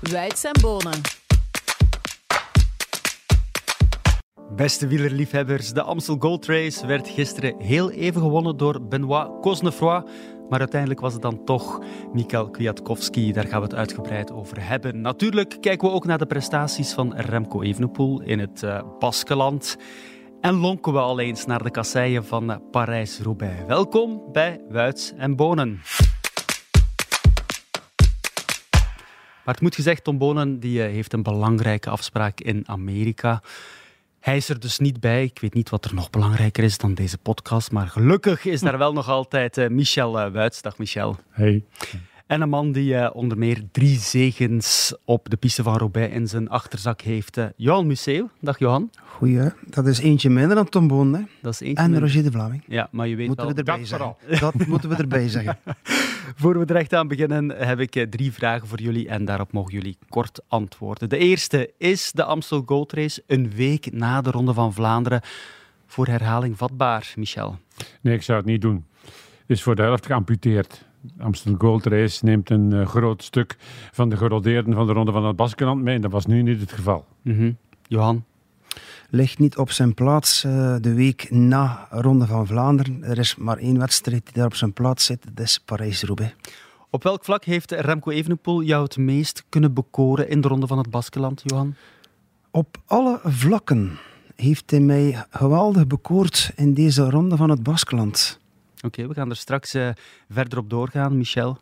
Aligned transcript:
Weids 0.00 0.44
en 0.44 0.60
Bonen. 0.60 1.00
Beste 4.56 4.86
wielerliefhebbers, 4.86 5.72
de 5.72 5.82
Amstel 5.82 6.16
Gold 6.18 6.46
Race 6.46 6.86
werd 6.86 7.08
gisteren 7.08 7.54
heel 7.58 7.90
even 7.90 8.20
gewonnen 8.20 8.56
door 8.56 8.82
Benoit 8.88 9.40
Cosnefroy. 9.40 10.02
Maar 10.48 10.58
uiteindelijk 10.58 11.00
was 11.00 11.12
het 11.12 11.22
dan 11.22 11.44
toch 11.44 11.80
Mikhail 12.12 12.50
Kwiatkowski. 12.50 13.32
Daar 13.32 13.46
gaan 13.46 13.60
we 13.60 13.66
het 13.66 13.74
uitgebreid 13.74 14.32
over 14.32 14.68
hebben. 14.68 15.00
Natuurlijk 15.00 15.56
kijken 15.60 15.88
we 15.88 15.94
ook 15.94 16.04
naar 16.04 16.18
de 16.18 16.26
prestaties 16.26 16.92
van 16.92 17.16
Remco 17.16 17.62
Evenepoel 17.62 18.22
in 18.22 18.38
het 18.38 18.62
uh, 18.62 18.82
Baskeland. 18.98 19.76
En 20.40 20.54
lonken 20.54 20.92
we 20.92 20.98
al 20.98 21.20
eens 21.20 21.46
naar 21.46 21.62
de 21.62 21.70
kasseien 21.70 22.24
van 22.24 22.62
Parijs-Roubaix. 22.70 23.64
Welkom 23.66 24.22
bij 24.32 24.60
Wuits 24.68 25.12
en 25.16 25.36
Bonen. 25.36 25.80
Maar 29.50 29.58
het 29.58 29.68
moet 29.68 29.78
gezegd, 29.78 30.04
Tom 30.04 30.18
Bonen 30.18 30.60
die, 30.60 30.78
uh, 30.78 30.84
heeft 30.84 31.12
een 31.12 31.22
belangrijke 31.22 31.90
afspraak 31.90 32.40
in 32.40 32.68
Amerika. 32.68 33.42
Hij 34.20 34.36
is 34.36 34.48
er 34.48 34.60
dus 34.60 34.78
niet 34.78 35.00
bij. 35.00 35.24
Ik 35.24 35.38
weet 35.40 35.54
niet 35.54 35.70
wat 35.70 35.84
er 35.84 35.94
nog 35.94 36.10
belangrijker 36.10 36.64
is 36.64 36.78
dan 36.78 36.94
deze 36.94 37.18
podcast. 37.18 37.70
Maar 37.70 37.88
gelukkig 37.88 38.44
is 38.44 38.60
daar 38.60 38.78
wel 38.84 38.92
nog 38.92 39.08
altijd 39.08 39.58
uh, 39.58 39.68
Michel 39.68 40.26
uh, 40.26 40.32
Wuits. 40.32 40.62
Dag 40.62 40.78
Michel. 40.78 41.16
Hey. 41.30 41.64
En 42.30 42.40
een 42.40 42.48
man 42.48 42.72
die 42.72 42.94
uh, 42.94 43.10
onder 43.12 43.38
meer 43.38 43.62
drie 43.72 43.98
zegens 43.98 44.94
op 45.04 45.30
de 45.30 45.36
piste 45.36 45.62
van 45.62 45.76
Roubaix 45.76 46.14
in 46.14 46.26
zijn 46.28 46.48
achterzak 46.48 47.00
heeft. 47.00 47.40
Johan 47.56 47.86
Museeuw. 47.86 48.30
Dag 48.40 48.58
Johan. 48.58 48.90
Goeie, 49.04 49.50
dat 49.66 49.86
is 49.86 49.98
eentje 49.98 50.30
minder 50.30 50.54
dan 50.56 50.68
Tom 50.68 50.88
Boon. 50.88 51.14
Hè? 51.14 51.20
Dat 51.42 51.52
is 51.52 51.60
eentje 51.60 51.82
en 51.84 51.90
minder. 51.90 52.08
Roger 52.08 52.22
de 52.22 52.30
Vlaming. 52.30 52.64
Ja, 52.66 52.88
maar 52.90 53.08
je 53.08 53.16
weet 53.16 53.26
moeten 53.26 53.44
wel... 53.44 53.54
we 53.54 53.60
erbij 53.60 53.84
zeggen. 53.84 54.16
Dat 54.40 54.66
moeten 54.66 54.88
we 54.88 54.96
erbij 54.96 55.28
zeggen. 55.28 55.58
Voor 56.40 56.58
we 56.58 56.64
er 56.64 56.76
echt 56.76 56.94
aan 56.94 57.08
beginnen, 57.08 57.50
heb 57.50 57.80
ik 57.80 58.06
drie 58.10 58.32
vragen 58.32 58.68
voor 58.68 58.80
jullie 58.80 59.08
en 59.08 59.24
daarop 59.24 59.52
mogen 59.52 59.72
jullie 59.72 59.96
kort 60.08 60.40
antwoorden. 60.48 61.08
De 61.08 61.18
eerste 61.18 61.70
is 61.78 62.12
de 62.12 62.24
Amstel 62.24 62.62
Gold 62.66 62.92
Race 62.92 63.22
een 63.26 63.50
week 63.50 63.92
na 63.92 64.20
de 64.20 64.30
Ronde 64.30 64.54
van 64.54 64.72
Vlaanderen 64.72 65.20
voor 65.86 66.06
herhaling 66.06 66.58
vatbaar, 66.58 67.12
Michel? 67.16 67.58
Nee, 68.00 68.14
ik 68.14 68.22
zou 68.22 68.38
het 68.38 68.46
niet 68.46 68.60
doen. 68.60 68.84
Het 69.02 69.58
is 69.58 69.62
voor 69.62 69.74
de 69.74 69.82
helft 69.82 70.06
geamputeerd. 70.06 70.88
De 71.00 71.22
Amstel 71.22 71.54
Gold 71.58 71.86
Race 71.86 72.24
neemt 72.24 72.50
een 72.50 72.70
uh, 72.70 72.86
groot 72.86 73.22
stuk 73.22 73.56
van 73.92 74.08
de 74.08 74.16
gerodeerden 74.16 74.74
van 74.74 74.86
de 74.86 74.92
Ronde 74.92 75.12
van 75.12 75.24
het 75.24 75.36
Baskeland 75.36 75.82
mee 75.82 75.94
en 75.94 76.00
dat 76.00 76.10
was 76.10 76.26
nu 76.26 76.42
niet 76.42 76.60
het 76.60 76.72
geval. 76.72 77.04
Mm 77.22 77.36
-hmm. 77.36 77.56
Johan? 77.88 78.24
ligt 79.10 79.38
niet 79.38 79.56
op 79.56 79.70
zijn 79.70 79.94
plaats 79.94 80.44
uh, 80.44 80.76
de 80.80 80.94
week 80.94 81.30
na 81.30 81.86
Ronde 81.90 82.26
van 82.26 82.46
Vlaanderen. 82.46 83.04
Er 83.04 83.18
is 83.18 83.36
maar 83.36 83.56
één 83.56 83.78
wedstrijd 83.78 84.24
die 84.24 84.34
daar 84.34 84.46
op 84.46 84.54
zijn 84.54 84.72
plaats 84.72 85.04
zit, 85.04 85.24
dat 85.34 85.46
is 85.46 85.58
Parijs-Roubaix. 85.64 86.34
Op 86.90 87.02
welk 87.02 87.24
vlak 87.24 87.44
heeft 87.44 87.70
Remco 87.70 88.10
Evenepoel 88.10 88.62
jou 88.62 88.82
het 88.82 88.96
meest 88.96 89.44
kunnen 89.48 89.74
bekoren 89.74 90.28
in 90.28 90.40
de 90.40 90.48
Ronde 90.48 90.66
van 90.66 90.78
het 90.78 90.90
Baskeland, 90.90 91.42
Johan? 91.44 91.74
Op 92.50 92.76
alle 92.86 93.20
vlakken 93.24 93.98
heeft 94.36 94.70
hij 94.70 94.80
mij 94.80 95.24
geweldig 95.30 95.86
bekoord 95.86 96.52
in 96.56 96.74
deze 96.74 97.10
Ronde 97.10 97.36
van 97.36 97.50
het 97.50 97.62
Baskeland. 97.62 98.39
Oké, 98.82 98.86
okay, 98.86 99.08
we 99.08 99.14
gaan 99.14 99.30
er 99.30 99.36
straks 99.36 99.74
uh, 99.74 99.90
verder 100.28 100.58
op 100.58 100.70
doorgaan, 100.70 101.16
Michel. 101.16 101.58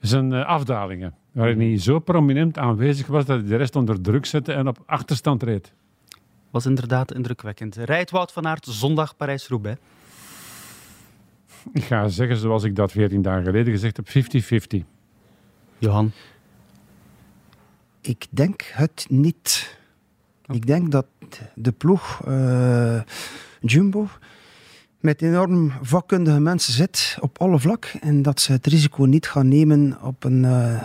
Zijn 0.00 0.32
uh, 0.32 0.46
afdalingen, 0.46 1.14
waarin 1.32 1.60
hij 1.60 1.78
zo 1.78 1.98
prominent 1.98 2.58
aanwezig 2.58 3.06
was 3.06 3.24
dat 3.24 3.40
hij 3.40 3.48
de 3.48 3.56
rest 3.56 3.76
onder 3.76 4.00
druk 4.00 4.26
zette 4.26 4.52
en 4.52 4.68
op 4.68 4.82
achterstand 4.86 5.42
reed 5.42 5.72
was 6.56 6.66
inderdaad 6.66 7.12
indrukwekkend. 7.12 7.76
Rijdt 7.76 8.10
Wout 8.10 8.32
van 8.32 8.46
Aert 8.46 8.66
zondag 8.70 9.16
Parijs-Roubaix? 9.16 9.80
Ik 11.72 11.84
ga 11.84 12.08
zeggen 12.08 12.36
zoals 12.36 12.62
ik 12.62 12.76
dat 12.76 12.92
14 12.92 13.22
dagen 13.22 13.44
geleden 13.44 13.72
gezegd 13.72 13.96
heb, 13.96 14.08
50-50. 14.82 14.86
Johan? 15.78 16.12
Ik 18.00 18.26
denk 18.30 18.62
het 18.62 19.06
niet. 19.08 19.78
Ik 20.46 20.66
denk 20.66 20.90
dat 20.90 21.06
de 21.54 21.72
ploeg 21.72 22.20
uh, 22.28 23.00
Jumbo 23.60 24.08
met 25.00 25.22
enorm 25.22 25.72
vakkundige 25.82 26.40
mensen 26.40 26.72
zit 26.72 27.16
op 27.20 27.38
alle 27.38 27.58
vlak 27.58 27.84
en 28.00 28.22
dat 28.22 28.40
ze 28.40 28.52
het 28.52 28.66
risico 28.66 29.04
niet 29.04 29.28
gaan 29.28 29.48
nemen 29.48 29.98
op 30.02 30.24
een 30.24 30.42
uh, 30.42 30.82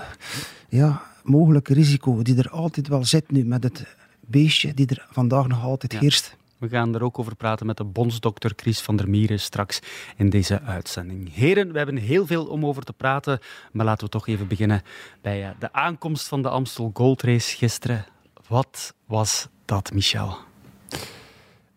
ja, 0.69 1.01
mogelijk 1.23 1.67
risico 1.67 2.21
die 2.21 2.37
er 2.37 2.49
altijd 2.49 2.87
wel 2.87 3.05
zit 3.05 3.31
nu 3.31 3.45
met 3.45 3.63
het 3.63 3.95
beestje 4.19 4.73
die 4.73 4.87
er 4.87 5.07
vandaag 5.11 5.47
nog 5.47 5.63
altijd 5.63 5.93
ja. 5.93 5.99
heerst. 5.99 6.39
We 6.57 6.69
gaan 6.69 6.95
er 6.95 7.03
ook 7.03 7.19
over 7.19 7.35
praten 7.35 7.65
met 7.65 7.77
de 7.77 7.83
bondsdokter 7.83 8.53
Chris 8.55 8.81
van 8.81 8.95
der 8.95 9.09
Mieren 9.09 9.39
straks 9.39 9.79
in 10.17 10.29
deze 10.29 10.61
uitzending. 10.61 11.33
Heren, 11.33 11.71
we 11.71 11.77
hebben 11.77 11.97
heel 11.97 12.25
veel 12.25 12.45
om 12.45 12.65
over 12.65 12.83
te 12.83 12.93
praten, 12.93 13.39
maar 13.71 13.85
laten 13.85 14.05
we 14.05 14.11
toch 14.11 14.27
even 14.27 14.47
beginnen 14.47 14.81
bij 15.21 15.55
de 15.59 15.73
aankomst 15.73 16.27
van 16.27 16.41
de 16.41 16.49
Amstel 16.49 16.91
Gold 16.93 17.21
Race 17.21 17.55
gisteren. 17.55 18.05
Wat 18.47 18.93
was 19.05 19.47
dat, 19.65 19.93
Michel? 19.93 20.37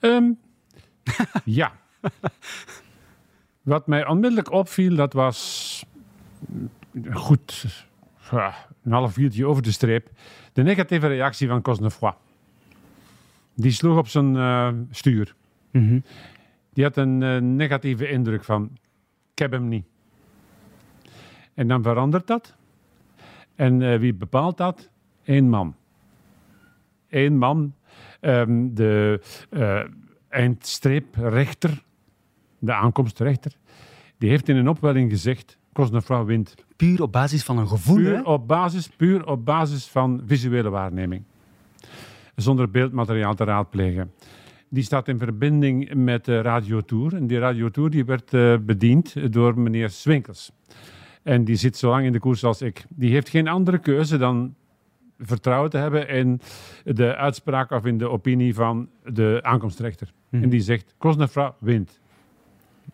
Um, 0.00 0.38
ja. 1.44 1.72
Wat 3.62 3.86
mij 3.86 4.06
onmiddellijk 4.06 4.50
opviel, 4.50 4.94
dat 4.94 5.12
was 5.12 5.84
goed 7.12 7.66
een 8.84 8.92
half 8.92 9.16
uurtje 9.16 9.46
over 9.46 9.62
de 9.62 9.72
streep. 9.72 10.10
De 10.52 10.62
negatieve 10.62 11.06
reactie 11.06 11.48
van 11.48 11.62
Cosnefroy. 11.62 12.14
Die 13.54 13.70
sloeg 13.70 13.98
op 13.98 14.08
zijn 14.08 14.34
uh, 14.34 14.68
stuur. 14.90 15.34
Mm 15.70 15.88
-hmm. 15.88 16.04
Die 16.72 16.84
had 16.84 16.96
een 16.96 17.20
uh, 17.20 17.38
negatieve 17.38 18.08
indruk 18.08 18.44
van, 18.44 18.70
ik 19.32 19.38
heb 19.38 19.52
hem 19.52 19.68
niet. 19.68 19.86
En 21.54 21.68
dan 21.68 21.82
verandert 21.82 22.26
dat. 22.26 22.56
En 23.54 23.80
uh, 23.80 23.98
wie 23.98 24.14
bepaalt 24.14 24.56
dat? 24.56 24.90
Eén 25.24 25.48
man. 25.48 25.74
Eén 27.08 27.38
man, 27.38 27.74
um, 28.20 28.74
de 28.74 29.20
eindstreeprechter, 30.28 31.82
de 32.64 32.74
aankomstrechter, 32.74 33.52
die 34.18 34.30
heeft 34.30 34.48
in 34.48 34.56
een 34.56 34.68
opwelling 34.68 35.10
gezegd, 35.10 35.58
Cosnefroy 35.72 36.24
wint. 36.24 36.54
Puur 36.76 37.02
op 37.02 37.12
basis 37.12 37.42
van 37.42 37.58
een 37.58 37.68
gevoel, 37.68 37.96
puur 37.96 38.14
hè? 38.14 38.22
Op 38.22 38.48
basis, 38.48 38.88
puur 38.88 39.26
op 39.26 39.44
basis 39.44 39.86
van 39.86 40.22
visuele 40.26 40.70
waarneming 40.70 41.24
zonder 42.36 42.70
beeldmateriaal 42.70 43.34
te 43.34 43.44
raadplegen. 43.44 44.12
Die 44.68 44.82
staat 44.82 45.08
in 45.08 45.18
verbinding 45.18 45.94
met 45.94 46.24
de 46.24 46.40
radiotour. 46.40 47.14
En 47.14 47.26
die 47.26 47.38
radiotour 47.38 47.90
die 47.90 48.04
werd 48.04 48.32
uh, 48.32 48.56
bediend 48.60 49.32
door 49.32 49.58
meneer 49.58 49.90
Swinkels. 49.90 50.52
En 51.22 51.44
die 51.44 51.56
zit 51.56 51.76
zo 51.76 51.90
lang 51.90 52.06
in 52.06 52.12
de 52.12 52.18
koers 52.18 52.44
als 52.44 52.62
ik. 52.62 52.84
Die 52.88 53.10
heeft 53.10 53.28
geen 53.28 53.48
andere 53.48 53.78
keuze 53.78 54.16
dan 54.16 54.54
vertrouwen 55.18 55.70
te 55.70 55.76
hebben 55.76 56.08
in 56.08 56.40
de 56.84 57.16
uitspraak 57.16 57.70
of 57.70 57.84
in 57.84 57.98
de 57.98 58.08
opinie 58.08 58.54
van 58.54 58.88
de 59.04 59.38
aankomstrechter. 59.42 60.06
Mhm. 60.06 60.16
Hmm. 60.30 60.42
En 60.42 60.48
die 60.48 60.60
zegt, 60.60 60.94
Cosnefra 60.98 61.54
wint. 61.60 62.00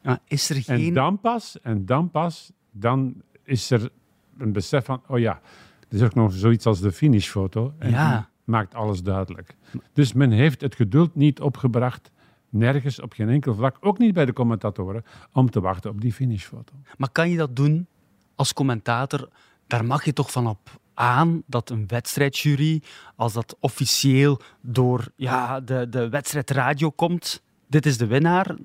Ah, 0.03 0.17
is 0.25 0.51
er 0.51 0.62
geen... 0.62 0.87
En 0.87 0.95
dan 0.95 1.21
pas, 1.21 1.61
en 1.61 1.87
dan 1.87 2.11
pas, 2.11 2.53
dan 2.71 3.23
is 3.45 3.71
er 3.71 3.91
een 4.39 4.53
besef 4.53 4.84
van, 4.84 5.03
oh 5.06 5.19
ja, 5.19 5.41
er 5.89 5.97
is 5.97 6.03
ook 6.03 6.15
nog 6.15 6.33
zoiets 6.33 6.67
als 6.67 6.81
de 6.81 6.93
finishfoto. 6.93 7.75
En 7.78 7.91
ja 7.91 8.31
maakt 8.50 8.75
alles 8.75 9.03
duidelijk. 9.03 9.56
Dus 9.93 10.12
men 10.12 10.31
heeft 10.31 10.61
het 10.61 10.75
geduld 10.75 11.15
niet 11.15 11.41
opgebracht, 11.41 12.11
nergens 12.49 13.00
op 13.00 13.12
geen 13.12 13.29
enkel 13.29 13.55
vlak, 13.55 13.77
ook 13.81 13.99
niet 13.99 14.15
bij 14.15 14.25
de 14.25 14.33
commentatoren, 14.33 15.05
om 15.33 15.50
te 15.50 15.61
wachten 15.61 15.91
op 15.91 16.00
die 16.00 16.12
finishfoto. 16.12 16.75
Maar 16.97 17.11
kan 17.11 17.31
je 17.31 17.37
dat 17.37 17.56
doen 17.56 17.87
als 18.34 18.53
commentator? 18.53 19.29
Daar 19.67 19.84
mag 19.84 20.05
je 20.05 20.12
toch 20.12 20.33
van 20.33 20.47
op 20.47 20.81
aan 20.95 21.43
dat 21.47 21.71
een 21.71 21.84
wedstrijdjury, 21.87 22.83
als 23.17 23.33
dat 23.33 23.56
officieel 23.61 24.41
door 24.61 25.12
ja, 25.17 25.61
de, 25.61 25.89
de 25.89 26.09
wedstrijdradio 26.09 26.91
komt, 26.91 27.43
dit 27.70 27.86
is 27.86 27.98
de 27.98 28.06
winnaar, 28.06 28.56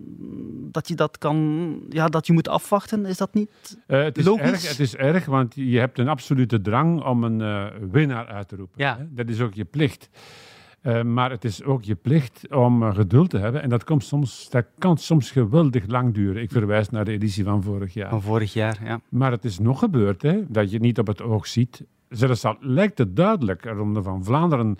dat 0.71 0.88
je 0.88 0.95
dat 0.95 1.17
kan, 1.17 1.79
ja, 1.89 2.07
dat 2.07 2.27
je 2.27 2.33
moet 2.33 2.47
afwachten, 2.47 3.05
is 3.05 3.17
dat 3.17 3.33
niet 3.33 3.77
uh, 3.88 4.03
het 4.03 4.17
is 4.17 4.25
logisch? 4.25 4.49
Erg, 4.49 4.69
het 4.69 4.79
is 4.79 4.95
erg, 4.95 5.25
want 5.25 5.55
je 5.55 5.79
hebt 5.79 5.99
een 5.99 6.07
absolute 6.07 6.61
drang 6.61 7.03
om 7.03 7.23
een 7.23 7.40
uh, 7.40 7.66
winnaar 7.91 8.28
uit 8.28 8.47
te 8.47 8.55
roepen. 8.55 8.81
Ja. 8.84 8.97
Hè? 8.97 9.03
Dat 9.13 9.29
is 9.29 9.41
ook 9.41 9.53
je 9.53 9.66
plicht. 9.66 10.09
Uh, 10.81 11.02
maar 11.02 11.31
het 11.31 11.46
is 11.46 11.63
ook 11.63 11.84
je 11.84 11.96
plicht 11.96 12.53
om 12.53 12.93
geduld 12.93 13.29
te 13.29 13.37
hebben. 13.37 13.61
En 13.61 13.69
dat, 13.69 13.84
komt 13.84 14.03
soms, 14.03 14.49
dat 14.49 14.66
kan 14.78 14.97
soms 14.97 15.31
geweldig 15.31 15.87
lang 15.87 16.13
duren. 16.13 16.41
Ik 16.41 16.51
verwijs 16.51 16.90
naar 16.90 17.05
de 17.05 17.11
editie 17.11 17.43
van 17.43 17.63
vorig 17.63 17.93
jaar. 17.93 18.09
Van 18.09 18.22
vorig 18.22 18.53
jaar, 18.53 18.79
ja. 18.84 18.99
Maar 19.09 19.31
het 19.31 19.46
is 19.46 19.59
nog 19.59 19.79
gebeurd, 19.79 20.22
hè, 20.22 20.43
dat 20.47 20.67
je 20.67 20.73
het 20.73 20.85
niet 20.85 20.99
op 20.99 21.08
het 21.08 21.22
oog 21.22 21.47
ziet. 21.47 21.84
Zelfs 22.16 22.46
al 22.46 22.58
lijkt 22.59 22.97
het 22.97 23.16
duidelijk, 23.16 23.66
Ronde 23.66 24.03
van 24.03 24.23
Vlaanderen, 24.23 24.78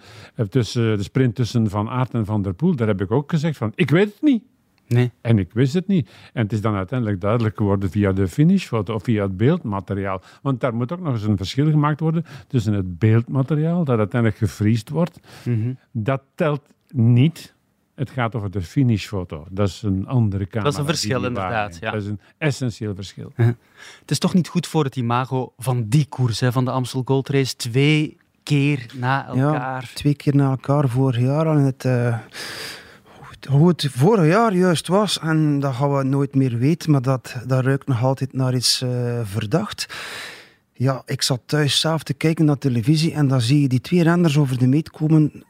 tussen, 0.50 0.98
de 0.98 1.04
sprint 1.04 1.36
tussen 1.36 1.70
Van 1.70 1.90
Aert 1.90 2.14
en 2.14 2.26
Van 2.26 2.42
der 2.42 2.54
Poel, 2.54 2.76
daar 2.76 2.88
heb 2.88 3.02
ik 3.02 3.12
ook 3.12 3.30
gezegd 3.30 3.58
van, 3.58 3.72
ik 3.76 3.90
weet 3.90 4.14
het 4.14 4.22
niet. 4.22 4.44
Nee. 4.88 5.12
En 5.22 5.40
ik 5.40 5.54
wist 5.54 5.74
het 5.74 5.88
niet. 5.88 6.10
En 6.34 6.44
het 6.44 6.52
is 6.52 6.62
dan 6.62 6.76
uiteindelijk 6.76 7.22
duidelijk 7.22 7.58
geworden 7.58 7.90
via 7.90 8.12
de 8.12 8.28
finishfoto 8.28 8.94
of 8.94 9.04
via 9.04 9.24
het 9.24 9.38
beeldmateriaal. 9.38 10.22
Want 10.42 10.60
daar 10.60 10.76
moet 10.76 10.92
ook 10.92 11.00
nog 11.00 11.14
eens 11.14 11.24
een 11.24 11.38
verschil 11.38 11.70
gemaakt 11.70 12.00
worden 12.00 12.26
tussen 12.48 12.74
het 12.74 13.00
beeldmateriaal, 13.00 13.84
dat 13.84 13.98
uiteindelijk 13.98 14.42
gefriest 14.42 14.90
wordt. 14.90 15.20
Mm 15.46 15.62
-hmm. 15.62 15.78
Dat 15.92 16.22
telt 16.36 16.62
niet. 16.90 17.55
Het 17.96 18.10
gaat 18.10 18.36
over 18.36 18.52
de 18.52 18.62
finishfoto. 18.62 19.46
Dat 19.50 19.68
is 19.68 19.82
een 19.82 20.08
andere 20.08 20.48
camera. 20.48 20.64
Dat 20.64 20.74
is 20.74 20.80
een 20.80 20.86
verschil, 20.86 21.26
inderdaad. 21.26 21.78
Ja. 21.80 21.92
Dat 21.92 22.02
is 22.02 22.08
een 22.08 22.20
essentieel 22.38 22.96
verschil. 22.96 23.32
Het 23.36 24.12
is 24.12 24.20
toch 24.20 24.34
niet 24.34 24.48
goed 24.48 24.68
voor 24.68 24.84
het 24.84 24.96
imago 24.96 25.54
van 25.58 25.86
die 25.88 26.06
koers, 26.06 26.40
hè, 26.40 26.52
van 26.52 26.66
de 26.66 26.72
Amstel 26.72 27.02
Gold 27.06 27.30
Race. 27.30 27.56
Twee 27.56 28.18
keer 28.44 28.86
na 28.94 29.28
elkaar. 29.28 29.82
Ja, 29.82 29.88
twee 29.94 30.16
keer 30.16 30.36
na 30.36 30.50
elkaar 30.50 30.90
vorig 30.90 31.20
jaar. 31.22 31.48
En 31.48 31.58
het, 31.58 31.84
uh, 31.84 32.18
hoe 33.50 33.68
het 33.68 33.88
vorig 33.92 34.26
jaar 34.26 34.54
juist 34.54 34.88
was, 34.88 35.20
en 35.20 35.60
dat 35.60 35.74
gaan 35.74 35.98
we 35.98 36.04
nooit 36.04 36.36
meer 36.36 36.58
weten, 36.58 36.92
maar 36.92 37.02
dat, 37.02 37.36
dat 37.48 37.64
ruikt 37.64 37.88
nog 37.88 38.04
altijd 38.04 38.34
naar 38.34 38.56
iets 38.56 38.82
uh, 38.82 39.20
verdacht. 39.24 39.96
Ja, 40.74 41.02
ik 41.06 41.22
zat 41.22 41.42
thuis 41.46 41.80
zelf 41.80 42.04
te 42.04 42.14
kijken 42.14 42.46
naar 42.46 42.58
televisie 42.58 43.14
en 43.14 43.28
dan 43.28 43.42
zie 43.42 43.62
je 43.62 43.68
die 43.68 43.82
twee 43.82 44.04
renners 44.04 44.38
over 44.38 44.58
de 44.58 44.68
meet 44.68 44.90
komen, 44.90 45.22
een 45.34 45.44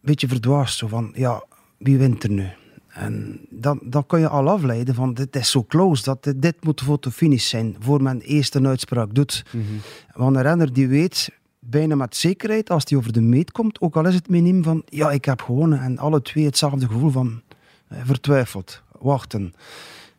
beetje 0.00 0.28
verdwaasd. 0.28 0.78
Zo 0.78 0.86
van, 0.86 1.12
ja, 1.14 1.42
wie 1.78 1.98
wint 1.98 2.22
er 2.22 2.30
nu? 2.30 2.46
En 2.88 3.40
dan, 3.50 3.80
dan 3.82 4.06
kan 4.06 4.20
je 4.20 4.28
al 4.28 4.48
afleiden 4.48 4.94
van 4.94 5.14
dit 5.14 5.36
is 5.36 5.50
zo 5.50 5.64
close, 5.64 6.02
dat 6.02 6.24
dit, 6.24 6.42
dit 6.42 6.64
moet 6.64 6.80
voor 6.80 7.00
de 7.00 7.10
finish 7.10 7.48
zijn, 7.48 7.76
voor 7.78 8.02
men 8.02 8.20
eerst 8.20 8.54
een 8.54 8.66
uitspraak 8.66 9.14
doet. 9.14 9.44
Mm 9.52 9.62
-hmm. 9.66 9.80
Want 10.14 10.36
een 10.36 10.42
renner 10.42 10.72
die 10.72 10.88
weet, 10.88 11.30
bijna 11.58 11.94
met 11.94 12.16
zekerheid, 12.16 12.70
als 12.70 12.84
hij 12.86 12.98
over 12.98 13.12
de 13.12 13.20
meet 13.20 13.52
komt, 13.52 13.80
ook 13.80 13.96
al 13.96 14.06
is 14.06 14.14
het 14.14 14.28
miniem 14.28 14.62
van, 14.62 14.82
ja, 14.86 15.10
ik 15.10 15.24
heb 15.24 15.42
gewonnen. 15.42 15.80
En 15.80 15.98
alle 15.98 16.22
twee 16.22 16.44
hetzelfde 16.44 16.86
gevoel 16.86 17.10
van 17.10 17.42
eh, 17.88 17.98
vertwijfeld, 18.04 18.82
wachten. 18.98 19.54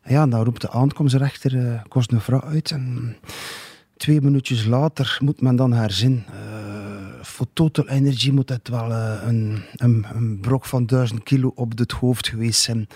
En 0.01 0.13
ja, 0.13 0.27
dan 0.27 0.43
roept 0.43 0.61
de 0.61 0.69
aankomstrechter 0.69 1.53
uh, 1.53 1.81
Kosnefra 1.87 2.41
uit 2.41 2.71
en 2.71 3.17
twee 3.97 4.21
minuutjes 4.21 4.65
later 4.65 5.17
moet 5.21 5.41
men 5.41 5.55
dan 5.55 5.73
herzien. 5.73 6.23
Uh, 6.33 6.68
voor 7.39 7.47
Total 7.53 7.87
Energy 7.87 8.31
moet 8.31 8.49
het 8.49 8.67
wel 8.67 8.89
uh, 8.89 9.21
een, 9.25 9.63
een, 9.75 10.05
een, 10.13 10.39
brok 10.39 10.65
van 10.65 10.85
duizend 10.85 11.23
kilo 11.23 11.51
op 11.55 11.77
het 11.77 11.91
hoofd 11.91 12.27
geweest 12.27 12.61
zijn. 12.61 12.87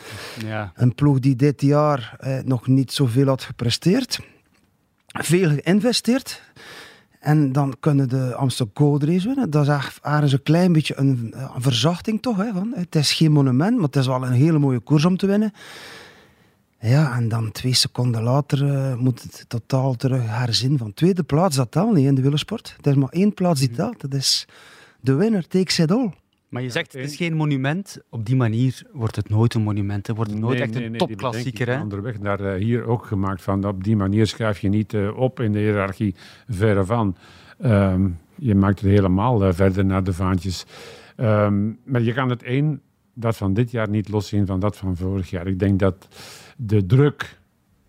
Ja. 0.45 0.71
Een 0.75 0.95
ploeg 0.95 1.19
die 1.19 1.35
dit 1.35 1.61
jaar 1.61 2.17
uh, 2.25 2.39
nog 2.45 2.67
niet 2.67 2.91
zoveel 2.91 3.27
had 3.27 3.43
gepresteerd. 3.43 4.19
Veel 5.07 5.49
geïnvesteerd. 5.49 6.41
En 7.19 7.51
dan 7.51 7.75
kunnen 7.79 8.09
de 8.09 8.35
Amsterdam 8.35 8.75
Gold 8.75 9.03
Race 9.03 9.27
winnen. 9.27 9.49
Dat 9.49 9.61
is 9.61 9.67
eigenlijk 9.67 10.33
een 10.33 10.43
klein 10.43 10.73
beetje 10.73 10.97
een, 10.97 11.33
een 11.55 11.61
verzachting 11.61 12.21
toch. 12.21 12.37
Hè, 12.37 12.51
van, 12.51 12.73
het 12.75 12.95
is 12.95 13.13
geen 13.13 13.31
monument, 13.31 13.75
maar 13.75 13.85
het 13.85 13.95
is 13.95 14.07
wel 14.07 14.25
een 14.25 14.31
hele 14.31 14.59
mooie 14.59 14.79
koers 14.79 15.05
om 15.05 15.17
te 15.17 15.27
winnen. 15.27 15.53
Ja, 16.85 17.15
en 17.15 17.27
dan 17.27 17.51
twee 17.51 17.73
seconden 17.73 18.23
later 18.23 18.63
uh, 18.63 18.95
moet 18.95 19.21
het 19.21 19.45
totaal 19.47 19.95
terug 19.95 20.21
herzien. 20.25 20.77
Van 20.77 20.93
tweede 20.93 21.23
plaats, 21.23 21.55
dat 21.55 21.71
telt 21.71 21.93
niet 21.93 22.05
in 22.05 22.15
de 22.15 22.21
wielersport. 22.21 22.75
Er 22.81 22.91
is 22.91 22.97
maar 22.97 23.09
één 23.09 23.33
plaats 23.33 23.59
die 23.59 23.69
telt. 23.69 24.01
Dat 24.01 24.13
is 24.13 24.47
de 24.99 25.13
winner 25.13 25.47
takes 25.47 25.79
it 25.79 25.91
all. 25.91 26.11
Maar 26.49 26.61
je 26.61 26.69
zegt, 26.69 26.93
het 26.93 27.03
is 27.03 27.15
geen 27.15 27.33
monument. 27.33 27.97
Op 28.09 28.25
die 28.25 28.35
manier 28.35 28.81
wordt 28.91 29.15
het 29.15 29.29
nooit 29.29 29.53
een 29.53 29.61
monument. 29.61 30.07
Het 30.07 30.15
wordt 30.15 30.31
het 30.31 30.39
nooit 30.39 30.59
echt 30.59 30.75
een 30.75 30.91
nee, 30.91 30.99
topklassieker. 30.99 31.67
Nee, 31.67 31.79
onderweg 31.79 32.19
naar 32.19 32.41
uh, 32.41 32.53
hier 32.53 32.85
ook 32.85 33.05
gemaakt. 33.05 33.41
Van, 33.41 33.65
op 33.65 33.83
die 33.83 33.95
manier 33.95 34.27
schuif 34.27 34.59
je 34.59 34.69
niet 34.69 34.93
uh, 34.93 35.17
op 35.17 35.39
in 35.39 35.51
de 35.51 35.59
hiërarchie 35.59 36.15
verre 36.49 36.85
van. 36.85 37.15
Um, 37.65 38.19
je 38.35 38.55
maakt 38.55 38.79
het 38.79 38.89
helemaal 38.89 39.47
uh, 39.47 39.53
verder 39.53 39.85
naar 39.85 40.03
de 40.03 40.13
vaantjes. 40.13 40.65
Um, 41.17 41.79
maar 41.85 42.01
je 42.01 42.13
kan 42.13 42.29
het 42.29 42.43
één, 42.43 42.81
dat 43.13 43.37
van 43.37 43.53
dit 43.53 43.71
jaar, 43.71 43.89
niet 43.89 44.09
loszien 44.09 44.45
van 44.45 44.59
dat 44.59 44.77
van 44.77 44.95
vorig 44.95 45.29
jaar. 45.29 45.47
Ik 45.47 45.59
denk 45.59 45.79
dat 45.79 46.07
de 46.57 46.85
druk, 46.85 47.39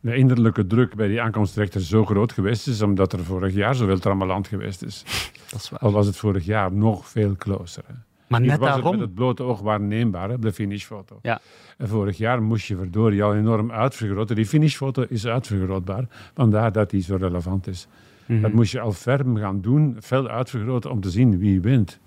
de 0.01 0.17
innerlijke 0.17 0.67
druk 0.67 0.95
bij 0.95 1.09
die 1.09 1.23
aankomstrechter 1.23 1.81
zo 1.81 2.05
groot 2.05 2.33
geweest 2.33 2.67
is, 2.67 2.83
omdat 2.83 3.13
er 3.13 3.25
vorig 3.25 3.55
jaar 3.55 3.75
zoveel 3.75 3.99
trammeland 3.99 4.49
geweest 4.49 4.83
is. 4.83 5.05
Dat 5.51 5.61
is 5.61 5.71
waar. 5.71 5.81
Al 5.81 5.93
was 5.93 6.07
het 6.07 6.17
vorig 6.17 6.45
jaar 6.45 6.73
nog 6.73 7.09
veel 7.09 7.37
closer. 7.37 7.85
Hè. 7.87 7.95
Maar 8.29 8.41
net 8.41 8.59
was 8.59 8.69
daarom... 8.69 8.85
het 8.85 8.93
met 8.93 9.01
het 9.01 9.15
blote 9.15 9.43
oog 9.43 9.61
waarneembaar, 9.61 10.29
hè, 10.29 10.39
de 10.39 10.53
finishfoto. 10.53 11.19
Ja. 11.23 11.41
En 11.79 11.89
vorig 11.89 12.17
jaar 12.19 12.43
moest 12.43 12.67
je 12.67 12.77
verdorie 12.77 13.23
al 13.23 13.35
enorm 13.35 13.73
uitvergroten. 13.73 14.37
Die 14.37 14.47
finishfoto 14.47 15.05
is 15.09 15.27
uitvergrootbaar, 15.27 16.05
vandaar 16.35 16.73
dat 16.73 16.91
die 16.91 17.03
zo 17.03 17.17
relevant 17.17 17.67
is. 17.67 17.87
Mm 17.87 18.35
-hmm. 18.35 18.43
Dat 18.43 18.53
moest 18.53 18.73
je 18.73 18.81
al 18.81 18.93
ferm 18.93 19.37
gaan 19.37 19.61
doen, 19.61 19.97
veel 19.99 20.29
uitvergroten 20.29 20.91
om 20.91 21.01
te 21.01 21.11
zien 21.11 21.39
wie 21.39 21.61
wint. 21.61 22.01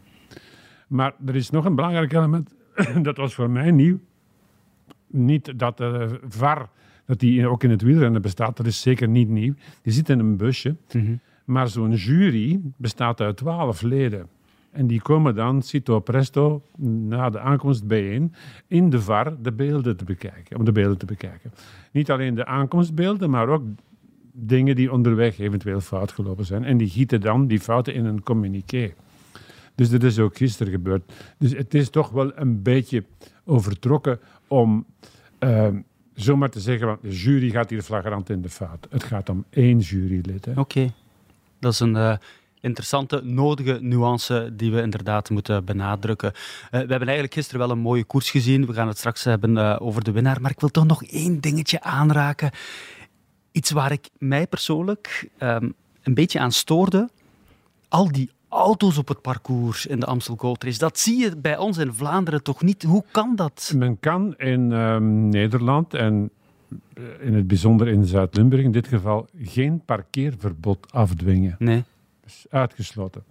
Maar 0.87 1.13
er 1.25 1.35
is 1.35 1.49
nog 1.49 1.65
een 1.65 1.75
belangrijk 1.75 2.13
element, 2.13 2.55
dat 3.01 3.17
was 3.17 3.33
voor 3.33 3.49
mij 3.49 3.71
nieuw 3.71 3.99
niet 5.07 5.59
dat 5.59 5.77
de 5.77 6.19
VAR, 6.27 6.69
dat 7.05 7.19
die 7.19 7.47
ook 7.47 7.63
in 7.63 7.69
het 7.69 7.81
wielrennen 7.81 8.21
bestaat, 8.21 8.57
dat 8.57 8.65
is 8.65 8.81
zeker 8.81 9.07
niet 9.07 9.29
nieuw. 9.29 9.53
Die 9.81 9.93
zit 9.93 10.09
in 10.09 10.19
een 10.19 10.37
busje. 10.37 10.75
Mm 10.91 11.05
-hmm. 11.05 11.19
Maar 11.45 11.67
zo'n 11.67 11.93
jury 11.93 12.59
bestaat 12.77 13.21
uit 13.21 13.37
twaalf 13.37 13.81
leden. 13.81 14.27
En 14.71 14.87
die 14.87 15.01
komen 15.01 15.35
dan, 15.35 15.61
cito 15.61 15.99
presto, 15.99 16.61
na 16.77 17.29
de 17.29 17.39
aankomst 17.39 17.87
bijeen, 17.87 18.33
in 18.67 18.89
de 18.89 19.01
VAR 19.01 19.41
de 19.41 19.51
beelden 19.51 19.97
te 19.97 20.03
bekijken, 20.03 20.57
om 20.57 20.65
de 20.65 20.71
beelden 20.71 20.97
te 20.97 21.05
bekijken. 21.05 21.51
Niet 21.91 22.11
alleen 22.11 22.35
de 22.35 22.45
aankomstbeelden, 22.45 23.29
maar 23.29 23.47
ook 23.47 23.63
dingen 24.31 24.75
die 24.75 24.91
onderweg 24.91 25.39
eventueel 25.39 25.79
fout 25.81 26.11
gelopen 26.11 26.45
zijn. 26.45 26.63
En 26.63 26.77
die 26.77 26.89
gieten 26.89 27.21
dan 27.21 27.47
die 27.47 27.59
fouten 27.59 27.93
in 27.93 28.05
een 28.05 28.23
communiqué. 28.23 28.93
Dus 29.75 29.89
dat 29.89 30.03
is 30.03 30.19
ook 30.19 30.37
gisteren 30.37 30.71
gebeurd. 30.71 31.13
Dus 31.37 31.51
het 31.51 31.73
is 31.73 31.89
toch 31.89 32.09
wel 32.09 32.31
een 32.37 32.61
beetje 32.61 33.03
overtrokken 33.45 34.19
om 34.47 34.85
uh, 35.39 35.67
zomaar 36.13 36.49
te 36.49 36.59
zeggen, 36.59 36.87
want 36.87 37.01
de 37.01 37.15
jury 37.17 37.49
gaat 37.49 37.69
hier 37.69 37.81
flagrant 37.81 38.29
in 38.29 38.41
de 38.41 38.49
fout. 38.49 38.87
Het 38.89 39.03
gaat 39.03 39.29
om 39.29 39.45
één 39.49 39.79
jurylid. 39.79 40.47
Oké, 40.55 40.93
dat 41.59 41.73
is 41.73 41.79
een 41.79 41.95
uh, 41.95 42.15
interessante, 42.61 43.21
nodige 43.23 43.77
nuance 43.81 44.53
die 44.53 44.71
we 44.71 44.81
inderdaad 44.81 45.29
moeten 45.29 45.65
benadrukken. 45.65 46.31
Uh, 46.35 46.69
we 46.69 46.77
hebben 46.77 46.99
eigenlijk 46.99 47.33
gisteren 47.33 47.59
wel 47.59 47.71
een 47.71 47.79
mooie 47.79 48.03
koers 48.03 48.29
gezien. 48.31 48.65
We 48.65 48.73
gaan 48.73 48.87
het 48.87 48.97
straks 48.97 49.23
hebben 49.23 49.55
uh, 49.55 49.75
over 49.79 50.03
de 50.03 50.11
winnaar. 50.11 50.41
Maar 50.41 50.51
ik 50.51 50.59
wil 50.59 50.69
toch 50.69 50.85
nog 50.85 51.03
één 51.03 51.39
dingetje 51.39 51.81
aanraken. 51.81 52.51
Iets 53.51 53.71
waar 53.71 53.91
ik 53.91 54.09
mij 54.17 54.47
persoonlijk 54.47 55.29
um, 55.39 55.73
een 56.03 56.13
beetje 56.13 56.39
aan 56.39 56.51
stoorde. 56.51 57.09
Al 57.89 58.11
die 58.11 58.29
auto's 58.57 58.97
op 58.97 59.07
het 59.07 59.21
parcours 59.21 59.85
in 59.85 59.99
de 59.99 60.05
Amstel 60.05 60.35
Gold 60.35 60.63
Race. 60.63 60.77
Dat 60.77 60.99
zie 60.99 61.17
je 61.17 61.37
bij 61.37 61.57
ons 61.57 61.77
in 61.77 61.93
Vlaanderen 61.93 62.43
toch 62.43 62.61
niet? 62.61 62.83
Hoe 62.83 63.03
kan 63.11 63.35
dat? 63.35 63.73
Men 63.75 63.99
kan 63.99 64.35
in 64.37 64.71
um, 64.71 65.29
Nederland 65.29 65.93
en 65.93 66.29
eh, 66.93 67.03
in 67.19 67.33
het 67.33 67.47
bijzonder 67.47 67.87
in 67.87 68.05
Zuid-Limburg 68.05 68.63
in 68.63 68.71
dit 68.71 68.87
geval 68.87 69.27
geen 69.41 69.81
parkeerverbod 69.85 70.91
afdwingen. 70.91 71.55
Nee. 71.59 71.83
Dat 72.21 72.29
is 72.29 72.45
uitgesloten. 72.49 73.23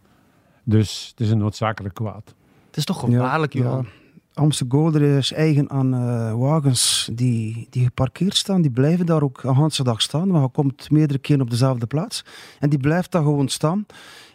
Dus 0.62 1.08
het 1.10 1.20
is 1.20 1.30
een 1.30 1.38
noodzakelijk 1.38 1.94
kwaad. 1.94 2.34
Het 2.66 2.76
is 2.76 2.84
toch 2.84 3.00
gevaarlijk, 3.00 3.52
ja, 3.52 3.60
Johan? 3.60 3.82
Ja. 3.82 4.05
Amstel 4.38 4.66
Gold 4.68 4.96
Race 4.96 5.16
is 5.16 5.32
eigen 5.32 5.70
aan 5.70 5.94
uh, 5.94 6.34
wagens 6.34 7.10
die, 7.12 7.66
die 7.70 7.84
geparkeerd 7.84 8.36
staan. 8.36 8.62
Die 8.62 8.70
blijven 8.70 9.06
daar 9.06 9.22
ook 9.22 9.42
een 9.42 9.56
hele 9.56 9.82
dag 9.82 10.02
staan. 10.02 10.28
Maar 10.28 10.42
je 10.42 10.48
komt 10.48 10.90
meerdere 10.90 11.18
keren 11.18 11.42
op 11.42 11.50
dezelfde 11.50 11.86
plaats. 11.86 12.24
En 12.58 12.70
die 12.70 12.78
blijft 12.78 13.12
daar 13.12 13.22
gewoon 13.22 13.48
staan 13.48 13.86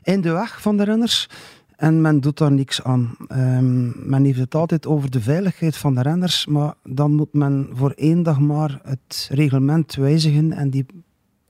in 0.04 0.22
de 0.22 0.32
weg 0.32 0.62
van 0.62 0.78
de 0.78 0.84
renners. 0.84 1.30
En 1.76 2.02
men 2.02 2.20
doet 2.20 2.38
daar 2.38 2.52
niks 2.52 2.84
aan. 2.84 3.16
Um, 3.30 3.94
men 4.10 4.24
heeft 4.24 4.40
het 4.40 4.56
altijd 4.56 4.88
over 4.88 5.12
de 5.12 5.22
veiligheid 5.22 5.78
van 5.78 5.96
de 5.96 6.02
renners, 6.02 6.46
maar 6.46 6.74
dan 6.84 7.16
moet 7.16 7.34
men 7.34 7.70
voor 7.74 7.92
één 7.92 8.24
dag 8.24 8.40
maar 8.40 8.80
het 8.84 9.30
reglement 9.32 9.94
wijzigen 9.94 10.52
en 10.52 10.70
die 10.70 10.86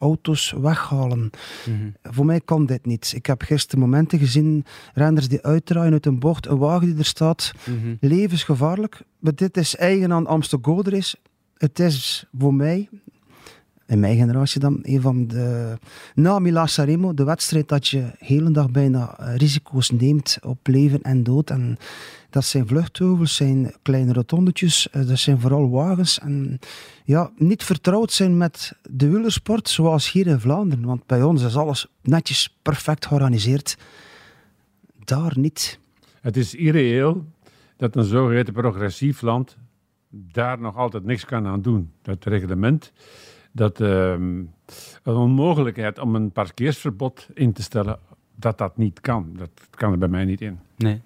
auto's 0.01 0.53
weghalen. 0.62 1.20
Mm 1.20 1.29
-hmm. 1.65 1.93
Voor 2.03 2.25
mij 2.25 2.41
kan 2.41 2.65
dit 2.65 2.86
niet. 2.86 3.13
Ik 3.15 3.25
heb 3.25 3.41
gisteren 3.41 3.79
momenten 3.79 4.20
gezien, 4.20 4.65
renners 4.93 5.27
die 5.27 5.41
uitdraaien 5.41 5.93
uit 5.93 6.05
een 6.05 6.20
bocht, 6.20 6.48
een 6.48 6.58
wagen 6.58 6.88
die 6.88 6.98
er 6.98 7.05
staat, 7.05 7.51
mm 7.65 7.79
-hmm. 7.81 7.98
levensgevaarlijk. 8.00 9.01
Maar 9.20 9.36
dit 9.36 9.58
is 9.58 9.75
eigen 9.75 10.13
aan 10.13 10.27
Amsterdam 10.27 10.74
Gold 10.74 10.88
Race. 10.88 11.17
Het 11.58 11.79
is 11.79 12.25
voor 12.38 12.53
mij, 12.53 12.89
in 13.88 14.00
mijn 14.00 14.17
generatie 14.17 14.60
dan, 14.60 14.79
een 14.81 15.01
van 15.01 15.27
de... 15.27 15.77
Na 16.15 16.39
Milan 16.39 16.67
Sanremo, 16.67 17.13
de 17.13 17.24
wedstrijd 17.24 17.67
dat 17.67 17.88
je 17.88 18.12
hele 18.17 18.51
dag 18.51 18.72
bijna 18.72 19.15
risico's 19.17 19.89
neemt 19.89 20.38
op 20.41 20.67
leven 20.67 21.01
en 21.01 21.24
dood. 21.24 21.50
En 21.50 21.77
dat 22.32 22.46
zijn 22.46 22.68
vluchtheuvels, 22.68 23.36
zijn 23.36 23.74
kleine 23.82 24.14
rotondetjes, 24.14 24.88
dat 24.92 25.20
zijn 25.20 25.40
vooral 25.40 25.70
wagens. 25.70 26.20
En 26.20 26.60
ja, 27.04 27.32
niet 27.36 27.64
vertrouwd 27.64 28.12
zijn 28.12 28.38
met 28.38 28.74
de 28.90 29.10
wielersport 29.10 29.70
zoals 29.70 30.12
hier 30.12 30.28
in 30.28 30.40
Vlaanderen. 30.40 30.86
Want 30.86 31.06
bij 31.06 31.24
ons 31.24 31.44
is 31.44 31.56
alles 31.56 31.88
netjes 32.02 32.58
perfect 32.62 33.06
georganiseerd. 33.06 33.78
Daar 35.04 35.34
niet. 35.38 35.80
Het 36.22 36.38
is 36.38 36.56
irreëel 36.56 37.26
dat 37.78 37.96
een 37.96 38.04
zogeheten 38.04 38.54
progressief 38.54 39.22
land 39.22 39.58
daar 40.10 40.60
nog 40.60 40.76
altijd 40.76 41.04
niks 41.04 41.26
kan 41.26 41.48
aan 41.48 41.62
doen. 41.62 41.92
Dat 42.02 42.26
reglement 42.26 42.92
dat 43.52 43.80
um, 43.80 44.52
een 45.04 45.16
onmogelijkheid 45.16 46.00
om 46.00 46.16
een 46.16 46.32
parkeersverbod 46.32 47.28
in 47.34 47.54
te 47.54 47.62
stellen, 47.62 48.00
dat 48.36 48.58
dat 48.58 48.78
niet 48.78 49.00
kan. 49.00 49.34
Dat 49.38 49.50
kan 49.70 49.92
er 49.92 49.98
bij 49.98 50.08
mij 50.08 50.26
niet 50.26 50.42
in. 50.42 50.60
Nee, 50.76 51.02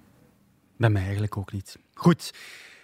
bij 0.78 0.90
mij 0.90 1.02
eigenlijk 1.02 1.38
ook 1.38 1.52
niet. 1.52 1.78
Goed. 1.94 2.34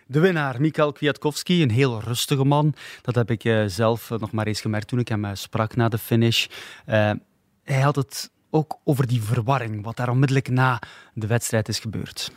De 0.05 0.19
winnaar, 0.19 0.61
Mikael 0.61 0.91
Kwiatkowski, 0.91 1.61
een 1.61 1.71
heel 1.71 2.01
rustige 2.01 2.43
man. 2.43 2.73
Dat 3.01 3.15
heb 3.15 3.31
ik 3.31 3.43
uh, 3.43 3.63
zelf 3.67 4.09
nog 4.09 4.31
maar 4.31 4.47
eens 4.47 4.61
gemerkt 4.61 4.87
toen 4.87 4.99
ik 4.99 5.07
hem 5.07 5.25
uh, 5.25 5.31
sprak 5.33 5.75
na 5.75 5.89
de 5.89 5.97
finish. 5.97 6.47
Hij 7.63 7.81
had 7.81 7.95
het 7.95 8.29
ook 8.49 8.77
over 8.83 9.07
die 9.07 9.23
verwarring, 9.23 9.83
wat 9.83 9.95
daar 9.95 10.09
onmiddellijk 10.09 10.49
na 10.49 10.81
de 11.13 11.27
wedstrijd 11.27 11.67
is 11.67 11.79
gebeurd. 11.79 12.31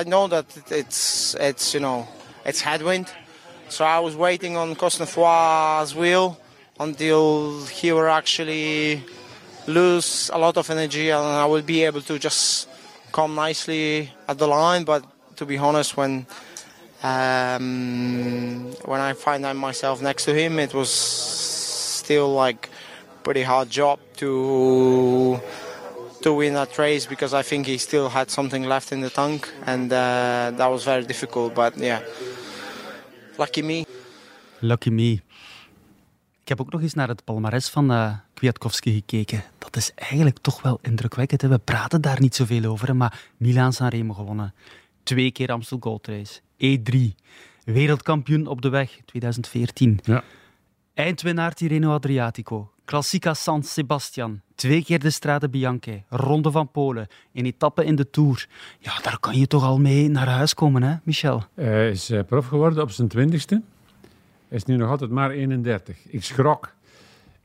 I 0.00 0.02
know 0.02 0.30
that 0.30 0.44
it's, 0.68 1.34
it's, 1.38 1.72
you 1.72 1.82
know, 1.82 2.06
it's 2.44 2.62
headwind. 2.62 3.14
So 3.68 3.84
I 3.84 4.00
was 4.02 4.14
waiting 4.14 4.56
on 4.56 4.76
Cosnefroid's 4.76 5.94
wheel 5.94 6.38
until 6.76 7.52
he 7.80 7.92
were 7.92 8.10
actually 8.10 9.04
lose 9.64 10.32
a 10.32 10.38
lot 10.38 10.56
of 10.56 10.68
energy 10.68 11.10
and 11.10 11.46
I 11.46 11.52
will 11.52 11.64
be 11.64 11.86
able 11.86 12.02
to 12.02 12.16
just 12.18 12.68
come 13.12 13.34
nicely 13.34 14.12
at 14.26 14.38
the 14.38 14.46
line. 14.46 14.84
But 14.84 15.04
to 15.36 15.46
be 15.46 15.58
honest, 15.58 15.96
when 15.96 16.26
um, 17.02 18.72
when 18.84 19.00
I 19.00 19.12
find 19.12 19.42
myself 19.58 20.02
next 20.02 20.24
to 20.24 20.34
him, 20.34 20.58
it 20.58 20.74
was 20.74 20.90
still 20.90 22.28
like 22.34 22.68
pretty 23.22 23.42
hard 23.42 23.70
job 23.70 23.98
to 24.16 25.40
to 26.22 26.32
win 26.34 26.54
that 26.54 26.76
race 26.78 27.06
because 27.06 27.32
I 27.34 27.42
think 27.42 27.66
he 27.66 27.78
still 27.78 28.08
had 28.08 28.30
something 28.30 28.64
left 28.64 28.92
in 28.92 29.00
the 29.00 29.10
tank, 29.10 29.48
and 29.66 29.92
uh, 29.92 30.50
that 30.56 30.70
was 30.70 30.84
very 30.84 31.04
difficult. 31.04 31.54
But 31.54 31.76
yeah, 31.76 32.00
lucky 33.38 33.62
me. 33.62 33.86
Lucky 34.60 34.90
me. 34.90 35.20
Ik 36.42 36.48
heb 36.48 36.60
ook 36.60 36.72
nog 36.72 36.80
eens 36.80 36.94
naar 36.94 37.08
het 37.08 37.24
palmares 37.24 37.68
van 37.68 37.92
uh, 37.92 38.12
Kwiatkowski 38.34 38.92
gekeken. 38.92 39.44
Dat 39.70 39.82
is 39.82 39.92
eigenlijk 39.94 40.38
toch 40.38 40.62
wel 40.62 40.78
indrukwekkend. 40.82 41.42
Hè? 41.42 41.48
We 41.48 41.58
praten 41.58 42.00
daar 42.00 42.20
niet 42.20 42.34
zoveel 42.34 42.64
over, 42.64 42.86
hè? 42.86 42.94
maar 42.94 43.20
Milaan 43.36 43.72
Sanremo 43.72 44.12
gewonnen. 44.14 44.54
Twee 45.02 45.30
keer 45.30 45.52
Amstel 45.52 45.78
Gold 45.80 46.06
Race. 46.06 46.40
E3. 46.56 46.96
Wereldkampioen 47.64 48.46
op 48.46 48.62
de 48.62 48.68
weg, 48.68 49.00
2014. 49.04 50.00
Ja. 50.02 50.22
Eindwinnaar 50.94 51.54
Tirreno 51.54 51.92
Adriatico. 51.92 52.72
Klassica 52.84 53.34
San 53.34 53.62
Sebastian. 53.62 54.40
Twee 54.54 54.84
keer 54.84 54.98
de 54.98 55.10
Strade 55.10 55.48
Bianche. 55.48 56.02
Ronde 56.08 56.50
van 56.50 56.70
Polen. 56.70 57.06
Een 57.32 57.46
etappe 57.46 57.84
in 57.84 57.96
de 57.96 58.10
Tour. 58.10 58.48
Ja, 58.78 58.92
daar 59.02 59.18
kan 59.20 59.38
je 59.38 59.46
toch 59.46 59.64
al 59.64 59.78
mee 59.78 60.08
naar 60.08 60.28
huis 60.28 60.54
komen, 60.54 60.82
hè, 60.82 60.96
Michel? 61.02 61.44
Hij 61.54 61.90
is 61.90 62.10
uh, 62.10 62.20
prof 62.26 62.46
geworden 62.46 62.82
op 62.82 62.90
zijn 62.90 63.08
twintigste. 63.08 63.62
Hij 64.48 64.58
is 64.58 64.64
nu 64.64 64.76
nog 64.76 64.90
altijd 64.90 65.10
maar 65.10 65.30
31. 65.30 65.96
Ik 66.06 66.24
schrok. 66.24 66.74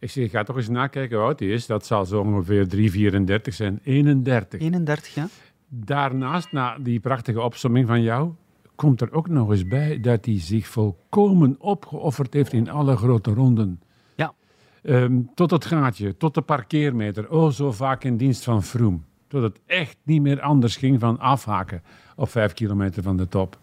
Ik 0.03 0.11
zeg, 0.11 0.31
ga 0.31 0.43
toch 0.43 0.55
eens 0.55 0.69
nakijken 0.69 1.17
hoe 1.17 1.25
oud 1.25 1.39
hij 1.39 1.49
is. 1.49 1.65
Dat 1.65 1.85
zal 1.85 2.05
zo 2.05 2.21
ongeveer 2.21 2.67
3, 2.67 2.91
34 2.91 3.53
zijn. 3.53 3.79
31. 3.83 4.59
31, 4.59 5.13
ja. 5.13 5.27
Daarnaast, 5.67 6.51
na 6.51 6.77
die 6.77 6.99
prachtige 6.99 7.41
opsomming 7.41 7.87
van 7.87 8.01
jou, 8.01 8.31
komt 8.75 9.01
er 9.01 9.13
ook 9.13 9.27
nog 9.27 9.51
eens 9.51 9.67
bij 9.67 9.99
dat 9.99 10.25
hij 10.25 10.39
zich 10.39 10.67
volkomen 10.67 11.55
opgeofferd 11.59 12.33
heeft 12.33 12.53
in 12.53 12.69
alle 12.69 12.95
grote 12.95 13.33
ronden. 13.33 13.81
Ja. 14.15 14.33
Um, 14.81 15.29
tot 15.33 15.51
het 15.51 15.65
gaatje, 15.65 16.17
tot 16.17 16.33
de 16.33 16.41
parkeermeter. 16.41 17.29
Oh, 17.29 17.51
zo 17.51 17.71
vaak 17.71 18.03
in 18.03 18.17
dienst 18.17 18.43
van 18.43 18.63
Froome. 18.63 18.99
Tot 19.27 19.41
het 19.41 19.59
echt 19.65 19.97
niet 20.03 20.21
meer 20.21 20.41
anders 20.41 20.75
ging 20.75 20.99
van 20.99 21.19
afhaken 21.19 21.83
op 22.15 22.29
vijf 22.29 22.53
kilometer 22.53 23.03
van 23.03 23.17
de 23.17 23.27
top. 23.27 23.59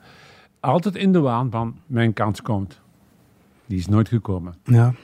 Altijd 0.60 0.96
in 0.96 1.12
de 1.12 1.20
waan 1.20 1.50
van 1.50 1.78
mijn 1.86 2.12
kans 2.12 2.42
komt. 2.42 2.80
Die 3.66 3.78
is 3.78 3.86
nooit 3.86 4.08
gekomen. 4.08 4.54
Ja. 4.64 4.94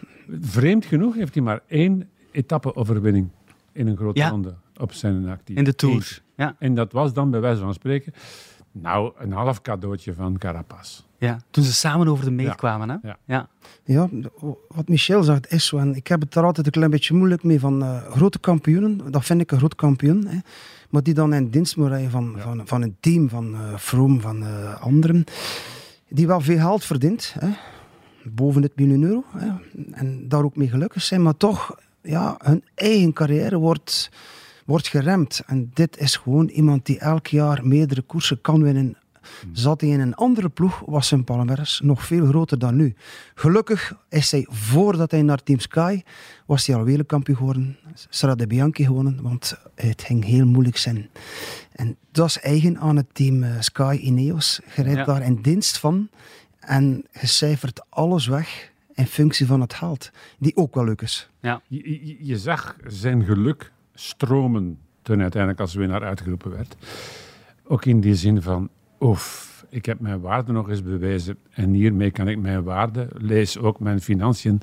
Vreemd 0.41 0.85
genoeg 0.85 1.15
heeft 1.15 1.35
hij 1.35 1.43
maar 1.43 1.61
één 1.67 2.09
etappe-overwinning 2.33 3.29
in 3.73 3.87
een 3.87 3.97
grote 3.97 4.19
Ja. 4.21 4.29
ronde 4.29 4.55
op 4.81 4.93
zijn 4.93 5.29
actief. 5.29 5.57
In 5.57 5.65
de 5.65 5.75
Tour. 5.75 6.23
Ja. 6.37 6.57
En 6.59 6.75
dat 6.75 6.93
was 6.93 7.13
dan 7.13 7.31
bij 7.31 7.41
wijze 7.41 7.61
van 7.61 7.75
spreken, 7.75 8.13
nou, 8.73 9.13
een 9.19 9.33
half 9.33 9.63
cadeautje 9.63 10.15
van 10.15 10.39
Carapaz. 10.39 11.03
ja. 11.19 11.39
Toen 11.51 11.65
ze 11.65 11.73
samen 11.73 12.09
over 12.09 12.25
de 12.25 12.31
meet 12.31 12.47
Ja. 12.47 12.55
kwamen, 12.55 12.89
hè? 12.89 12.97
Ja. 13.03 13.17
ja. 13.25 13.49
Ja, 13.85 14.09
wat 14.69 14.89
Michel 14.89 15.23
zegt 15.23 15.53
is 15.53 15.67
zo. 15.67 15.77
En 15.79 15.95
ik 15.95 16.07
heb 16.07 16.21
het 16.21 16.33
daar 16.33 16.45
altijd 16.45 16.67
een 16.67 16.73
klein 16.73 16.91
beetje 16.91 17.15
moeilijk 17.15 17.43
mee 17.43 17.61
van 17.61 17.83
eh, 17.83 18.07
grote 18.11 18.39
kampioenen. 18.39 19.11
Dat 19.11 19.25
vind 19.25 19.41
ik 19.41 19.53
een 19.53 19.59
groot 19.59 19.75
kampioen. 19.75 20.27
Hè. 20.27 20.39
Maar 20.91 21.03
die 21.03 21.15
dan 21.15 21.35
in 21.35 21.49
dienst 21.51 21.77
moet 21.77 21.89
rijden 21.89 22.11
van, 22.11 22.33
Ja. 22.37 22.43
van, 22.43 22.61
van 22.67 22.83
een 22.83 22.97
team, 23.01 23.29
van 23.29 23.55
uh, 23.55 23.77
Froome, 23.77 24.21
van 24.21 24.43
eh, 24.43 24.81
anderen. 24.83 25.25
Die 26.09 26.27
wel 26.27 26.41
veel 26.41 26.59
geld 26.59 26.85
verdient. 26.85 27.35
Hè. 27.39 27.49
Boven 28.33 28.63
het 28.63 28.77
miljoen 28.77 29.03
euro. 29.03 29.25
Hè. 29.37 29.49
En 29.93 30.29
daar 30.29 30.45
ook 30.45 30.57
mee 30.57 30.69
gelukkig 30.69 31.03
zijn. 31.03 31.23
Maar 31.23 31.37
toch, 31.37 31.75
ja, 32.03 32.35
hun 32.43 32.65
eigen 32.75 33.13
carrière 33.13 33.59
wordt, 33.59 34.11
wordt 34.67 34.89
geremd. 34.89 35.43
En 35.47 35.71
dit 35.75 35.99
is 35.99 36.17
gewoon 36.17 36.49
iemand 36.49 36.87
die 36.87 36.99
elk 36.99 37.27
jaar 37.27 37.67
meerdere 37.67 38.03
koersen 38.03 38.41
kan 38.41 38.63
winnen. 38.63 38.97
Zat 39.53 39.81
hij 39.81 39.91
in 39.91 40.01
een 40.01 40.15
andere 40.15 40.49
ploeg, 40.49 40.83
was 40.87 41.09
zijn 41.09 41.25
palmares 41.25 41.81
nog 41.85 42.07
veel 42.07 42.27
groter 42.27 42.59
dan 42.59 42.77
nu. 42.77 42.95
Gelukkig 43.35 43.97
is 44.09 44.31
hij, 44.31 44.47
voordat 44.51 45.11
hij 45.11 45.23
naar 45.23 45.43
Team 45.43 45.59
Sky, 45.59 46.03
was 46.47 46.67
hij 46.67 46.77
al 46.77 46.85
wereldkampioen 46.85 47.37
geworden. 47.37 47.77
Strade 48.09 48.47
Bianchi 48.47 48.85
gewonnen, 48.85 49.23
want 49.23 49.57
het 49.75 50.03
ging 50.03 50.25
heel 50.25 50.47
moeilijk 50.47 50.77
zijn. 50.77 51.09
En 51.73 51.97
dat 52.13 52.27
is 52.29 52.41
eigen 52.41 52.79
aan 52.79 52.97
het 52.97 53.07
team 53.13 53.43
eh, 53.43 53.51
Sky 53.61 53.99
Ineos. 54.03 54.61
Je 54.77 54.83
rijdt 54.83 54.99
Ja. 54.99 55.05
daar 55.05 55.23
in 55.23 55.39
dienst 55.43 55.79
van 55.79 56.09
en 56.67 57.05
je 57.21 57.27
cijfert 57.27 57.85
alles 57.89 58.27
weg 58.27 58.73
in 58.95 59.07
functie 59.07 59.47
van 59.47 59.61
het 59.61 59.75
geld. 59.75 60.11
Die 60.39 60.57
ook 60.57 60.75
wel 60.75 60.85
leuk 60.85 61.03
is. 61.03 61.29
Je, 61.41 61.61
je, 62.07 62.17
je 62.21 62.39
zag 62.39 62.77
zijn 62.87 63.25
geluk 63.25 63.73
stromen 63.95 64.79
toen 65.03 65.21
uiteindelijk 65.21 65.61
als 65.61 65.75
winnaar 65.75 66.05
uitgeroepen 66.05 66.51
werd. 66.51 66.77
Ook 67.65 67.85
in 67.85 68.01
die 68.01 68.15
zin 68.15 68.43
van, 68.43 68.69
oef, 69.01 69.65
ik 69.69 69.87
heb 69.87 70.01
mijn 70.01 70.21
waarde 70.21 70.53
nog 70.53 70.69
eens 70.69 70.83
bewezen 70.83 71.39
en 71.51 71.73
hiermee 71.73 72.11
kan 72.11 72.29
ik 72.29 72.39
mijn 72.39 72.63
waarde, 72.63 73.09
lees 73.13 73.59
ook 73.59 73.81
mijn 73.81 74.01
financiën, 74.01 74.61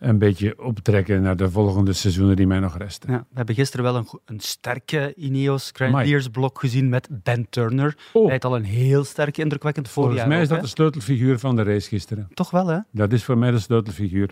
een 0.00 0.18
beetje 0.18 0.62
optrekken 0.64 1.22
naar 1.22 1.36
de 1.36 1.50
volgende 1.50 1.92
seizoenen 1.92 2.36
die 2.36 2.46
mij 2.46 2.60
nog 2.60 2.76
resten. 2.76 3.12
Ja, 3.12 3.18
we 3.18 3.36
hebben 3.36 3.54
gisteren 3.54 3.84
wel 3.84 4.06
een, 4.24 4.40
sterke 4.40 5.14
Ineos. 5.16 5.70
Grenadiers 5.72 6.28
blok 6.28 6.58
gezien 6.58 6.88
met 6.88 7.08
Ben 7.22 7.46
Turner. 7.50 7.96
Oh. 8.12 8.24
Hij 8.24 8.32
had 8.32 8.44
al 8.44 8.56
een 8.56 8.64
heel 8.64 9.04
sterke, 9.04 9.40
indrukwekkend 9.40 9.88
voorjaar. 9.88 10.12
Volgens 10.12 10.34
mij 10.34 10.42
is 10.42 10.48
ook, 10.48 10.54
dat 10.54 10.64
de 10.64 10.76
sleutelfiguur 10.76 11.38
van 11.38 11.56
de 11.56 11.62
race 11.62 11.88
gisteren. 11.88 12.28
Toch 12.34 12.50
wel, 12.50 12.66
hè? 12.66 12.78
Dat 12.92 13.12
is 13.12 13.24
voor 13.24 13.38
mij 13.38 13.50
de 13.50 13.58
sleutelfiguur. 13.58 14.30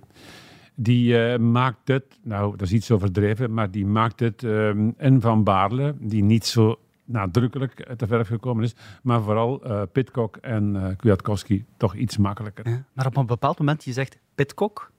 Die 0.74 1.22
eh, 1.22 1.38
maakt 1.38 1.88
het, 1.88 2.04
nou 2.22 2.50
dat 2.50 2.66
is 2.66 2.72
iets 2.72 2.90
overdreven, 2.90 3.54
maar 3.54 3.70
die 3.70 3.86
maakt 3.86 4.20
het, 4.20 4.42
ehm, 4.42 4.90
en 4.96 5.20
Van 5.20 5.44
Baarle, 5.44 5.94
die 6.00 6.22
niet 6.22 6.46
zo 6.46 6.78
nadrukkelijk 7.04 7.98
de 7.98 8.06
verf 8.06 8.26
gekomen 8.26 8.64
is, 8.64 8.74
maar 9.02 9.22
vooral 9.22 9.64
eh 9.64 9.82
Pitcock 9.92 10.36
en 10.36 10.76
eh 10.76 10.96
Kwiatkowski 10.96 11.64
toch 11.76 11.94
iets 11.94 12.16
makkelijker. 12.16 12.68
Ja. 12.68 12.84
Maar 12.92 13.06
op 13.06 13.16
een 13.16 13.26
bepaald 13.26 13.58
moment, 13.58 13.84
je 13.84 13.92
zegt 13.92 14.18
Pitcock, 14.34 14.90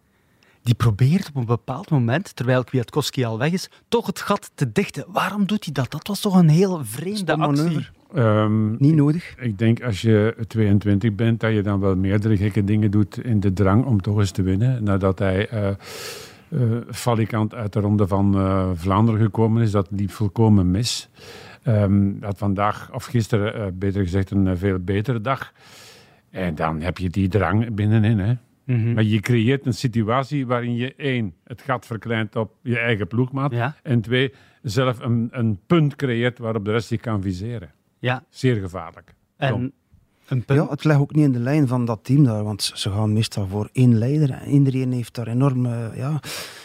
die 0.69 0.77
probeert 0.77 1.27
op 1.27 1.35
een 1.35 1.45
bepaald 1.45 1.89
moment, 1.89 2.35
terwijl 2.35 2.63
Kwiatkowski 2.63 3.23
al 3.23 3.38
weg 3.38 3.51
is, 3.51 3.69
toch 3.88 4.05
het 4.05 4.19
gat 4.19 4.51
te 4.55 4.71
dichten. 4.71 5.05
Waarom 5.07 5.45
doet 5.45 5.63
hij 5.63 5.73
dat? 5.73 5.91
Dat 5.91 6.07
was 6.07 6.19
toch 6.19 6.35
een 6.35 6.49
heel 6.49 6.85
vreemde 6.85 7.17
Stom 7.17 7.41
actie. 7.41 7.63
manoeuvre. 7.63 7.91
Ehm, 8.13 8.71
Niet 8.77 8.95
nodig. 8.95 9.35
ik 9.39 9.57
denk 9.57 9.83
als 9.83 10.01
je 10.01 10.35
22 10.47 11.15
bent, 11.15 11.39
dat 11.39 11.53
je 11.53 11.61
dan 11.61 11.79
wel 11.79 11.95
meerdere 11.95 12.38
gekke 12.38 12.63
dingen 12.63 12.91
doet 12.91 13.23
in 13.23 13.39
de 13.39 13.53
drang 13.53 13.85
om 13.85 14.01
toch 14.01 14.17
eens 14.17 14.31
te 14.31 14.41
winnen. 14.41 14.83
Nadat 14.83 15.19
hij 15.19 15.47
eh 15.49 15.69
eh, 16.49 16.59
falikant 16.91 17.53
uit 17.53 17.73
de 17.73 17.79
ronde 17.79 18.07
van 18.07 18.35
eh, 18.35 18.69
Vlaanderen 18.73 19.21
gekomen 19.21 19.61
is, 19.61 19.71
dat 19.71 19.88
liep 19.91 20.11
volkomen 20.11 20.71
mis. 20.71 21.09
Ehm 21.63 22.11
had 22.21 22.38
vandaag, 22.38 22.89
of 22.93 23.05
gisteren, 23.05 23.53
eh, 23.53 23.65
beter 23.73 24.03
gezegd, 24.03 24.31
een 24.31 24.57
veel 24.57 24.79
betere 24.79 25.21
dag. 25.21 25.51
En 26.29 26.55
dan 26.55 26.81
heb 26.81 26.97
je 26.97 27.09
die 27.09 27.27
drang 27.27 27.73
binnenin. 27.73 28.19
Hè? 28.19 28.33
Mhm. 28.69 28.93
Maar 28.93 29.03
je 29.03 29.19
creëert 29.19 29.65
een 29.65 29.73
situatie 29.73 30.45
waarin 30.47 30.75
je 30.75 30.95
één, 30.95 31.33
het 31.43 31.61
gat 31.61 31.85
verkleint 31.85 32.35
op 32.35 32.51
je 32.61 32.79
eigen 32.79 33.07
ploegmaat. 33.07 33.51
Ja. 33.51 33.75
En 33.83 34.01
twee, 34.01 34.33
zelf 34.61 34.99
een, 34.99 35.27
een 35.31 35.59
punt 35.67 35.95
creëert 35.95 36.38
waarop 36.38 36.65
de 36.65 36.71
rest 36.71 36.88
zich 36.88 36.99
kan 37.01 37.21
viseren. 37.21 37.71
Ja, 37.99 38.23
Zeer 38.29 38.55
gevaarlijk. 38.55 39.13
en 39.38 39.49
Tom. 39.49 39.71
Een 40.29 40.45
punt. 40.45 40.59
Ja, 40.59 40.69
het 40.69 40.83
ligt 40.83 41.00
ook 41.00 41.15
niet 41.15 41.25
in 41.25 41.31
de 41.31 41.39
lijn 41.39 41.67
van 41.67 41.86
dat 41.86 42.00
team 42.03 42.24
daar, 42.24 42.43
want 42.43 42.71
ze 42.74 42.91
gaan 42.91 43.13
meestal 43.13 43.48
voor 43.48 43.69
één 43.71 43.98
leider. 43.98 44.31
En 44.31 44.50
iedereen 44.50 44.91
heeft 44.91 45.15
daar 45.15 45.27
enorm, 45.27 45.65
eh, 45.65 45.98
ja, 45.98 46.19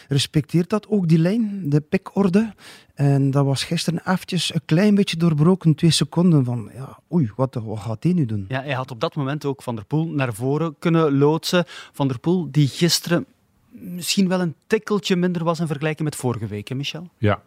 respecteert 0.08 0.70
dat 0.70 0.88
ook, 0.88 1.08
die 1.08 1.18
lijn, 1.18 1.62
de 1.68 1.80
pikorde. 1.80 2.54
En 2.94 3.30
dat 3.30 3.44
was 3.44 3.64
gisteren 3.64 4.00
eventjes 4.06 4.54
een 4.54 4.64
klein 4.64 4.94
beetje 4.94 5.16
doorbroken, 5.16 5.74
twee 5.74 5.90
seconden 5.90 6.44
van, 6.44 6.70
ja, 6.74 6.98
oei, 7.12 7.32
wat, 7.36 7.54
wat 7.54 7.78
gaat 7.78 8.02
hij 8.02 8.12
nu 8.12 8.26
doen? 8.26 8.44
Ja, 8.48 8.62
hij 8.62 8.74
had 8.74 8.90
op 8.90 9.00
dat 9.00 9.14
moment 9.14 9.44
ook 9.44 9.62
Van 9.62 9.74
der 9.74 9.84
Poel 9.84 10.06
naar 10.06 10.34
voren 10.34 10.76
kunnen 10.78 11.18
loodsen. 11.18 11.64
Van 11.92 12.08
der 12.08 12.18
Poel, 12.18 12.48
die 12.50 12.68
gisteren 12.68 13.26
misschien 13.70 14.28
wel 14.28 14.40
een 14.40 14.54
tikkeltje 14.66 15.16
minder 15.16 15.44
was 15.44 15.60
in 15.60 15.66
vergelijking 15.66 16.08
met 16.08 16.16
vorige 16.16 16.46
week, 16.46 16.68
hè, 16.68 16.74
Michel? 16.74 17.08
Ja. 17.18 17.42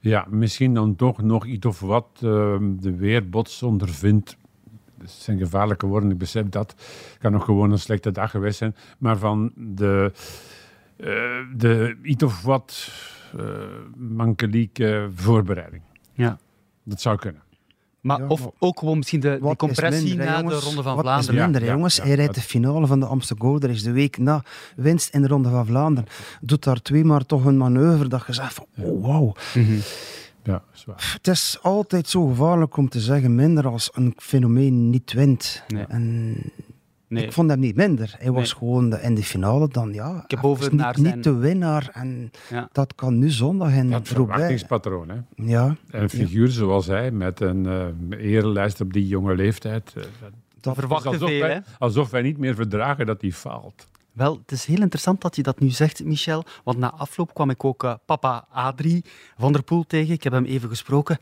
Ja, 0.00 0.26
misschien 0.28 0.74
dan 0.74 0.96
toch 0.96 1.22
nog 1.22 1.46
iets 1.46 1.66
of 1.66 1.80
wat 1.80 2.06
ehm, 2.22 2.76
de 2.76 2.94
weerbots 2.94 3.62
ondervindt. 3.62 4.36
Dat 5.06 5.14
zijn 5.14 5.38
gevaarlijke 5.38 5.86
woorden, 5.86 6.10
ik 6.10 6.18
besef 6.18 6.48
dat. 6.48 6.70
Het 6.78 7.18
kan 7.20 7.32
nog 7.32 7.44
gewoon 7.44 7.70
een 7.72 7.78
slechte 7.78 8.10
dag 8.12 8.30
geweest 8.30 8.58
zijn. 8.58 8.76
Maar 8.98 9.18
van 9.18 9.52
de, 9.56 10.12
eh, 10.96 11.06
de 11.56 11.96
iets 12.02 12.22
of 12.22 12.42
wat 12.42 12.90
eh 13.38 13.44
mankelieke 13.96 15.08
voorbereiding. 15.14 15.82
Ja. 16.12 16.38
Dat 16.84 17.00
zou 17.00 17.16
kunnen. 17.16 17.42
Maar, 18.00 18.18
Ja, 18.20 18.26
of 18.26 18.40
maar 18.40 18.50
ook 18.58 18.78
gewoon 18.78 18.96
misschien 18.96 19.20
de, 19.20 19.38
compressie 19.56 20.08
minder, 20.16 20.26
na 20.26 20.42
de? 20.42 20.54
Ronde 20.54 20.82
van 20.82 20.94
Wat 20.96 21.04
Vlaanderen. 21.04 21.34
is 21.36 21.42
minder, 21.42 21.64
Ja, 21.64 21.72
jongens? 21.72 21.96
ja, 21.96 22.02
hij 22.04 22.14
rijdt 22.14 22.34
de 22.34 22.40
finale 22.40 22.86
van 22.86 23.00
de 23.00 23.06
Amsterdam 23.06 23.48
Gold 23.48 23.64
Race 23.64 23.82
de 23.82 23.92
week 23.92 24.18
na 24.18 24.42
winst 24.76 25.14
in 25.14 25.22
de 25.22 25.28
Ronde 25.28 25.48
van 25.48 25.66
Vlaanderen. 25.66 26.10
Doet 26.40 26.64
daar 26.64 26.82
twee 26.82 27.04
maar 27.04 27.26
toch 27.26 27.44
een 27.44 27.56
manoeuvre 27.56 28.08
dat 28.08 28.24
je 28.26 28.32
zegt 28.32 28.54
van, 28.54 28.66
oh, 28.78 29.04
wauw. 29.06 29.32
Mhm. 29.54 29.78
Ja, 30.46 30.62
zwaar. 30.72 31.12
Het 31.16 31.26
is 31.28 31.58
altijd 31.62 32.08
zo 32.08 32.26
gevaarlijk 32.26 32.76
om 32.76 32.88
te 32.88 33.00
zeggen 33.00 33.34
minder 33.34 33.66
als 33.66 33.90
een 33.94 34.12
fenomeen 34.16 34.90
niet 34.90 35.12
wint. 35.12 35.62
En 35.88 36.34
Nee. 37.08 37.24
Ik 37.24 37.32
vond 37.32 37.50
hem 37.50 37.58
niet 37.60 37.76
minder. 37.76 38.14
Hij 38.18 38.30
was 38.32 38.52
gewoon 38.52 38.90
de- 38.90 39.00
in 39.00 39.14
de 39.14 39.22
finale 39.22 39.68
dan, 39.68 39.92
ja, 39.92 40.20
Ik 40.24 40.30
heb 40.30 40.40
boven 40.40 40.70
niet, 40.70 40.80
naar 40.80 40.94
zijn- 40.98 41.14
niet 41.14 41.24
de 41.24 41.34
winnaar. 41.34 41.88
En 41.92 42.30
Ja. 42.50 42.68
dat 42.72 42.94
kan 42.94 43.18
nu 43.18 43.30
zondag 43.30 43.72
in 43.74 43.90
Dat 43.90 44.08
Roubaix. 44.08 44.30
verwachtingspatroon, 44.32 45.08
hè. 45.08 45.16
Ja, 45.36 45.76
Een 45.90 46.10
figuur 46.10 46.48
zoals 46.48 46.86
hij, 46.86 47.10
met 47.10 47.40
een 47.40 47.66
eh 47.66 48.34
erelijst 48.34 48.80
op 48.80 48.92
die 48.92 49.06
jonge 49.06 49.34
leeftijd. 49.34 49.92
eh, 49.96 50.02
dat 50.60 50.74
verwachten 50.74 51.10
alsof, 51.10 51.28
veel, 51.28 51.40
wij, 51.40 51.52
hè? 51.52 51.60
alsof 51.78 52.10
wij 52.10 52.22
niet 52.22 52.38
meer 52.38 52.54
verdragen 52.54 53.06
dat 53.06 53.20
hij 53.20 53.32
faalt. 53.32 53.86
Wel, 54.16 54.38
het 54.42 54.52
is 54.52 54.64
heel 54.64 54.80
interessant 54.80 55.20
dat 55.20 55.36
je 55.36 55.42
dat 55.42 55.60
nu 55.60 55.70
zegt, 55.70 56.04
Michel. 56.04 56.44
Want 56.64 56.78
na 56.78 56.92
afloop 56.92 57.34
kwam 57.34 57.50
ik 57.50 57.64
ook 57.64 57.84
eh, 57.84 57.94
papa 58.06 58.46
Adrie 58.50 59.04
van 59.38 59.52
der 59.52 59.62
Poel 59.62 59.84
tegen. 59.86 60.14
Ik 60.14 60.22
heb 60.22 60.32
hem 60.32 60.44
even 60.44 60.68
gesproken. 60.68 61.18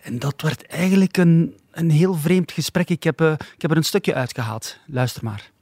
En 0.00 0.18
dat 0.18 0.40
werd 0.40 0.66
eigenlijk 0.66 1.16
een, 1.16 1.58
een 1.70 1.90
heel 1.90 2.14
vreemd 2.14 2.52
gesprek. 2.52 2.88
Ik 2.88 3.02
heb, 3.02 3.20
eh, 3.20 3.32
ik 3.32 3.62
heb 3.62 3.70
er 3.70 3.76
een 3.76 3.84
stukje 3.84 4.14
uitgehaald. 4.14 4.78
Luister 4.86 5.24
maar. 5.24 5.53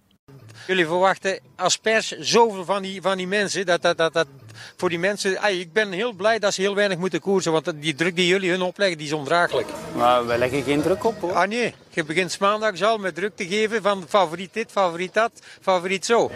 Jullie 0.67 0.87
verwachten 0.87 1.39
als 1.57 1.77
pers 1.77 2.11
zoveel 2.19 2.65
van 2.65 2.83
die, 2.83 3.03
van 3.03 3.17
die 3.17 3.27
mensen. 3.27 3.67
Dat, 3.67 3.83
dat, 3.83 3.97
dat, 3.97 4.13
dat 4.13 4.27
voor 4.77 4.89
die 4.89 4.99
mensen. 4.99 5.39
ay, 5.39 5.59
ik 5.59 5.73
ben 5.73 5.93
heel 5.93 6.13
blij 6.13 6.39
dat 6.39 6.55
ze 6.55 6.61
heel 6.61 6.75
weinig 6.75 6.99
moeten 6.99 7.21
koersen. 7.21 7.53
Want 7.53 7.73
die 7.83 7.95
druk 7.95 8.17
die 8.17 8.27
jullie 8.27 8.51
hun 8.51 8.63
opleggen, 8.63 8.99
die 8.99 9.07
is 9.07 9.13
ondraaglijk. 9.13 9.69
Maar 9.97 10.27
wij 10.27 10.39
leggen 10.39 10.63
geen 10.63 10.83
druk 10.83 11.05
op 11.05 11.21
hoor. 11.21 11.33
Ah 11.33 11.49
nee, 11.49 11.75
je 11.91 12.05
begint 12.05 12.39
maandags 12.39 12.83
al 12.83 12.99
met 12.99 13.15
druk 13.15 13.37
te 13.37 13.47
geven 13.47 13.83
van 13.83 14.05
favoriet 14.09 14.53
dit, 14.53 14.71
favoriet 14.71 15.15
dat, 15.15 15.31
favoriet 15.61 16.07
zo. 16.07 16.31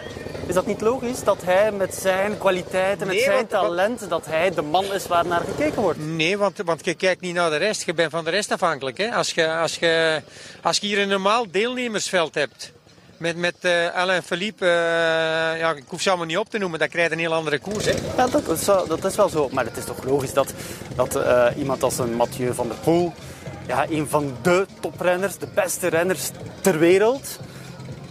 Is 0.47 0.53
dat 0.53 0.65
niet 0.65 0.81
logisch 0.81 1.23
dat 1.23 1.41
hij 1.43 1.71
met 1.71 1.95
zijn 1.95 2.37
kwaliteiten, 2.37 3.07
met 3.07 3.15
Nee, 3.15 3.23
zijn 3.25 3.35
want- 3.35 3.49
talent, 3.49 4.09
dat 4.09 4.25
hij 4.25 4.51
de 4.53 4.61
man 4.61 4.93
is 4.93 5.07
waar 5.07 5.25
naar 5.25 5.41
gekeken 5.41 5.81
wordt? 5.81 5.99
Nee, 5.99 6.37
want, 6.37 6.57
want 6.65 6.85
je 6.85 6.93
kijkt 6.93 7.21
niet 7.21 7.33
naar 7.33 7.49
de 7.49 7.55
rest. 7.57 7.85
Je 7.85 7.93
bent 7.93 8.11
van 8.11 8.23
de 8.23 8.29
rest 8.29 8.51
afhankelijk. 8.51 8.97
Hè? 8.97 9.11
Als, 9.11 9.31
je, 9.33 9.51
als, 9.53 9.75
je, 9.75 10.21
als 10.61 10.77
je 10.77 10.87
hier 10.87 10.99
een 10.99 11.07
normaal 11.07 11.51
deelnemersveld 11.51 12.35
hebt. 12.35 12.71
Met, 13.17 13.37
met 13.37 13.55
eh, 13.59 13.95
Alain 13.95 14.23
Philippe, 14.23 14.65
eh, 14.65 15.59
ja, 15.59 15.73
ik 15.73 15.83
hoef 15.87 16.01
ze 16.01 16.09
allemaal 16.09 16.27
niet 16.27 16.37
op 16.37 16.49
te 16.49 16.57
noemen, 16.57 16.79
dan 16.79 16.87
krijg 16.87 17.07
je 17.07 17.13
een 17.13 17.19
heel 17.19 17.33
andere 17.33 17.59
koers. 17.59 17.85
Hè? 17.85 17.93
Ja, 18.17 18.27
dat 18.27 18.49
is, 18.49 18.65
wel, 18.65 18.87
dat 18.87 19.05
is 19.05 19.15
wel 19.15 19.29
zo. 19.29 19.49
Maar 19.51 19.65
het 19.65 19.77
is 19.77 19.85
toch 19.85 20.03
logisch 20.03 20.33
dat, 20.33 20.53
dat 20.95 21.15
eh, 21.15 21.47
iemand 21.57 21.83
als 21.83 21.97
een 21.97 22.13
Mathieu 22.13 22.53
van 22.53 22.67
der 22.67 22.77
Poel, 22.77 23.13
ja, 23.67 23.85
een 23.89 24.07
van 24.07 24.33
de 24.41 24.65
toprenners, 24.79 25.37
de 25.37 25.47
beste 25.55 25.87
renners 25.87 26.31
ter 26.61 26.79
wereld, 26.79 27.39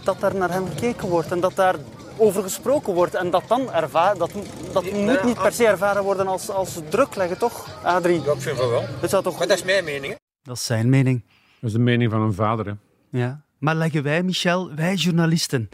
dat 0.03 0.19
daar 0.19 0.35
naar 0.35 0.51
hem 0.51 0.67
gekeken 0.67 1.07
wordt 1.07 1.31
en 1.31 1.39
dat 1.39 1.55
daar 1.55 1.75
over 2.17 2.43
gesproken 2.43 2.93
wordt. 2.93 3.15
En 3.15 3.29
dat 3.29 3.43
dan 3.47 3.73
ervaren, 3.73 4.17
dat, 4.17 4.31
dat 4.73 4.91
moet 4.91 5.23
niet 5.23 5.41
per 5.41 5.53
se 5.53 5.67
ervaren 5.67 6.03
worden 6.03 6.27
als, 6.27 6.49
als 6.49 6.79
druk 6.89 7.15
leggen, 7.15 7.37
toch, 7.37 7.83
Adrie? 7.83 8.21
Ja, 8.21 8.31
ik 8.31 8.41
vind 8.41 8.57
van 8.57 8.69
wel. 8.69 8.83
Het 8.99 9.09
zou 9.09 9.23
toch 9.23 9.37
Maar 9.37 9.47
dat 9.47 9.57
is 9.57 9.63
mijn 9.63 9.83
mening. 9.83 10.13
Hè? 10.13 10.19
Dat 10.41 10.55
is 10.55 10.65
zijn 10.65 10.89
mening. 10.89 11.23
Dat 11.59 11.69
is 11.69 11.71
de 11.71 11.79
mening 11.79 12.11
van 12.11 12.21
een 12.21 12.33
vader. 12.33 12.65
Hè. 12.65 12.73
Ja. 13.19 13.45
Maar 13.57 13.75
leggen 13.75 14.03
wij, 14.03 14.23
Michel, 14.23 14.75
wij 14.75 14.95
journalisten, 14.95 15.69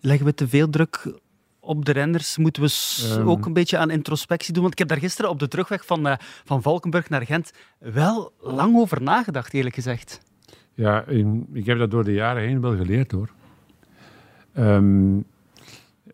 leggen 0.00 0.26
we 0.26 0.34
te 0.34 0.48
veel 0.48 0.68
druk 0.70 1.12
op 1.60 1.84
de 1.84 1.92
renners? 1.92 2.36
Moeten 2.36 2.62
we 2.62 2.70
Ehm. 3.10 3.28
ook 3.28 3.46
een 3.46 3.52
beetje 3.52 3.78
aan 3.78 3.90
introspectie 3.90 4.52
doen? 4.52 4.62
Want 4.62 4.72
ik 4.74 4.78
heb 4.78 4.88
daar 4.88 4.98
gisteren 4.98 5.30
op 5.30 5.38
de 5.38 5.48
terugweg 5.48 5.86
van, 5.86 6.06
eh, 6.06 6.16
van 6.44 6.62
Valkenburg 6.62 7.08
naar 7.08 7.26
Gent 7.26 7.50
wel 7.78 8.32
lang 8.40 8.76
over 8.76 9.02
nagedacht, 9.02 9.54
eerlijk 9.54 9.74
gezegd. 9.74 10.20
Ja, 10.74 11.04
in- 11.04 11.48
ik 11.52 11.66
heb 11.66 11.78
dat 11.78 11.90
door 11.90 12.04
de 12.04 12.12
jaren 12.12 12.42
heen 12.42 12.60
wel 12.60 12.76
geleerd 12.76 13.10
hoor. 13.10 13.30
Ehm, 14.52 15.16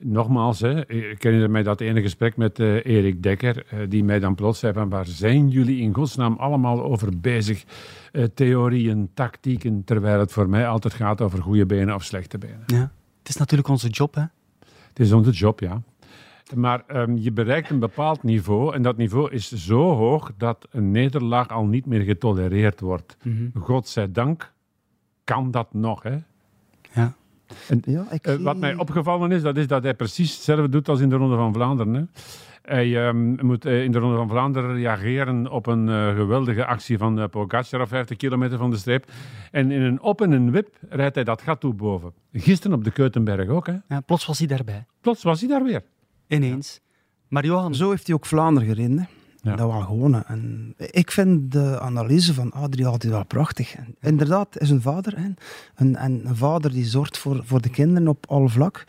nogmaals, 0.03 0.61
hè, 0.61 0.91
ik 0.91 1.23
herinner 1.23 1.51
mij 1.51 1.63
dat 1.63 1.81
ene 1.81 2.03
gesprek 2.03 2.37
met 2.37 2.59
eh, 2.59 2.85
Erik 2.85 3.23
Dekker, 3.23 3.67
eh, 3.69 3.79
die 3.89 4.05
mij 4.05 4.19
dan 4.19 4.35
plots 4.35 4.59
zei 4.59 4.73
van 4.73 4.89
waar 4.89 5.07
zijn 5.07 5.49
jullie 5.49 5.81
in 5.81 5.95
godsnaam 5.95 6.37
allemaal 6.37 6.83
over 6.83 7.21
bezig? 7.21 7.65
Eh, 8.13 8.25
theorieën, 8.35 9.11
tactieken, 9.15 9.85
terwijl 9.85 10.19
het 10.19 10.33
voor 10.33 10.49
mij 10.49 10.69
altijd 10.69 10.95
gaat 10.95 11.21
over 11.21 11.43
goede 11.43 11.67
benen 11.67 11.95
of 11.95 12.05
slechte 12.05 12.39
benen. 12.39 12.63
Ja. 12.67 12.93
Het 13.19 13.29
is 13.29 13.37
natuurlijk 13.37 13.69
onze 13.69 13.89
job, 13.89 14.15
hè? 14.15 14.25
Het 14.89 15.01
is 15.01 15.13
onze 15.13 15.31
job, 15.31 15.61
ja. 15.61 15.83
Maar 16.55 16.85
ehm, 16.87 17.17
je 17.17 17.33
bereikt 17.33 17.71
een 17.71 17.79
bepaald 17.79 18.23
niveau 18.23 18.75
en 18.75 18.83
dat 18.83 18.97
niveau 18.97 19.31
is 19.31 19.53
zo 19.53 19.95
hoog 19.95 20.33
dat 20.37 20.67
een 20.71 20.91
nederlaag 20.91 21.49
al 21.49 21.65
niet 21.65 21.87
meer 21.87 22.01
getolereerd 22.01 22.81
wordt. 22.81 23.17
Godzijdank 23.55 24.53
kan 25.25 25.51
dat 25.51 25.75
nog, 25.75 26.03
hè. 26.03 26.19
Ja. 26.95 27.15
Ja, 27.85 28.07
ik 28.11 28.27
Eh, 28.27 28.37
wat 28.37 28.57
mij 28.57 28.75
opgevallen 28.75 29.33
is, 29.33 29.43
dat 29.43 29.57
is 29.57 29.67
dat 29.67 29.83
hij 29.83 29.95
precies 29.95 30.35
hetzelfde 30.35 30.69
doet 30.69 30.89
als 30.89 31.01
in 31.01 31.09
de 31.09 31.17
Ronde 31.17 31.37
van 31.37 31.53
Vlaanderen. 31.53 31.95
Hè. 31.95 32.03
Hij 32.63 33.07
ehm, 33.07 33.47
moet 33.47 33.65
eh, 33.65 33.83
in 33.83 33.93
de 33.93 33.99
Ronde 33.99 34.17
van 34.17 34.29
Vlaanderen 34.29 34.75
reageren 34.75 35.51
op 35.51 35.67
een 35.67 35.89
eh, 35.89 36.15
geweldige 36.15 36.67
actie 36.67 36.99
van 36.99 37.19
uh, 37.19 37.25
Pogacar 37.27 37.81
op 37.81 37.89
50 37.89 38.17
kilometer 38.17 38.59
van 38.59 38.71
de 38.71 38.77
streep. 38.77 39.11
En 39.51 39.71
in 39.71 39.81
een 39.81 40.01
op 40.03 40.21
en 40.21 40.33
een 40.33 40.51
wip 40.51 40.77
rijdt 40.89 41.15
hij 41.15 41.25
dat 41.25 41.43
gat 41.43 41.61
toe 41.61 41.75
boven. 41.75 42.13
Gisteren 42.33 42.77
op 42.77 42.85
de 42.85 42.91
Keutenberg 42.91 43.49
ook. 43.49 43.67
Hè. 43.67 43.77
ja. 43.89 44.01
Plots 44.01 44.27
was 44.27 44.39
hij 44.39 44.47
daarbij. 44.47 44.87
Plots 45.01 45.23
was 45.23 45.41
hij 45.41 45.49
daar 45.49 45.63
weer. 45.63 45.83
Ineens. 46.27 46.81
Maar 47.29 47.45
Johan, 47.45 47.75
Zo 47.75 47.91
heeft 47.91 48.07
hij 48.07 48.15
ook 48.15 48.27
Vlaanderen 48.27 48.69
gereden. 48.69 49.09
Ja. 49.43 49.57
Dat 49.57 49.71
wel 49.71 49.81
gewonnen. 49.81 50.27
En 50.27 50.75
ik 50.77 51.11
vind 51.11 51.53
de 51.53 51.81
analyse 51.81 52.35
van 52.35 52.53
Adrie 52.53 52.87
altijd 52.87 53.13
wel 53.13 53.25
prachtig. 53.25 53.75
En 53.75 53.97
inderdaad, 54.01 54.59
is 54.59 54.71
een 54.71 54.83
vader. 54.83 55.19
Hè. 55.19 55.29
Een, 55.75 55.97
en 55.97 56.27
een 56.27 56.37
vader 56.37 56.73
die 56.73 56.85
zorgt 56.85 57.19
voor, 57.19 57.43
voor 57.45 57.61
de 57.61 57.71
kinderen 57.71 58.09
op 58.09 58.25
alle 58.29 58.49
vlak. 58.49 58.85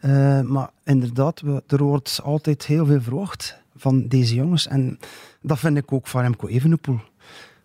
Eh, 0.00 0.40
maar 0.40 0.70
inderdaad, 0.84 1.40
we, 1.40 1.62
er 1.66 1.82
wordt 1.82 2.20
altijd 2.22 2.66
heel 2.66 2.86
veel 2.86 3.00
verwacht 3.00 3.62
van 3.76 4.08
deze 4.08 4.34
jongens. 4.34 4.66
En 4.66 4.98
dat 5.40 5.58
vind 5.58 5.76
ik 5.76 5.92
ook 5.92 6.06
van 6.06 6.22
Remco 6.22 6.46
Evenepoel. 6.46 7.00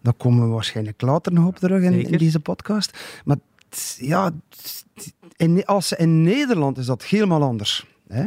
Daar 0.02 0.14
komen 0.14 0.48
we 0.48 0.54
waarschijnlijk 0.54 1.02
later 1.02 1.34
nog 1.34 1.46
op 1.48 1.58
terug 1.58 1.84
in, 1.84 2.18
deze 2.18 2.40
podcast. 2.40 3.22
Maar 3.26 3.38
ja, 3.98 4.32
in, 5.36 5.66
als 5.66 5.94
in 5.94 6.22
Nederland 6.22 6.78
is 6.78 6.86
dat 6.86 7.04
helemaal 7.04 7.44
anders. 7.44 7.86
Hè? 8.08 8.26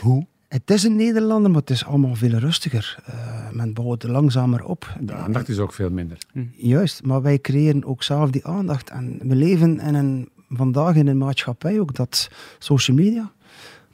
hoe? 0.00 0.26
Het 0.56 0.70
is 0.70 0.82
een 0.82 0.96
Nederlander, 0.96 1.50
maar 1.50 1.60
het 1.60 1.70
is 1.70 1.84
allemaal 1.84 2.14
veel 2.14 2.30
rustiger. 2.38 2.98
Eh, 3.04 3.50
men 3.50 3.72
bouwt 3.74 4.02
langzamer 4.02 4.64
op. 4.64 4.96
De 5.00 5.12
aandacht 5.14 5.48
is 5.48 5.58
ook 5.58 5.72
veel 5.72 5.90
minder. 5.90 6.18
Juist, 6.56 7.02
maar 7.04 7.22
wij 7.22 7.38
creëren 7.38 7.84
ook 7.84 8.02
zelf 8.02 8.30
die 8.30 8.46
aandacht. 8.46 8.90
En 8.90 9.18
we 9.22 9.34
leven 9.34 9.80
in 9.80 9.94
een, 9.94 10.28
vandaag 10.48 10.94
in 10.94 11.06
een 11.06 11.18
maatschappij 11.18 11.80
ook 11.80 11.94
dat 11.94 12.28
social 12.58 12.96
media, 12.96 13.32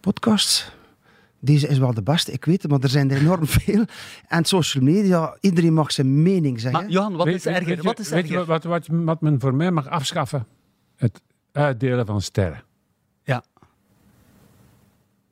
podcasts, 0.00 0.72
deze 1.40 1.68
is 1.68 1.78
wel 1.78 1.94
de 1.94 2.02
beste, 2.02 2.32
ik 2.32 2.44
weet 2.44 2.62
het, 2.62 2.70
maar 2.70 2.80
er 2.80 2.88
zijn 2.88 3.10
er 3.10 3.16
enorm 3.20 3.46
veel. 3.58 3.84
En 4.28 4.44
social 4.44 4.84
media, 4.84 5.36
iedereen 5.40 5.74
mag 5.74 5.92
zijn 5.92 6.22
mening 6.22 6.60
zeggen. 6.60 6.80
Maar 6.82 6.90
Johan, 6.90 7.16
wat 7.16 7.26
Weet- 7.26 7.34
is 7.34 7.46
erger? 7.46 7.66
weet- 7.66 7.82
Wat 7.84 7.98
is 7.98 8.08
weet 8.08 8.28
je 8.28 8.32
erger? 8.34 8.46
wat, 8.48 8.64
wat, 8.64 8.86
wat 8.90 9.20
men 9.20 9.40
voor 9.40 9.54
mij 9.54 9.70
mag 9.70 9.88
afschaffen? 9.88 10.46
Het 10.96 11.20
uitdelen 11.52 12.06
van 12.06 12.20
sterren. 12.20 12.62
Ja. 13.24 13.44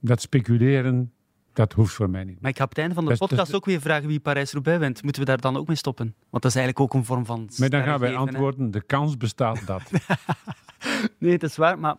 Dat 0.01 0.21
speculeren, 0.21 1.13
dat 1.53 1.73
hoeft 1.73 1.95
voor 1.95 2.11
mij 2.11 2.25
niet. 2.25 2.41
Maar 2.41 2.51
ik 2.51 2.57
ga 2.57 2.63
op 2.65 2.69
het 2.69 2.79
einde 2.79 2.95
van 2.95 3.05
de 3.05 3.11
Dat 3.11 3.21
is- 3.21 3.27
dat 3.29 3.39
podcast 3.39 3.55
ook 3.57 3.65
weer 3.65 3.81
vragen 3.81 4.09
wie 4.09 4.21
Parijs-Roubaix 4.21 4.79
wint. 4.81 5.03
Moeten 5.03 5.23
we 5.23 5.29
daar 5.29 5.41
dan 5.41 5.57
ook 5.57 5.67
mee 5.67 5.77
stoppen? 5.77 6.15
Want 6.31 6.43
dat 6.43 6.51
is 6.55 6.57
eigenlijk 6.57 6.81
ook 6.81 6.95
een 7.01 7.05
vorm 7.07 7.27
van 7.27 7.49
Maar 7.59 7.71
dan 7.71 7.83
gaan 7.83 7.99
wij 8.01 8.11
hè. 8.11 8.17
antwoorden, 8.17 8.71
de 8.71 8.83
kans 8.83 9.17
bestaat 9.17 9.67
dat. 9.67 9.83
Nee, 11.19 11.33
het 11.33 11.43
is 11.43 11.57
waar. 11.57 11.79
Maar 11.79 11.97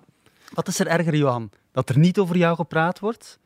wat 0.53 0.67
is 0.67 0.79
er 0.79 0.87
erger, 0.87 1.15
Johan? 1.15 1.49
Dat 1.71 1.89
er 1.89 1.97
niet 1.97 2.19
over 2.19 2.37
jou 2.37 2.55
gepraat 2.55 2.99
wordt? 2.99 3.39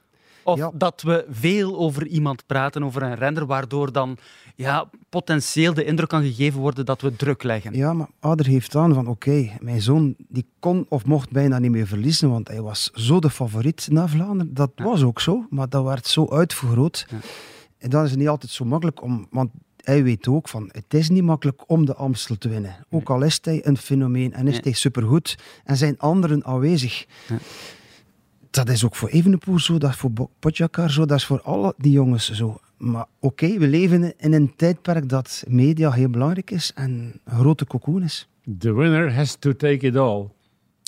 Of 0.47 0.57
Ja. 0.57 0.71
dat 0.73 1.01
we 1.01 1.25
veel 1.29 1.77
over 1.77 2.07
iemand 2.07 2.45
praten, 2.45 2.83
over 2.83 3.01
een 3.03 3.15
renner, 3.15 3.45
waardoor 3.45 3.91
dan 3.91 4.17
ja, 4.55 4.89
potentieel 5.09 5.73
de 5.73 5.83
indruk 5.83 6.09
kan 6.09 6.21
gegeven 6.23 6.59
worden 6.59 6.85
dat 6.85 7.01
we 7.01 7.15
druk 7.15 7.43
leggen? 7.43 7.73
Ja, 7.75 7.93
maar 7.93 8.07
Ader 8.19 8.45
heeft 8.45 8.75
aan 8.75 8.93
van 8.93 9.07
oké, 9.07 9.49
mijn 9.59 9.81
zoon 9.81 10.15
die 10.27 10.45
kon 10.59 10.85
of 10.89 11.05
mocht 11.05 11.31
bijna 11.31 11.59
niet 11.59 11.71
meer 11.71 11.87
verliezen, 11.87 12.29
want 12.29 12.47
hij 12.47 12.61
was 12.61 12.89
zo 12.93 13.19
de 13.19 13.29
favoriet 13.29 13.87
naar 13.91 14.09
Vlaanderen. 14.09 14.53
Dat 14.53 14.71
was 14.75 15.03
ook 15.03 15.21
zo, 15.21 15.45
maar 15.49 15.69
dat 15.69 15.83
werd 15.83 16.07
zo 16.07 16.27
uitvergroot. 16.29 17.05
Ja. 17.09 17.17
En 17.77 17.89
dan 17.89 18.03
is 18.03 18.09
het 18.09 18.19
niet 18.19 18.27
altijd 18.27 18.51
zo 18.51 18.65
makkelijk 18.65 19.01
om, 19.01 19.27
want 19.31 19.49
hij 19.83 20.03
weet 20.03 20.27
ook 20.27 20.47
van 20.47 20.69
het 20.71 20.93
is 20.93 21.09
niet 21.09 21.23
makkelijk 21.23 21.63
om 21.69 21.85
de 21.85 21.95
Amstel 21.95 22.37
te 22.37 22.49
winnen. 22.49 22.75
Ook 22.89 23.09
al 23.09 23.21
is 23.21 23.39
hij 23.41 23.65
een 23.65 23.77
fenomeen 23.77 24.33
en 24.33 24.47
is 24.47 24.59
hij 24.63 24.71
supergoed 24.71 25.37
en 25.63 25.77
zijn 25.77 25.99
anderen 25.99 26.45
aanwezig. 26.45 27.05
Ja. 27.27 27.37
Dat 28.55 28.69
is 28.69 28.85
ook 28.85 28.95
voor 28.95 29.09
Evenepoel 29.09 29.59
zo, 29.59 29.77
dat 29.77 29.89
is 29.89 29.95
voor 29.95 30.11
Pogacar 30.39 30.91
zo, 30.91 31.05
dat 31.05 31.17
is 31.17 31.25
voor 31.25 31.41
alle 31.41 31.73
die 31.77 31.91
jongens 31.91 32.31
zo. 32.31 32.57
Maar 32.77 33.05
oké, 33.19 33.57
we 33.57 33.67
leven 33.67 34.19
in 34.19 34.33
een 34.33 34.55
tijdperk 34.55 35.09
dat 35.09 35.43
media 35.47 35.91
heel 35.91 36.09
belangrijk 36.09 36.51
is 36.51 36.71
en 36.73 36.91
een 37.23 37.37
grote 37.37 37.65
cocoon 37.65 38.03
is. 38.03 38.27
The 38.59 38.73
winner 38.73 39.13
has 39.15 39.35
to 39.35 39.55
take 39.55 39.85
it 39.85 39.95
all. 39.95 40.27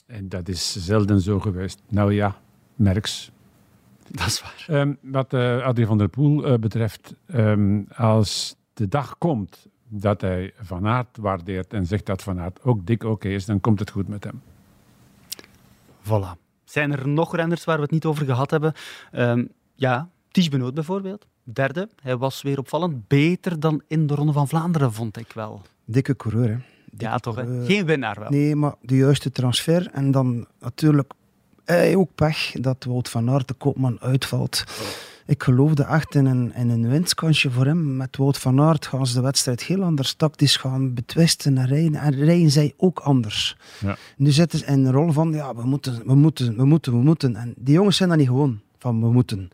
En 0.06 0.30
dat 0.30 0.48
is 0.48 0.86
zelden 0.86 1.22
zo 1.22 1.40
geweest. 1.40 1.82
Nou 1.90 2.14
ja, 2.14 2.36
Merks. 2.76 3.32
Dat 4.08 4.28
is 4.28 4.42
waar. 4.42 4.66
Ehm, 4.68 4.94
wat 5.02 5.34
eh 5.34 5.62
Adrie 5.62 5.86
van 5.86 5.98
der 5.98 6.10
Poel 6.10 6.46
eh, 6.46 6.60
betreft, 6.60 7.14
ehm, 7.26 7.82
als 7.96 8.56
de 8.74 8.88
dag 8.88 9.18
komt 9.18 9.68
dat 9.88 10.22
hij 10.22 10.54
Van 10.60 10.88
Aert 10.88 11.18
waardeert 11.18 11.74
en 11.74 11.86
zegt 11.86 12.06
dat 12.06 12.24
Van 12.24 12.40
Aert 12.40 12.64
ook 12.64 12.86
dik 12.86 13.04
oké 13.04 13.28
is, 13.28 13.46
dan 13.46 13.60
komt 13.60 13.80
het 13.80 13.90
goed 13.90 14.08
met 14.08 14.24
hem. 14.24 14.42
Voilà. 16.04 16.47
Zijn 16.70 16.92
er 16.92 17.08
nog 17.08 17.36
renners 17.36 17.64
waar 17.64 17.76
we 17.76 17.82
het 17.82 17.92
niet 17.92 18.06
over 18.06 18.26
gehad 18.26 18.52
hebben? 18.52 18.74
Ehm, 19.12 19.46
ja, 19.76 20.10
Ties 20.32 20.50
Benoot 20.50 20.74
bijvoorbeeld. 20.74 21.26
Derde, 21.44 21.90
hij 22.02 22.18
was 22.18 22.42
weer 22.42 22.60
opvallend. 22.60 23.08
Beter 23.08 23.60
dan 23.60 23.82
in 23.88 24.08
de 24.08 24.16
Ronde 24.16 24.34
van 24.34 24.48
Vlaanderen, 24.48 24.94
vond 24.94 25.18
ik 25.18 25.32
wel. 25.34 25.62
Dikke 25.86 26.16
coureur, 26.16 26.50
hè? 26.50 26.58
Ja, 26.98 27.18
toch? 27.18 27.36
Hè? 27.36 27.66
Geen 27.66 27.86
winnaar 27.86 28.20
wel. 28.20 28.30
Nee, 28.30 28.56
maar 28.56 28.74
de 28.82 28.96
juiste 28.96 29.32
transfer. 29.32 29.90
En 29.92 30.12
dan 30.12 30.48
natuurlijk 30.60 31.14
hij 31.66 31.96
ook 31.96 32.10
pech 32.16 32.52
dat 32.52 32.84
Wout 32.84 33.10
van 33.10 33.30
Aert 33.30 33.48
de 33.48 33.54
kopman 33.54 34.00
uitvalt. 34.00 34.64
Ik 35.28 35.44
geloofde 35.44 35.84
echt 35.84 36.16
in 36.16 36.26
een, 36.26 36.54
in 36.56 36.70
een 36.70 36.90
winstkansje 36.90 37.52
voor 37.52 37.66
hem. 37.66 37.96
Met 37.96 38.18
Wout 38.18 38.38
van 38.38 38.62
Aert 38.62 38.86
gaan 38.86 39.08
ze 39.08 39.14
de 39.14 39.22
wedstrijd 39.22 39.64
heel 39.64 39.84
anders 39.84 40.14
tactisch 40.14 40.58
gaan 40.58 40.94
betwisten 40.94 41.58
en 41.58 41.68
rijden. 41.68 41.96
En 41.96 42.14
rijden 42.16 42.52
zij 42.52 42.74
ook 42.78 43.00
anders. 43.00 43.58
Ja. 43.80 43.98
Nu 44.18 44.32
zitten 44.32 44.60
ze 44.60 44.66
in 44.66 44.86
een 44.86 44.92
rol 44.92 45.12
van, 45.12 45.32
ja, 45.32 45.56
we 45.56 45.66
moeten, 45.66 46.02
we 46.06 46.16
moeten, 46.16 46.56
we 46.56 46.66
moeten, 46.66 46.94
we 46.94 47.00
moeten. 47.00 47.36
En 47.36 47.54
die 47.58 47.74
jongens 47.74 47.98
zijn 47.98 48.10
dat 48.10 48.18
niet 48.18 48.28
gewoon, 48.28 48.60
van 48.78 49.02
we 49.02 49.12
moeten. 49.12 49.50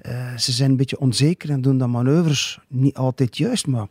Eh, 0.00 0.36
ze 0.36 0.52
zijn 0.52 0.70
een 0.70 0.76
beetje 0.76 1.00
onzeker 1.00 1.50
en 1.50 1.60
doen 1.60 1.78
dan 1.78 1.90
manoeuvres 1.90 2.58
niet 2.68 2.96
altijd 2.96 3.36
juist, 3.36 3.66
maar 3.66 3.86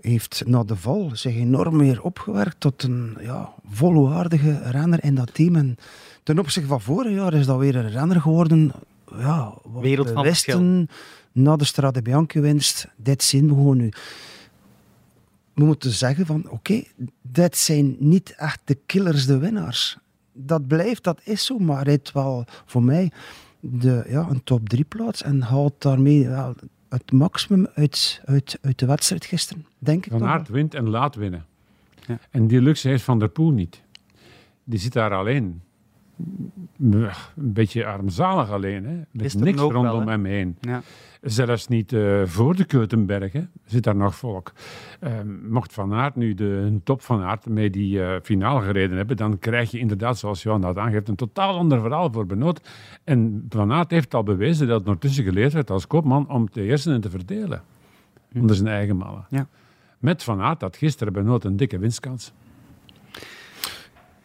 heeft 0.00 0.42
na 0.46 0.64
de 0.64 0.76
val 0.76 1.10
zich 1.12 1.34
enorm 1.34 1.76
meer 1.76 2.02
opgewerkt 2.02 2.60
tot 2.60 2.82
een 2.82 3.16
ja, 3.20 3.52
volwaardige 3.70 4.70
renner 4.70 5.04
in 5.04 5.14
dat 5.14 5.34
team. 5.34 5.56
En 5.56 5.76
ten 6.22 6.38
opzichte 6.38 6.68
van 6.68 6.80
vorig 6.80 7.14
jaar 7.14 7.34
is 7.34 7.46
dat 7.46 7.58
weer 7.58 7.76
een 7.76 7.90
renner 7.90 8.20
geworden. 8.20 8.72
Ja, 9.16 9.54
wat 9.64 9.82
Wereld 9.82 10.08
we 10.08 10.12
van 10.12 10.22
wisten 10.22 10.88
na 11.32 11.56
de 11.56 11.64
Strade 11.64 12.02
Bianchi 12.02 12.40
winst, 12.40 12.86
dit 12.96 13.22
zien 13.22 13.48
we 13.48 13.54
gewoon 13.54 13.76
nu. 13.76 13.92
We 15.54 15.64
moeten 15.64 15.90
zeggen 15.90 16.26
van, 16.26 16.50
oké, 16.50 16.82
dit 17.22 17.56
zijn 17.56 17.96
niet 17.98 18.34
echt 18.36 18.60
de 18.64 18.78
killers, 18.86 19.26
de 19.26 19.38
winnaars. 19.38 19.98
Dat 20.32 20.66
blijft, 20.66 21.04
dat 21.04 21.20
is 21.24 21.44
zo, 21.44 21.58
maar 21.58 21.76
hij 21.76 21.84
rijdt 21.84 22.12
wel 22.12 22.44
voor 22.64 22.82
mij 22.82 23.10
de, 23.60 24.04
ja, 24.08 24.26
een 24.28 24.44
top 24.44 24.68
3 24.68 24.84
plaats 24.84 25.22
en 25.22 25.42
haalt 25.42 25.74
daarmee 25.78 26.28
wel 26.28 26.54
het 26.88 27.12
maximum 27.12 27.66
uit, 27.74 28.20
uit, 28.24 28.58
uit 28.62 28.78
de 28.78 28.86
wedstrijd 28.86 29.24
gisteren, 29.24 29.66
denk 29.78 30.06
ik. 30.06 30.12
Van 30.12 30.24
Aert 30.24 30.48
wint 30.48 30.74
en 30.74 30.88
laat 30.88 31.14
winnen. 31.14 31.46
Ja. 32.06 32.18
En 32.30 32.46
die 32.46 32.60
luxe 32.60 32.88
heeft 32.88 33.04
Van 33.04 33.18
der 33.18 33.28
Poel 33.28 33.50
niet. 33.50 33.82
Die 34.64 34.78
zit 34.78 34.92
daar 34.92 35.14
alleen. 35.14 35.62
Een 36.78 37.12
beetje 37.34 37.86
armzalig 37.86 38.50
alleen. 38.50 38.84
Hè? 38.84 38.96
Met 39.10 39.24
Is 39.24 39.34
niks 39.34 39.58
wel, 39.58 39.72
rondom 39.72 40.08
hem 40.08 40.24
heen. 40.24 40.56
Ja. 40.60 40.82
Zelfs 41.22 41.68
niet 41.68 41.92
eh, 41.92 42.22
voor 42.24 42.56
de 42.56 42.64
Keutenberg 42.64 43.32
hè, 43.32 43.42
zit 43.64 43.82
daar 43.82 43.96
nog 43.96 44.14
volk. 44.14 44.52
Ehm, 45.00 45.52
mocht 45.52 45.72
Van 45.72 45.92
Aert 45.92 46.16
nu 46.16 46.34
de 46.34 46.80
top 46.84 47.02
van 47.02 47.22
Aert 47.22 47.46
mee 47.46 47.70
die 47.70 48.02
eh, 48.02 48.20
finale 48.22 48.60
gereden 48.60 48.96
hebben, 48.96 49.16
dan 49.16 49.38
krijg 49.38 49.70
je 49.70 49.78
inderdaad, 49.78 50.18
zoals 50.18 50.42
Johan 50.42 50.60
dat 50.60 50.76
aangeeft, 50.76 51.08
een 51.08 51.16
totaal 51.16 51.56
ander 51.56 51.80
verhaal 51.80 52.12
voor 52.12 52.26
Benoot. 52.26 52.68
En 53.04 53.46
Van 53.48 53.72
Aert 53.72 53.90
heeft 53.90 54.14
al 54.14 54.22
bewezen 54.22 54.66
dat 54.66 54.78
het 54.78 54.86
ondertussen 54.86 55.24
geleerd 55.24 55.52
werd 55.52 55.70
als 55.70 55.86
koopman 55.86 56.28
om 56.28 56.50
te 56.50 56.60
heersen 56.60 56.94
en 56.94 57.00
te 57.00 57.10
verdelen. 57.10 57.62
Onder 58.34 58.56
zijn 58.56 58.68
eigen 58.68 58.96
mannen. 58.96 59.26
Ja. 59.28 59.46
Met 59.98 60.22
Van 60.22 60.40
Aert 60.40 60.60
had 60.60 60.76
gisteren 60.76 61.12
Benoot 61.12 61.44
een 61.44 61.56
dikke 61.56 61.78
winstkans. 61.78 62.32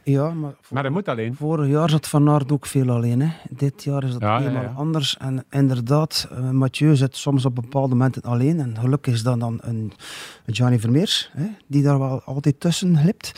Ja, 0.05 0.29
maar, 0.33 0.55
Maar 0.69 0.83
hij 0.83 0.91
moet 0.91 1.07
alleen. 1.07 1.35
vorig 1.35 1.67
jaar 1.69 1.89
zat 1.89 2.07
Van 2.07 2.29
Aert 2.29 2.51
ook 2.51 2.65
veel 2.65 2.89
alleen. 2.89 3.21
Hè. 3.21 3.29
Dit 3.49 3.83
jaar 3.83 4.03
is 4.03 4.11
dat 4.11 4.21
Ja, 4.21 4.37
helemaal 4.39 4.61
ja. 4.63 4.73
anders. 4.75 5.17
En 5.17 5.45
inderdaad, 5.49 6.27
eh, 6.31 6.49
Mathieu 6.49 6.95
zit 6.95 7.15
soms 7.15 7.45
op 7.45 7.55
bepaalde 7.55 7.95
momenten 7.95 8.21
alleen. 8.21 8.59
En 8.59 8.77
gelukkig 8.79 9.13
is 9.13 9.23
dat 9.23 9.39
dan 9.39 9.59
een, 9.63 9.93
een 10.45 10.55
Gianni 10.55 10.79
Vermeers, 10.79 11.29
hè, 11.33 11.45
die 11.67 11.83
daar 11.83 11.99
wel 11.99 12.21
altijd 12.23 12.59
tussen 12.59 12.97
glipt. 12.97 13.31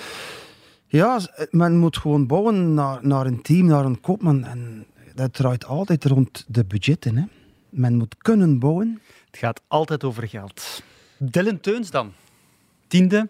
Ja, 0.87 1.19
z- 1.19 1.27
men 1.51 1.77
moet 1.77 1.97
gewoon 1.97 2.27
bouwen 2.27 2.73
naar, 2.73 2.99
naar 3.01 3.25
een 3.25 3.41
team, 3.41 3.65
naar 3.65 3.85
een 3.85 4.01
koopman. 4.01 4.43
En 4.43 4.85
dat 5.15 5.33
draait 5.33 5.65
altijd 5.65 6.05
rond 6.05 6.45
de 6.47 6.65
budgetten. 6.65 7.17
Hè. 7.17 7.23
Men 7.69 7.95
moet 7.95 8.15
kunnen 8.17 8.59
bouwen. 8.59 9.01
Het 9.31 9.37
gaat 9.39 9.61
altijd 9.67 10.03
over 10.03 10.27
geld. 10.27 10.83
Dylan 11.17 11.59
Teuns 11.59 11.91
dan. 11.91 12.11
Tiende. 12.87 13.29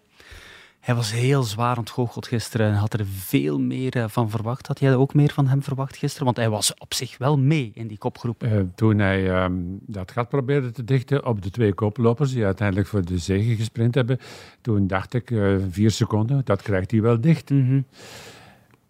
Hij 0.87 0.95
was 0.95 1.11
heel 1.11 1.43
zwaar 1.43 1.77
ontgoocheld 1.77 2.27
gisteren. 2.27 2.73
Had 2.73 2.93
er 2.93 3.05
veel 3.05 3.59
meer 3.59 3.95
eh, 3.95 4.07
van 4.07 4.29
verwacht. 4.29 4.67
Had 4.67 4.79
jij 4.79 4.95
ook 4.95 5.13
meer 5.13 5.31
van 5.31 5.47
hem 5.47 5.63
verwacht 5.63 5.97
gisteren? 5.97 6.25
Want 6.25 6.37
hij 6.37 6.49
was 6.49 6.73
op 6.73 6.93
zich 6.93 7.17
wel 7.17 7.37
mee 7.37 7.71
in 7.73 7.87
die 7.87 7.97
kopgroep. 7.97 8.43
Eh, 8.43 8.59
toen 8.75 8.99
hij 8.99 9.29
ehm, 9.29 9.53
dat 9.81 10.11
gat 10.11 10.29
probeerde 10.29 10.71
te 10.71 10.83
dichten 10.83 11.25
op 11.25 11.41
de 11.41 11.49
twee 11.49 11.73
koplopers 11.73 12.31
die 12.31 12.45
uiteindelijk 12.45 12.87
voor 12.87 13.05
de 13.05 13.17
zege 13.17 13.55
gesprint 13.55 13.95
hebben, 13.95 14.17
toen 14.61 14.87
dacht 14.87 15.13
ik, 15.13 15.31
eh, 15.31 15.55
vier 15.69 15.91
seconden, 15.91 16.41
dat 16.43 16.61
krijgt 16.61 16.91
hij 16.91 17.01
wel 17.01 17.21
dicht. 17.21 17.49
Mhm. 17.49 17.81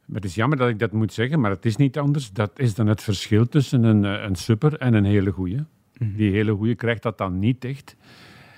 Maar 0.05 0.15
het 0.15 0.25
is 0.25 0.35
jammer 0.35 0.57
dat 0.57 0.69
ik 0.69 0.79
dat 0.79 0.91
moet 0.91 1.13
zeggen, 1.13 1.39
maar 1.39 1.51
het 1.51 1.65
is 1.65 1.75
niet 1.75 1.97
anders. 1.97 2.31
Dat 2.31 2.51
is 2.59 2.73
dan 2.73 2.87
het 2.87 3.01
verschil 3.01 3.47
tussen 3.47 3.83
een, 3.83 4.03
een 4.03 4.35
super 4.35 4.77
en 4.77 4.93
een 4.93 5.05
hele 5.05 5.31
goeie. 5.31 5.63
Die 5.99 6.31
hele 6.31 6.51
goeie 6.53 6.75
krijgt 6.75 7.03
dat 7.03 7.17
dan 7.17 7.39
niet 7.39 7.61
dicht. 7.61 7.95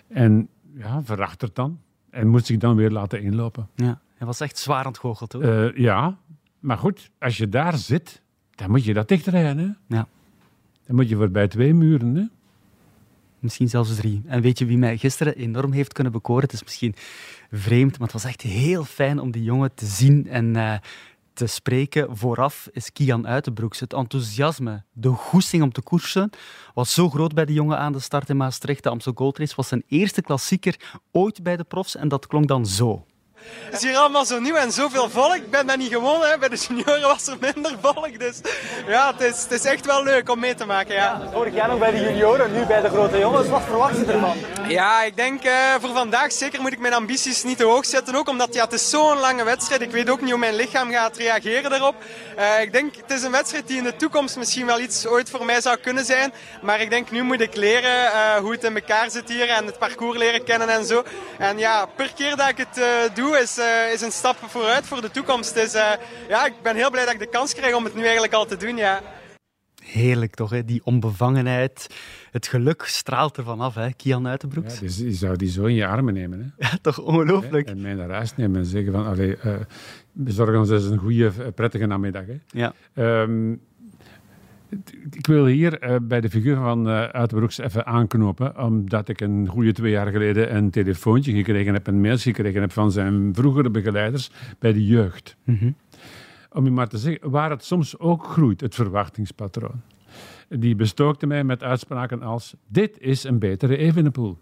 En 0.07 0.49
ja, 0.75 1.03
verachtert 1.03 1.55
dan. 1.55 1.79
En 2.11 2.27
moet 2.27 2.45
zich 2.45 2.57
dan 2.57 2.75
weer 2.75 2.89
laten 2.89 3.21
inlopen. 3.21 3.69
Ja, 3.75 4.01
hij 4.15 4.27
was 4.27 4.39
echt 4.39 4.57
zwaar 4.57 4.85
ontgoocheld 4.85 5.33
hoor. 5.33 5.43
Eh, 5.43 5.77
ja, 5.77 6.17
maar 6.59 6.77
goed, 6.77 7.11
als 7.19 7.37
je 7.37 7.49
daar 7.49 7.77
zit, 7.77 8.21
dan 8.55 8.71
moet 8.71 8.83
je 8.83 8.93
dat 8.93 9.07
dichtrijden. 9.07 9.57
Hè? 9.57 9.95
Ja. 9.95 10.07
Dan 10.85 10.95
moet 10.95 11.09
je 11.09 11.15
voorbij 11.15 11.47
twee 11.47 11.73
muren. 11.73 12.15
Hè? 12.15 12.23
Misschien 13.39 13.69
zelfs 13.69 13.95
drie. 13.95 14.21
En 14.25 14.41
weet 14.41 14.59
je 14.59 14.65
wie 14.65 14.77
mij 14.77 14.97
gisteren 14.97 15.35
enorm 15.35 15.71
heeft 15.71 15.93
kunnen 15.93 16.13
bekoren? 16.13 16.43
Het 16.43 16.53
is 16.53 16.63
misschien 16.63 16.95
vreemd, 17.51 17.91
maar 17.91 18.07
het 18.07 18.21
was 18.21 18.31
echt 18.31 18.41
heel 18.41 18.83
fijn 18.83 19.19
om 19.19 19.31
die 19.31 19.43
jongen 19.43 19.73
te 19.73 19.85
zien 19.85 20.27
en 20.27 20.55
eh, 20.55 20.77
te 21.39 21.47
spreken. 21.47 22.17
Vooraf 22.17 22.67
is 22.71 22.91
Kian 22.91 23.27
Uitenbroeks. 23.27 23.79
Het 23.79 23.93
enthousiasme, 23.93 24.83
de 24.91 25.09
goesting 25.09 25.63
om 25.63 25.71
te 25.71 25.81
koersen 25.81 26.29
was 26.73 26.93
zo 26.93 27.09
groot 27.09 27.33
bij 27.33 27.45
de 27.45 27.53
jongen 27.53 27.77
aan 27.77 27.91
de 27.91 27.99
start 27.99 28.29
in 28.29 28.37
Maastricht. 28.37 28.83
De 28.83 28.89
Amstel 28.89 29.11
Gold 29.15 29.37
Race 29.37 29.55
was 29.55 29.67
zijn 29.67 29.83
eerste 29.87 30.21
klassieker 30.21 30.99
ooit 31.11 31.43
bij 31.43 31.57
de 31.57 31.63
profs 31.63 31.95
en 31.95 32.07
dat 32.07 32.27
klonk 32.27 32.47
dan 32.47 32.65
zo. 32.65 33.05
Het 33.69 33.81
is 33.81 33.89
hier 33.89 33.97
allemaal 33.97 34.25
zo 34.25 34.39
nieuw 34.39 34.55
en 34.55 34.71
zoveel 34.71 35.09
volk. 35.09 35.35
Ik 35.35 35.51
ben 35.51 35.67
dat 35.67 35.77
niet 35.77 35.91
gewoon. 35.91 36.21
Hè. 36.21 36.37
Bij 36.37 36.49
de 36.49 36.55
junioren 36.67 37.01
was 37.01 37.27
er 37.27 37.37
minder 37.39 37.71
volk. 37.81 38.19
Dus 38.19 38.37
ja, 38.87 39.11
het 39.17 39.21
is, 39.21 39.43
het 39.43 39.51
is 39.51 39.63
echt 39.63 39.85
wel 39.85 40.03
leuk 40.03 40.29
om 40.29 40.39
mee 40.39 40.55
te 40.55 40.65
maken. 40.65 40.95
Ja, 40.95 41.21
Vorig 41.33 41.53
jaar 41.53 41.67
nog 41.67 41.79
bij 41.79 41.91
de 41.91 42.01
junioren, 42.01 42.53
nu 42.53 42.65
bij 42.65 42.81
de 42.81 42.89
grote 42.89 43.17
jongens. 43.17 43.47
Wat 43.49 43.61
verwacht 43.67 43.97
je 43.97 44.05
ervan? 44.05 44.37
ja 44.67 45.03
ik 45.03 45.15
denk 45.15 45.43
eh, 45.43 45.53
voor 45.79 45.93
vandaag 45.93 46.31
zeker 46.31 46.61
moet 46.61 46.71
ik 46.71 46.79
mijn 46.79 46.93
ambities 46.93 47.43
niet 47.43 47.57
te 47.57 47.63
hoog 47.63 47.85
zetten. 47.85 48.15
Ook 48.15 48.29
omdat 48.29 48.53
ja, 48.53 48.63
het 48.63 48.73
is 48.73 48.89
zo'n 48.89 49.19
lange 49.19 49.43
wedstrijd. 49.43 49.81
Ik 49.81 49.91
weet 49.91 50.09
ook 50.09 50.21
niet 50.21 50.29
hoe 50.29 50.39
mijn 50.39 50.55
lichaam 50.55 50.91
gaat 50.91 51.17
reageren 51.17 51.69
daarop. 51.69 51.95
Eh, 52.35 52.61
ik 52.61 52.71
denk 52.71 52.95
het 52.95 53.11
is 53.11 53.23
een 53.23 53.31
wedstrijd 53.31 53.67
die 53.67 53.77
in 53.77 53.83
de 53.83 53.95
toekomst 53.95 54.37
misschien 54.37 54.65
wel 54.65 54.79
iets 54.79 55.07
ooit 55.07 55.29
voor 55.29 55.45
mij 55.45 55.61
zou 55.61 55.77
kunnen 55.77 56.05
zijn. 56.05 56.33
Maar 56.61 56.81
ik 56.81 56.89
denk 56.89 57.11
nu 57.11 57.23
moet 57.23 57.41
ik 57.41 57.55
leren 57.55 58.05
eh, 58.05 58.35
hoe 58.35 58.51
het 58.51 58.63
in 58.63 58.75
elkaar 58.75 59.11
zit 59.11 59.29
hier 59.29 59.49
en 59.49 59.65
het 59.65 59.77
parcours 59.79 60.17
leren 60.17 60.43
kennen 60.43 60.69
en 60.69 60.85
zo. 60.85 61.03
En 61.37 61.57
ja, 61.57 61.85
per 61.85 62.11
keer 62.15 62.35
dat 62.35 62.49
ik 62.49 62.57
het 62.57 62.77
eh, 62.77 62.85
doe 63.29 63.39
is, 63.39 63.57
eh, 63.57 63.93
is 63.93 64.01
een 64.01 64.11
stap 64.11 64.37
vooruit 64.37 64.85
voor 64.85 65.01
de 65.01 65.11
toekomst. 65.11 65.53
Dus 65.53 65.73
eh, 65.73 65.91
ja, 66.29 66.45
ik 66.45 66.53
ben 66.63 66.75
heel 66.75 66.91
blij 66.91 67.05
dat 67.05 67.13
ik 67.13 67.19
de 67.19 67.29
kans 67.29 67.53
krijg 67.53 67.75
om 67.75 67.83
het 67.83 67.95
nu 67.95 68.01
eigenlijk 68.01 68.33
al 68.33 68.45
te 68.45 68.57
doen. 68.57 68.77
Ja. 68.77 69.01
Heerlijk 69.83 70.35
toch, 70.35 70.49
hè? 70.49 70.65
die 70.65 70.81
onbevangenheid. 70.83 71.87
Het 72.31 72.47
geluk 72.47 72.83
straalt 72.85 73.37
ervan 73.37 73.59
af, 73.59 73.75
hè? 73.75 73.93
Kian 73.93 74.23
Ja, 74.23 74.29
Uitenbroeks. 74.29 74.79
dus 74.79 74.97
je 74.97 75.13
zou 75.13 75.35
die 75.35 75.49
zo 75.49 75.65
in 75.65 75.75
je 75.75 75.87
armen 75.87 76.13
nemen. 76.13 76.39
Hè? 76.39 76.65
Ja, 76.67 76.77
toch 76.81 76.99
ongelooflijk. 76.99 77.67
En 77.67 77.81
mij 77.81 77.93
naar 77.93 78.09
huis 78.09 78.35
nemen 78.35 78.59
en 78.59 78.65
zeggen 78.65 78.91
van, 78.91 79.05
allee, 79.05 79.37
eh, 79.37 79.53
bezorg 80.11 80.57
ons 80.57 80.69
eens 80.69 80.83
een 80.83 80.97
goede, 80.97 81.31
prettige 81.55 81.85
namiddag. 81.85 82.25
Hè? 82.25 82.37
Ja. 82.47 82.73
Ehm, 82.93 83.55
ik 85.11 85.27
wil 85.27 85.45
hier 85.45 85.79
eh, 85.79 85.95
bij 86.01 86.21
de 86.21 86.29
figuur 86.29 86.55
van 86.55 86.89
eh 86.89 87.03
Uitenbroeks 87.03 87.57
even 87.57 87.85
aanknopen, 87.85 88.63
omdat 88.63 89.09
ik 89.09 89.21
een 89.21 89.47
goede 89.47 89.71
twee 89.71 89.91
jaar 89.91 90.11
geleden 90.11 90.55
een 90.55 90.69
telefoontje 90.69 91.33
gekregen 91.33 91.73
heb, 91.73 91.87
een 91.87 92.01
mailtje 92.01 92.33
gekregen 92.33 92.61
heb 92.61 92.71
van 92.71 92.91
zijn 92.91 93.35
vroegere 93.35 93.69
begeleiders 93.69 94.31
bij 94.59 94.73
de 94.73 94.85
jeugd. 94.85 95.35
Mhm. 95.43 95.71
Om 96.51 96.65
je 96.65 96.71
maar 96.71 96.87
te 96.87 96.97
zeggen, 96.97 97.29
waar 97.29 97.49
het 97.49 97.63
soms 97.63 97.99
ook 97.99 98.23
groeit, 98.23 98.61
het 98.61 98.75
verwachtingspatroon. 98.75 99.81
Die 100.49 100.75
bestookte 100.75 101.27
mij 101.27 101.43
met 101.43 101.63
uitspraken 101.63 102.21
als, 102.21 102.55
dit 102.67 102.99
is 102.99 103.23
een 103.23 103.39
betere 103.39 103.77
Evenepoel. 103.77 104.37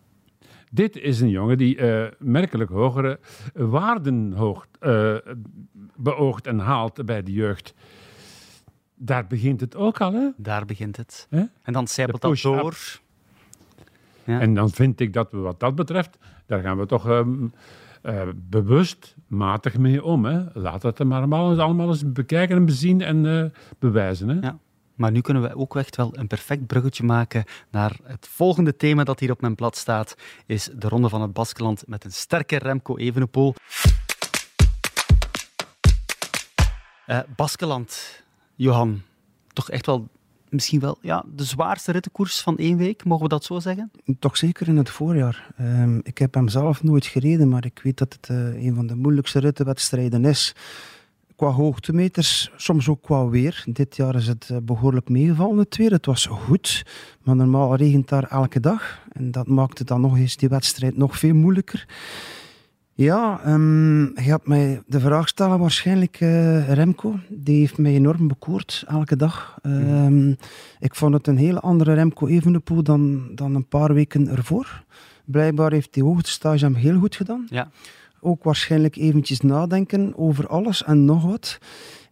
Dit 0.72 0.98
is 0.98 1.22
een 1.22 1.30
jongen 1.30 1.58
die 1.58 1.78
eh, 1.78 2.12
merkelijk 2.20 2.70
hogere 2.70 3.20
waarden 3.54 4.34
hoogt, 4.34 4.68
eh, 4.80 5.16
beoogt 5.96 6.48
en 6.48 6.60
haalt 6.60 7.06
bij 7.06 7.24
de 7.24 7.32
jeugd. 7.32 7.74
Daar 9.00 9.28
begint 9.28 9.62
het 9.62 9.76
ook 9.76 10.02
al, 10.02 10.14
hè? 10.14 10.30
Daar 10.38 10.66
begint 10.66 10.98
het. 10.98 11.28
Hè? 11.30 11.44
En 11.62 11.74
dan 11.74 11.88
zijpelt 11.88 12.22
dat 12.22 12.42
door. 12.42 12.78
Ja. 14.24 14.40
En 14.40 14.54
dan 14.54 14.70
vind 14.70 15.00
ik 15.00 15.14
dat 15.14 15.32
we 15.32 15.38
wat 15.38 15.60
dat 15.60 15.76
betreft, 15.76 16.18
daar 16.46 16.62
gaan 16.62 16.78
we 16.78 16.86
toch 16.86 17.10
ehm, 17.10 17.48
eh, 18.02 18.22
bewust, 18.36 19.16
matig 19.28 19.78
mee 19.78 20.04
om. 20.04 20.26
Hè? 20.26 20.44
Laat 20.54 20.82
dat 20.82 21.04
maar 21.04 21.18
allemaal, 21.18 21.62
allemaal 21.62 21.88
eens 21.88 22.12
bekijken 22.12 22.56
en 22.56 22.66
bezien 22.66 23.02
en 23.02 23.26
eh, 23.26 23.60
bewijzen. 23.80 24.30
Hè? 24.30 24.40
Ja. 24.40 24.58
Maar 24.96 25.12
nu 25.12 25.22
kunnen 25.22 25.44
we 25.44 25.56
ook 25.56 25.76
echt 25.76 25.96
wel 25.96 26.18
een 26.18 26.28
perfect 26.28 26.68
bruggetje 26.68 27.04
maken 27.04 27.44
naar 27.72 27.98
het 28.04 28.28
volgende 28.28 28.76
thema 28.76 29.04
dat 29.04 29.20
hier 29.20 29.32
op 29.32 29.42
mijn 29.42 29.56
blad 29.56 29.76
staat, 29.76 30.16
is 30.46 30.70
de 30.76 30.88
Ronde 30.88 31.10
van 31.10 31.22
het 31.22 31.34
Baskeland 31.34 31.88
met 31.88 32.04
een 32.04 32.12
sterke 32.12 32.58
Remco 32.58 32.98
Evenepoel. 32.98 33.54
Eh 37.06 37.20
Baskeland, 37.36 38.24
Johan, 38.58 39.02
toch 39.54 39.70
echt 39.70 39.86
wel 39.86 40.08
misschien 40.50 40.80
wel 40.80 40.98
ja, 41.02 41.24
de 41.36 41.44
zwaarste 41.44 41.92
rittenkoers 41.92 42.42
van 42.42 42.58
één 42.58 42.78
week, 42.78 43.04
mogen 43.06 43.24
we 43.24 43.30
dat 43.30 43.44
zo 43.44 43.60
zeggen? 43.60 43.92
Toch 44.20 44.38
zeker 44.38 44.68
in 44.68 44.78
het 44.78 44.90
voorjaar. 44.90 45.48
Ehm, 45.58 45.98
ik 46.04 46.18
heb 46.18 46.34
hem 46.34 46.48
zelf 46.48 46.84
nooit 46.84 47.06
gereden, 47.06 47.50
maar 47.50 47.66
ik 47.66 47.80
weet 47.84 47.98
dat 47.98 48.14
het 48.14 48.30
eh, 48.30 48.66
een 48.66 48.76
van 48.76 48.88
de 48.88 48.96
moeilijkste 48.96 49.40
rittenwedstrijden 49.40 50.26
is. 50.26 50.56
qua 51.36 51.50
hoogtemeters, 51.50 52.52
soms 52.56 52.90
ook 52.90 53.02
qua 53.02 53.28
weer. 53.28 53.64
Dit 53.66 53.96
jaar 53.96 54.16
is 54.16 54.28
het 54.28 54.50
eh, 54.50 54.58
behoorlijk 54.64 55.10
meegevallen, 55.10 55.58
het 55.58 55.78
weer. 55.78 55.92
Het 55.92 56.06
was 56.06 56.26
goed, 56.26 56.86
maar 57.24 57.36
normaal 57.36 57.76
regent 57.76 58.08
daar 58.10 58.24
elke 58.24 58.60
dag. 58.60 59.00
En 59.12 59.32
dat 59.32 59.48
maakte 59.48 59.84
dan 59.84 60.02
nog 60.02 60.18
eens 60.18 60.36
die 60.36 60.50
wedstrijd 60.50 60.98
nog 60.98 61.18
veel 61.18 61.34
moeilijker. 61.34 61.86
Ja, 62.98 63.42
um, 63.48 64.02
je 64.02 64.22
gaat 64.22 64.48
mij 64.48 64.82
de 64.86 65.00
vraag 65.00 65.28
stellen 65.28 65.60
waarschijnlijk, 65.60 66.20
uh, 66.22 66.74
Remco. 66.74 67.20
Die 67.30 67.60
heeft 67.60 67.78
mij 67.78 67.94
enorm 67.94 68.28
bekoord, 68.28 68.84
elke 68.88 69.16
dag. 69.16 69.58
Um, 69.64 70.36
ik 70.80 70.96
vond 70.96 71.14
het 71.14 71.28
een 71.28 71.38
hele 71.38 71.60
andere 71.60 71.94
Remco 71.94 72.28
Evenepoel 72.28 72.84
dan, 72.84 73.30
dan 73.36 73.56
een 73.56 73.68
paar 73.68 73.94
weken 73.94 74.28
ervoor. 74.28 74.84
Blijkbaar 75.26 75.72
heeft 75.72 75.94
die 75.94 76.04
hoogtestage 76.04 76.66
hem 76.66 76.74
heel 76.74 77.00
goed 77.00 77.16
gedaan. 77.16 77.48
Ja. 77.50 77.70
Ook 78.20 78.44
waarschijnlijk 78.44 78.96
eventjes 78.96 79.42
nadenken 79.42 80.14
over 80.16 80.48
alles 80.48 80.84
en 80.84 81.06
nog 81.06 81.24
wat. 81.24 81.58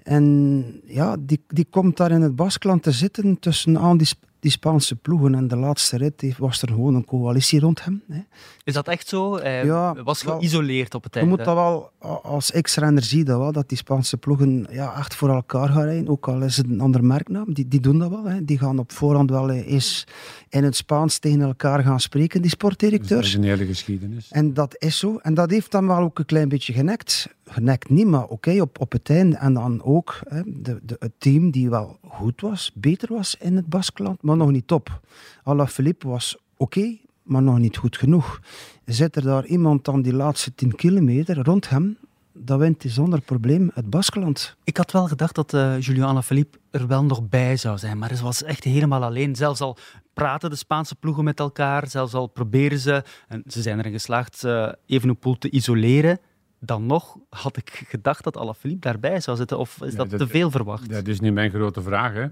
En 0.03 0.65
ja, 0.85 1.15
die, 1.19 1.43
die 1.47 1.67
komt 1.69 1.97
daar 1.97 2.11
in 2.11 2.21
het 2.21 2.35
Baskeland 2.35 2.83
te 2.83 2.91
zitten 2.91 3.39
tussen 3.39 3.77
aan 3.79 3.97
die, 3.97 4.07
die 4.45 4.53
Spaanse 4.53 4.95
ploegen. 4.95 5.35
En 5.35 5.47
de 5.47 5.55
laatste 5.57 5.97
rit 5.97 6.37
was 6.37 6.61
er 6.61 6.67
gewoon 6.67 6.95
een 6.95 7.05
coalitie 7.05 7.59
rond 7.59 7.83
hem. 7.83 8.01
Hè. 8.11 8.19
Is 8.63 8.73
dat 8.73 8.87
echt 8.87 9.07
zo? 9.07 9.37
Hij 9.37 9.65
Ja, 9.65 10.03
was 10.03 10.23
wel, 10.23 10.37
geïsoleerd 10.39 10.93
op 10.95 11.03
het 11.03 11.13
Je 11.13 11.19
einde. 11.19 11.35
moet 11.35 11.45
dat 11.45 11.55
wel, 11.55 11.91
als 12.23 12.51
ex-renner 12.51 13.03
zie 13.03 13.17
je 13.17 13.23
dat 13.23 13.37
wel, 13.39 13.51
dat 13.51 13.69
die 13.69 13.77
Spaanse 13.77 14.17
ploegen 14.17 14.67
ja, 14.71 14.97
echt 14.97 15.15
voor 15.15 15.29
elkaar 15.29 15.67
gaan 15.69 15.83
rijden. 15.83 16.07
Ook 16.07 16.27
al 16.27 16.41
is 16.41 16.57
het 16.57 16.65
een 16.69 16.81
andere 16.81 17.03
merknaam, 17.03 17.53
die, 17.53 17.67
die 17.67 17.79
doen 17.79 17.99
dat 17.99 18.09
wel. 18.09 18.23
Hè. 18.25 18.45
Die 18.45 18.57
gaan 18.57 18.79
op 18.79 18.91
voorhand 18.91 19.29
wel 19.29 19.49
eh, 19.49 19.71
eens 19.71 20.07
in 20.49 20.63
het 20.63 20.75
Spaans 20.75 21.17
tegen 21.19 21.41
elkaar 21.41 21.83
gaan 21.83 21.99
spreken, 21.99 22.41
die 22.41 22.41
Dus 22.41 22.49
dat 22.49 22.59
sportdirecteurs. 22.59 23.27
is 23.27 23.33
een 23.33 23.43
hele 23.43 23.65
geschiedenis. 23.65 24.27
En 24.31 24.53
dat 24.53 24.75
is 24.79 24.97
zo. 24.97 25.17
En 25.21 25.33
dat 25.33 25.49
heeft 25.51 25.71
dan 25.71 25.87
wel 25.87 25.97
ook 25.99 26.19
een 26.19 26.25
klein 26.25 26.49
beetje 26.49 26.73
genekt. 26.73 27.27
Genekt 27.45 27.89
niet, 27.89 28.07
maar 28.07 28.27
oké, 28.27 28.61
op, 28.61 28.79
op 28.79 28.91
het 28.91 29.09
einde. 29.09 29.37
En 29.37 29.53
dan 29.53 29.83
ook 29.83 30.19
hè, 30.27 30.41
de, 30.45 30.79
de, 30.83 30.95
het 30.99 31.13
team 31.17 31.51
die 31.51 31.69
wel 31.69 31.97
goed 32.07 32.41
was, 32.41 32.71
beter 32.73 33.13
was 33.13 33.35
in 33.39 33.55
het 33.55 33.67
Baskeland, 33.67 34.21
maar 34.21 34.37
nog 34.37 34.51
niet 34.51 34.67
top. 34.67 34.99
Alaphilippe 35.43 36.07
was 36.07 36.37
oké, 36.57 36.97
maar 37.23 37.41
nog 37.41 37.59
niet 37.59 37.77
goed 37.77 37.97
genoeg. 37.97 38.39
Zit 38.85 39.15
er 39.15 39.21
daar 39.21 39.45
iemand 39.45 39.85
dan 39.85 40.01
die 40.01 40.13
laatste 40.13 40.55
10 40.55 40.75
kilometer 40.75 41.43
rond 41.43 41.69
hem, 41.69 41.97
dan 42.33 42.59
wint 42.59 42.81
hij 42.83 42.91
zonder 42.91 43.21
probleem 43.21 43.71
het 43.73 43.89
Baskeland. 43.89 44.55
Ik 44.63 44.77
had 44.77 44.91
wel 44.91 45.07
gedacht 45.07 45.35
dat 45.35 45.53
eh 45.53 45.79
Julian 45.79 46.09
Alaphilippe 46.09 46.57
er 46.71 46.87
wel 46.87 47.03
nog 47.03 47.29
bij 47.29 47.57
zou 47.57 47.77
zijn, 47.77 47.97
maar 47.97 48.09
hij 48.09 48.21
was 48.21 48.43
echt 48.43 48.63
helemaal 48.63 49.03
alleen. 49.03 49.35
Zelfs 49.35 49.61
al 49.61 49.77
praten 50.13 50.49
de 50.49 50.55
Spaanse 50.55 50.95
ploegen 50.95 51.23
met 51.23 51.39
elkaar, 51.39 51.87
zelfs 51.89 52.13
al 52.13 52.27
proberen 52.27 52.79
ze, 52.79 53.03
en 53.27 53.43
ze 53.47 53.61
zijn 53.61 53.79
erin 53.79 53.91
geslaagd, 53.91 54.43
eh 54.43 54.71
Evenepoel 54.85 55.37
te 55.37 55.49
isoleren, 55.49 56.19
dan 56.59 56.85
nog 56.85 57.17
had 57.29 57.57
ik 57.57 57.83
gedacht 57.87 58.23
dat 58.23 58.37
Alaphilippe 58.37 58.87
daarbij 58.87 59.19
zou 59.19 59.37
zitten. 59.37 59.57
Of 59.57 59.81
is 59.81 59.91
Ja, 59.91 59.97
dat, 59.97 60.09
dat- 60.09 60.19
te 60.19 60.27
veel 60.27 60.51
verwacht? 60.51 60.89
Dat 60.89 61.07
is 61.07 61.19
nu 61.19 61.31
mijn 61.31 61.49
grote 61.49 61.81
vraag. 61.81 62.13
Hè. 62.13 62.27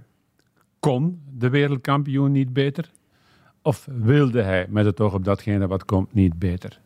Kon 0.79 1.21
de 1.37 1.49
wereldkampioen 1.49 2.31
niet 2.31 2.53
beter? 2.53 2.91
Of 3.61 3.87
wilde 3.91 4.41
hij 4.41 4.65
met 4.69 4.85
het 4.85 4.99
oog 5.01 5.13
op 5.13 5.23
datgene 5.23 5.67
wat 5.67 5.85
komt 5.85 6.13
niet 6.13 6.39
beter? 6.39 6.79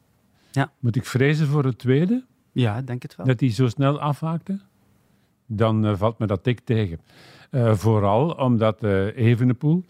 Ja. 0.51 0.71
Moet 0.79 0.95
ik 0.95 1.05
vrezen 1.05 1.47
voor 1.47 1.63
het 1.65 1.77
tweede? 1.77 2.23
Ja, 2.51 2.81
denk 2.81 3.01
het 3.01 3.15
wel. 3.15 3.25
Dat 3.25 3.39
hij 3.39 3.51
zo 3.51 3.67
snel 3.67 3.99
afhaakte? 3.99 4.59
Dan 5.45 5.85
eh, 5.85 5.95
valt 5.97 6.19
me 6.19 6.25
dat 6.27 6.43
tik 6.43 6.59
tegen. 6.59 6.99
Eh, 7.49 7.75
vooral 7.75 8.31
omdat 8.31 8.83
eh 8.83 9.17
Evenepoel, 9.17 9.85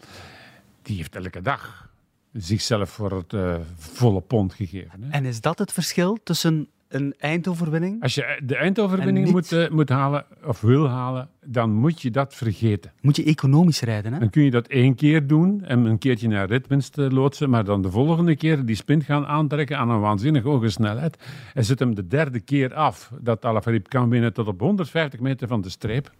die 0.82 0.96
heeft 0.96 1.16
elke 1.16 1.40
dag 1.42 1.90
zichzelf 2.32 2.90
voor 2.90 3.12
het 3.28 3.62
volle 3.76 4.20
pond 4.20 4.54
gegeven. 4.54 5.02
Hè. 5.02 5.10
En 5.10 5.24
is 5.24 5.40
dat 5.40 5.58
het 5.58 5.72
verschil 5.72 6.18
tussen 6.22 6.68
een 6.88 7.14
eindoverwinning? 7.18 8.02
Als 8.02 8.14
je 8.14 8.40
de 8.44 8.56
eindoverwinning 8.56 9.24
niet- 9.24 9.34
moet, 9.34 9.52
eh, 9.52 9.68
moet 9.70 9.88
halen, 9.88 10.24
of 10.44 10.60
wil 10.60 10.88
halen, 10.88 11.28
dan 11.44 11.72
moet 11.72 12.02
je 12.02 12.10
dat 12.10 12.34
vergeten. 12.34 12.92
Moet 13.00 13.16
je 13.16 13.24
economisch 13.24 13.80
rijden, 13.80 14.12
hè? 14.12 14.18
Dan 14.18 14.30
kun 14.30 14.42
je 14.42 14.50
dat 14.50 14.66
één 14.66 14.94
keer 14.94 15.26
doen 15.26 15.64
en 15.64 15.84
een 15.84 15.98
keertje 15.98 16.28
naar 16.28 16.48
ritwinst 16.48 16.98
eh, 16.98 17.08
loodsen, 17.10 17.50
maar 17.50 17.64
dan 17.64 17.82
de 17.82 17.90
volgende 17.90 18.36
keer 18.36 18.64
die 18.64 18.76
sprint 18.76 19.04
gaan 19.04 19.26
aantrekken 19.26 19.78
aan 19.78 19.90
een 19.90 20.00
waanzinnig 20.00 20.42
hoge 20.42 20.68
snelheid. 20.68 21.18
En 21.54 21.64
zet 21.64 21.78
hem 21.78 21.94
de 21.94 22.06
derde 22.06 22.40
keer 22.40 22.74
af 22.74 23.12
dat 23.20 23.44
Alaphilippe 23.44 23.88
kan 23.88 24.08
winnen 24.08 24.32
tot 24.32 24.46
op 24.46 24.60
150 24.60 25.20
meter 25.20 25.48
van 25.48 25.60
de 25.60 25.68
streep. 25.68 26.10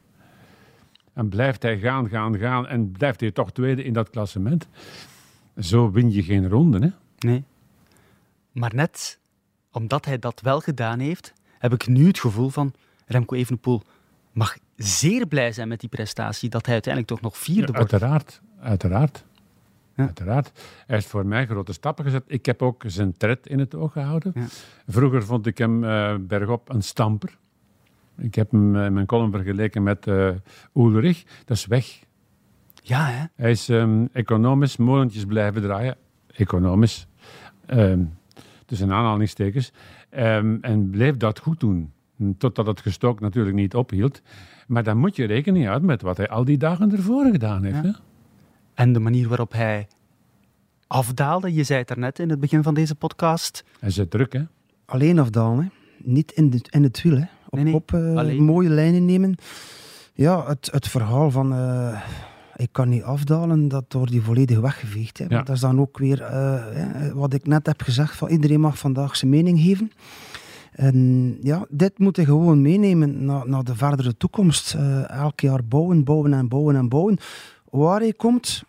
En 1.15 1.29
blijft 1.29 1.63
hij 1.63 1.79
gaan, 1.79 2.09
gaan, 2.09 2.39
gaan 2.39 2.67
en 2.67 2.91
blijft 2.93 3.21
hij 3.21 3.31
toch 3.31 3.53
tweede 3.53 3.85
in 3.85 3.93
dat 3.93 4.11
klassement. 4.11 4.69
Zo 5.59 5.91
win 5.91 6.13
je 6.13 6.23
geen 6.23 6.49
ronde, 6.49 6.79
hè? 6.79 6.89
Nee. 7.29 7.45
Maar 8.53 8.75
net 8.75 9.19
omdat 9.73 10.05
hij 10.05 10.19
dat 10.19 10.41
wel 10.41 10.61
gedaan 10.61 10.99
heeft, 10.99 11.33
heb 11.59 11.73
ik 11.73 11.87
nu 11.87 12.07
het 12.07 12.19
gevoel 12.19 12.49
van 12.49 12.75
Remco 13.07 13.35
Evenepoel 13.35 13.83
mag 14.33 14.57
zeer 14.77 15.27
blij 15.27 15.53
zijn 15.53 15.69
met 15.69 15.81
die 15.81 15.89
prestatie, 15.89 16.49
dat 16.49 16.65
hij 16.65 16.73
uiteindelijk 16.73 17.13
toch 17.13 17.23
nog 17.23 17.39
vierde 17.39 17.73
wordt. 17.73 17.93
Uiteraard, 17.93 18.41
uiteraard. 18.61 19.25
Ja. 19.95 20.05
Uiteraard. 20.05 20.51
Hij 20.87 20.97
heeft 20.97 21.07
voor 21.07 21.27
mij 21.27 21.47
grote 21.47 21.73
stappen 21.73 22.05
gezet. 22.05 22.25
Ik 22.27 22.47
heb 22.47 22.63
ook 22.63 22.83
zijn 22.87 23.17
tred 23.17 23.47
in 23.47 23.59
het 23.59 23.75
oog 23.75 23.93
gehouden. 23.93 24.33
Ja. 24.35 24.47
Vroeger 24.87 25.25
vond 25.25 25.47
ik 25.47 25.59
hem 25.59 25.85
eh, 25.85 26.15
bergop 26.21 26.69
een 26.69 26.83
stamper. 26.83 27.39
Ik 28.17 28.35
heb 28.35 28.51
hem 28.51 28.77
eh, 28.77 28.85
in 28.85 28.93
mijn 28.93 29.07
column 29.07 29.31
vergeleken 29.31 29.83
met 29.83 30.07
eh 30.07 30.31
Ulrich. 30.75 31.25
Dat 31.45 31.57
is 31.57 31.67
weg. 31.67 32.01
Ja, 32.83 33.07
hè? 33.07 33.25
Hij 33.35 33.51
is 33.51 33.69
ehm, 33.69 34.07
economisch 34.13 34.77
molentjes 34.77 35.25
blijven 35.25 35.63
draaien. 35.63 35.97
Economisch. 36.27 37.07
Ehm, 37.67 38.05
tussen 38.69 38.93
aanhalingstekens. 38.93 39.73
Ehm, 40.11 40.57
en 40.61 40.91
bleef 40.91 41.17
dat 41.17 41.39
goed 41.39 41.61
doen. 41.61 41.93
Totdat 42.39 42.67
het 42.67 42.81
gestok 42.81 43.21
natuurlijk 43.21 43.57
niet 43.57 43.75
ophield. 43.75 44.23
Maar 44.67 44.83
dan 44.83 44.99
moet 44.99 45.17
je 45.17 45.25
rekening 45.27 45.67
houden 45.67 45.87
met 45.87 46.03
wat 46.03 46.17
hij 46.17 46.29
al 46.29 46.45
die 46.45 46.59
dagen 46.59 46.93
ervoor 46.93 47.31
gedaan 47.31 47.65
heeft. 47.65 47.77
Ja. 47.77 47.83
Hè? 47.83 47.91
En 48.75 48.93
de 48.93 48.99
manier 48.99 49.29
waarop 49.29 49.53
hij 49.53 49.87
afdaalde, 50.87 51.55
je 51.55 51.65
zei 51.65 51.79
het 51.79 51.89
daarnet 51.89 52.19
in 52.19 52.31
het 52.31 52.41
begin 52.41 52.63
van 52.63 52.75
deze 52.75 52.95
podcast. 52.95 53.65
Hij 53.81 53.91
zit 53.91 54.11
druk, 54.11 54.33
hè? 54.33 54.43
Alleen 54.85 55.19
afdalen, 55.19 55.59
hè. 55.65 55.69
niet 56.11 56.33
in, 56.33 56.51
de, 56.51 56.61
in 56.71 56.83
het 56.83 57.03
wiel. 57.03 57.17
Hè. 57.17 57.25
Op, 57.49 57.55
Nee, 57.55 57.65
nee, 57.65 57.75
op 57.75 57.93
eh, 57.93 58.39
mooie 58.39 58.69
lijnen 58.69 59.05
nemen. 59.05 59.35
Ja, 60.15 60.47
het, 60.47 60.69
het 60.73 60.89
verhaal 60.89 61.31
van 61.31 61.53
eh, 61.53 62.03
ik 62.59 62.73
kan 62.73 62.89
niet 62.89 63.03
afdalen, 63.03 63.69
dat 63.69 63.85
wordt 63.93 64.13
die 64.13 64.23
volledig 64.23 64.59
weggeveegd. 64.59 65.19
Hè. 65.19 65.25
Ja. 65.29 65.43
Dat 65.43 65.55
is 65.55 65.61
dan 65.61 65.81
ook 65.81 65.99
weer 65.99 66.23
eh, 66.23 67.13
wat 67.13 67.33
ik 67.33 67.47
net 67.47 67.67
heb 67.67 67.83
gezegd, 67.83 68.17
van 68.17 68.29
iedereen 68.29 68.61
mag 68.61 68.79
vandaag 68.79 69.17
zijn 69.17 69.31
mening 69.31 69.61
geven. 69.61 69.93
En 70.73 71.39
ja, 71.43 71.67
dit 71.69 71.99
moet 71.99 72.17
je 72.17 72.25
gewoon 72.25 72.63
meenemen 72.63 73.25
naar, 73.25 73.49
naar 73.49 73.65
de 73.65 73.75
verdere 73.75 74.17
toekomst. 74.17 74.75
Eh, 74.75 75.11
elk 75.11 75.41
jaar 75.41 75.65
bouwen, 75.65 76.05
bouwen 76.05 76.33
en 76.33 76.49
bouwen 76.49 76.77
en 76.77 76.89
bouwen. 76.89 77.19
Waar 77.71 78.01
hij 78.01 78.13
komt, 78.13 78.63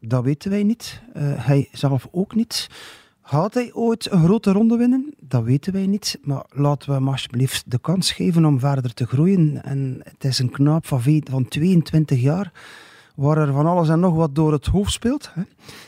dat 0.00 0.24
weten 0.24 0.50
wij 0.50 0.62
niet. 0.62 1.02
Eh, 1.12 1.22
hij 1.24 1.68
zelf 1.72 2.08
ook 2.10 2.34
niet. 2.34 2.68
Gaat 3.22 3.54
hij 3.54 3.70
ooit 3.72 4.10
een 4.10 4.24
grote 4.24 4.52
ronde 4.52 4.76
winnen? 4.76 5.14
Dat 5.20 5.42
weten 5.42 5.72
wij 5.72 5.86
niet. 5.86 6.18
Maar 6.22 6.44
laten 6.50 6.88
we 6.88 6.94
hem 6.94 7.08
alsjeblieft 7.08 7.70
de 7.70 7.78
kans 7.78 8.12
geven 8.12 8.44
om 8.44 8.58
verder 8.58 8.94
te 8.94 9.06
groeien. 9.06 9.62
En 9.64 10.00
het 10.04 10.24
is 10.24 10.38
een 10.38 10.50
knaap 10.50 10.86
van, 10.86 11.02
van 11.30 11.48
22 11.48 12.20
jaar, 12.20 12.52
waar 13.14 13.36
er 13.38 13.52
van 13.52 13.66
alles 13.66 13.88
en 13.88 14.00
nog 14.00 14.14
wat 14.14 14.34
door 14.34 14.52
het 14.52 14.66
hoofd 14.66 14.92
speelt. 14.92 15.30
Hè. 15.34 15.42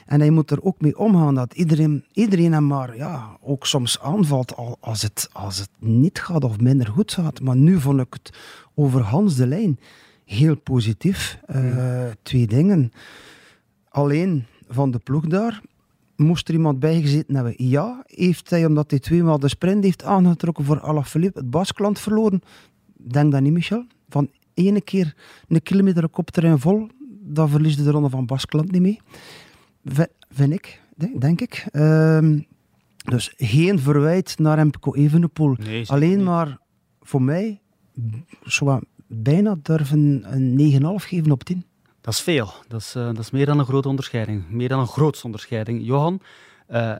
En 0.06 0.20
hij 0.20 0.30
moet 0.30 0.50
er 0.50 0.62
ook 0.62 0.80
mee 0.80 0.98
omgaan 0.98 1.34
dat 1.34 1.54
iedereen, 1.54 2.04
iedereen 2.12 2.52
hem 2.52 2.66
maar 2.66 2.96
ja, 2.96 3.36
ook 3.40 3.66
soms 3.66 4.00
aanvalt 4.00 4.56
al- 4.56 4.76
als 4.80 5.02
het, 5.02 5.28
als 5.32 5.58
het 5.58 5.68
niet 5.78 6.18
gaat 6.20 6.44
of 6.44 6.60
minder 6.60 6.86
goed 6.86 7.12
gaat. 7.12 7.40
Maar 7.40 7.56
nu 7.56 7.80
vond 7.80 8.00
ik 8.00 8.12
het 8.12 8.38
over 8.74 9.00
Hans 9.00 9.36
de 9.36 9.46
Lijn 9.46 9.78
heel 10.24 10.56
positief. 10.56 11.38
Eh, 11.46 12.06
Twee 12.22 12.46
dingen. 12.46 12.92
Alleen 13.88 14.44
van 14.68 14.90
de 14.90 14.98
ploeg 14.98 15.26
daar 15.26 15.60
moest 16.16 16.48
er 16.48 16.54
iemand 16.54 16.78
bijgezeten 16.78 17.34
hebben. 17.34 17.54
Ja, 17.56 18.02
heeft 18.06 18.50
hij, 18.50 18.66
omdat 18.66 18.90
hij 18.90 18.98
tweemaal 19.00 19.38
de 19.38 19.48
sprint 19.48 19.84
heeft 19.84 20.04
aangetrokken 20.04 20.64
voor 20.64 20.80
Alaphilippe, 20.80 21.38
het 21.38 21.50
Baskeland 21.50 21.98
verloren? 21.98 22.42
Denk 22.96 23.32
dat 23.32 23.40
niet, 23.40 23.52
Michel. 23.52 23.84
Van 24.08 24.28
ene 24.54 24.80
keer 24.80 25.14
een 25.48 25.62
kilometer 25.62 26.08
kopterrein 26.08 26.58
vol, 26.58 26.88
dan 27.24 27.48
verlies 27.48 27.74
je 27.74 27.82
de 27.82 27.90
ronde 27.90 28.08
van 28.10 28.26
Baskeland 28.26 28.70
niet 28.70 28.82
mee. 28.82 29.00
V- 29.84 30.06
vind 30.30 30.52
ik, 30.52 30.80
denk, 30.96 31.20
denk 31.20 31.40
ik. 31.40 31.66
Ehm, 31.72 32.40
dus 33.04 33.32
geen 33.36 33.78
verwijt 33.78 34.38
naar 34.38 34.56
Remco 34.56 34.94
Evenepoel. 34.94 35.54
Nee, 35.58 35.90
Alleen 35.90 36.22
maar 36.22 36.58
voor 37.00 37.22
mij 37.22 37.60
zou 38.42 38.80
bijna 39.06 39.56
durven 39.62 40.22
een 40.34 40.54
9,5 41.00 41.04
geven 41.04 41.30
op 41.30 41.44
10. 41.44 41.64
Dat 42.00 42.14
is 42.14 42.20
veel. 42.20 42.52
Dat 42.68 42.80
is, 42.80 42.94
eh, 42.94 43.04
dat 43.06 43.18
is 43.18 43.30
meer 43.30 43.46
dan 43.46 43.58
een 43.58 43.64
grote 43.64 43.88
onderscheiding. 43.88 44.50
Meer 44.50 44.68
dan 44.68 44.80
een 44.80 44.86
grootste 44.86 45.24
onderscheiding. 45.26 45.86
Johan, 45.86 46.20
eh, 46.66 46.94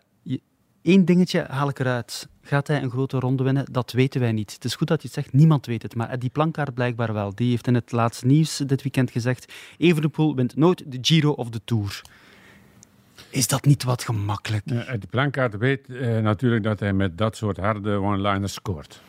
één 0.85 1.05
dingetje 1.05 1.47
haal 1.49 1.68
ik 1.68 1.79
eruit. 1.79 2.29
Gaat 2.42 2.66
hij 2.66 2.83
een 2.83 2.90
grote 2.90 3.18
ronde 3.18 3.42
winnen? 3.42 3.64
Dat 3.70 3.92
weten 3.92 4.20
wij 4.20 4.33
niet. 4.33 4.53
Het 4.53 4.64
is 4.64 4.75
goed 4.75 4.88
dat 4.88 5.03
je 5.03 5.07
het 5.09 5.16
zegt, 5.16 5.33
niemand 5.33 5.66
weet 5.66 5.83
het. 5.83 5.94
Maar 5.94 6.18
die 6.18 6.31
plankaart 6.31 6.75
blijkbaar 6.75 7.12
wel. 7.12 7.35
Die 7.35 7.51
heeft 7.51 7.66
in 7.66 7.75
het 7.75 7.92
laatste 7.92 8.27
nieuws 8.27 8.57
dit 8.57 8.83
weekend 8.83 9.11
gezegd 9.11 9.53
Evenepoel 9.79 10.35
wint 10.35 10.57
nooit 10.57 10.83
de 10.87 10.99
Giro 11.01 11.31
of 11.31 11.49
de 11.49 11.61
Tour. 11.64 12.03
Is 13.31 13.47
dat 13.47 13.64
niet 13.64 13.83
wat 13.83 14.03
gemakkelijk? 14.05 14.66
Eh, 14.66 14.92
de 15.01 15.07
plankaart 15.11 15.57
weet 15.57 15.88
eh, 15.88 16.18
natuurlijk 16.18 16.62
dat 16.64 16.81
hij 16.81 16.92
met 16.92 17.18
dat 17.18 17.37
soort 17.37 17.57
harde 17.57 17.90
one-liners 17.97 18.53
scoort. 18.55 19.03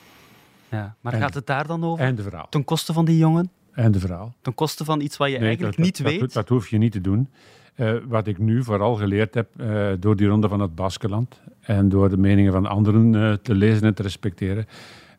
Ja. 0.70 0.96
Maar 1.02 1.14
En- 1.14 1.20
gaat 1.20 1.34
het 1.34 1.48
daar 1.48 1.68
dan 1.68 1.84
over? 1.84 2.06
Einde 2.06 2.22
verhaal. 2.22 2.48
Ten 2.50 2.64
koste 2.64 2.94
van 2.94 3.06
die 3.06 3.18
jongen? 3.18 3.52
Einde 3.74 4.00
verhaal. 4.00 4.34
Ten 4.42 4.54
koste 4.54 4.86
van 4.86 5.02
iets 5.02 5.18
wat 5.18 5.28
je 5.30 5.38
Nee, 5.38 5.48
eigenlijk 5.48 5.76
dat, 5.76 5.86
niet 5.86 5.98
dat, 5.98 6.08
weet? 6.12 6.20
Dat, 6.20 6.34
dat 6.34 6.50
hoef 6.50 6.68
je 6.68 6.78
niet 6.78 6.92
te 6.92 7.02
doen. 7.02 7.30
Eh, 7.76 7.96
wat 8.08 8.28
ik 8.28 8.38
nu 8.38 8.64
vooral 8.64 8.96
geleerd 8.96 9.34
heb 9.34 9.60
eh, 9.60 9.88
door 10.00 10.16
die 10.16 10.28
ronde 10.28 10.48
van 10.48 10.60
het 10.60 10.76
Baskeland 10.76 11.42
en 11.60 11.90
door 11.90 12.10
de 12.10 12.18
meningen 12.18 12.52
van 12.52 12.66
anderen 12.66 13.16
eh, 13.16 13.34
te 13.34 13.56
lezen 13.56 13.88
en 13.88 13.94
te 13.94 14.02
respecteren. 14.02 14.66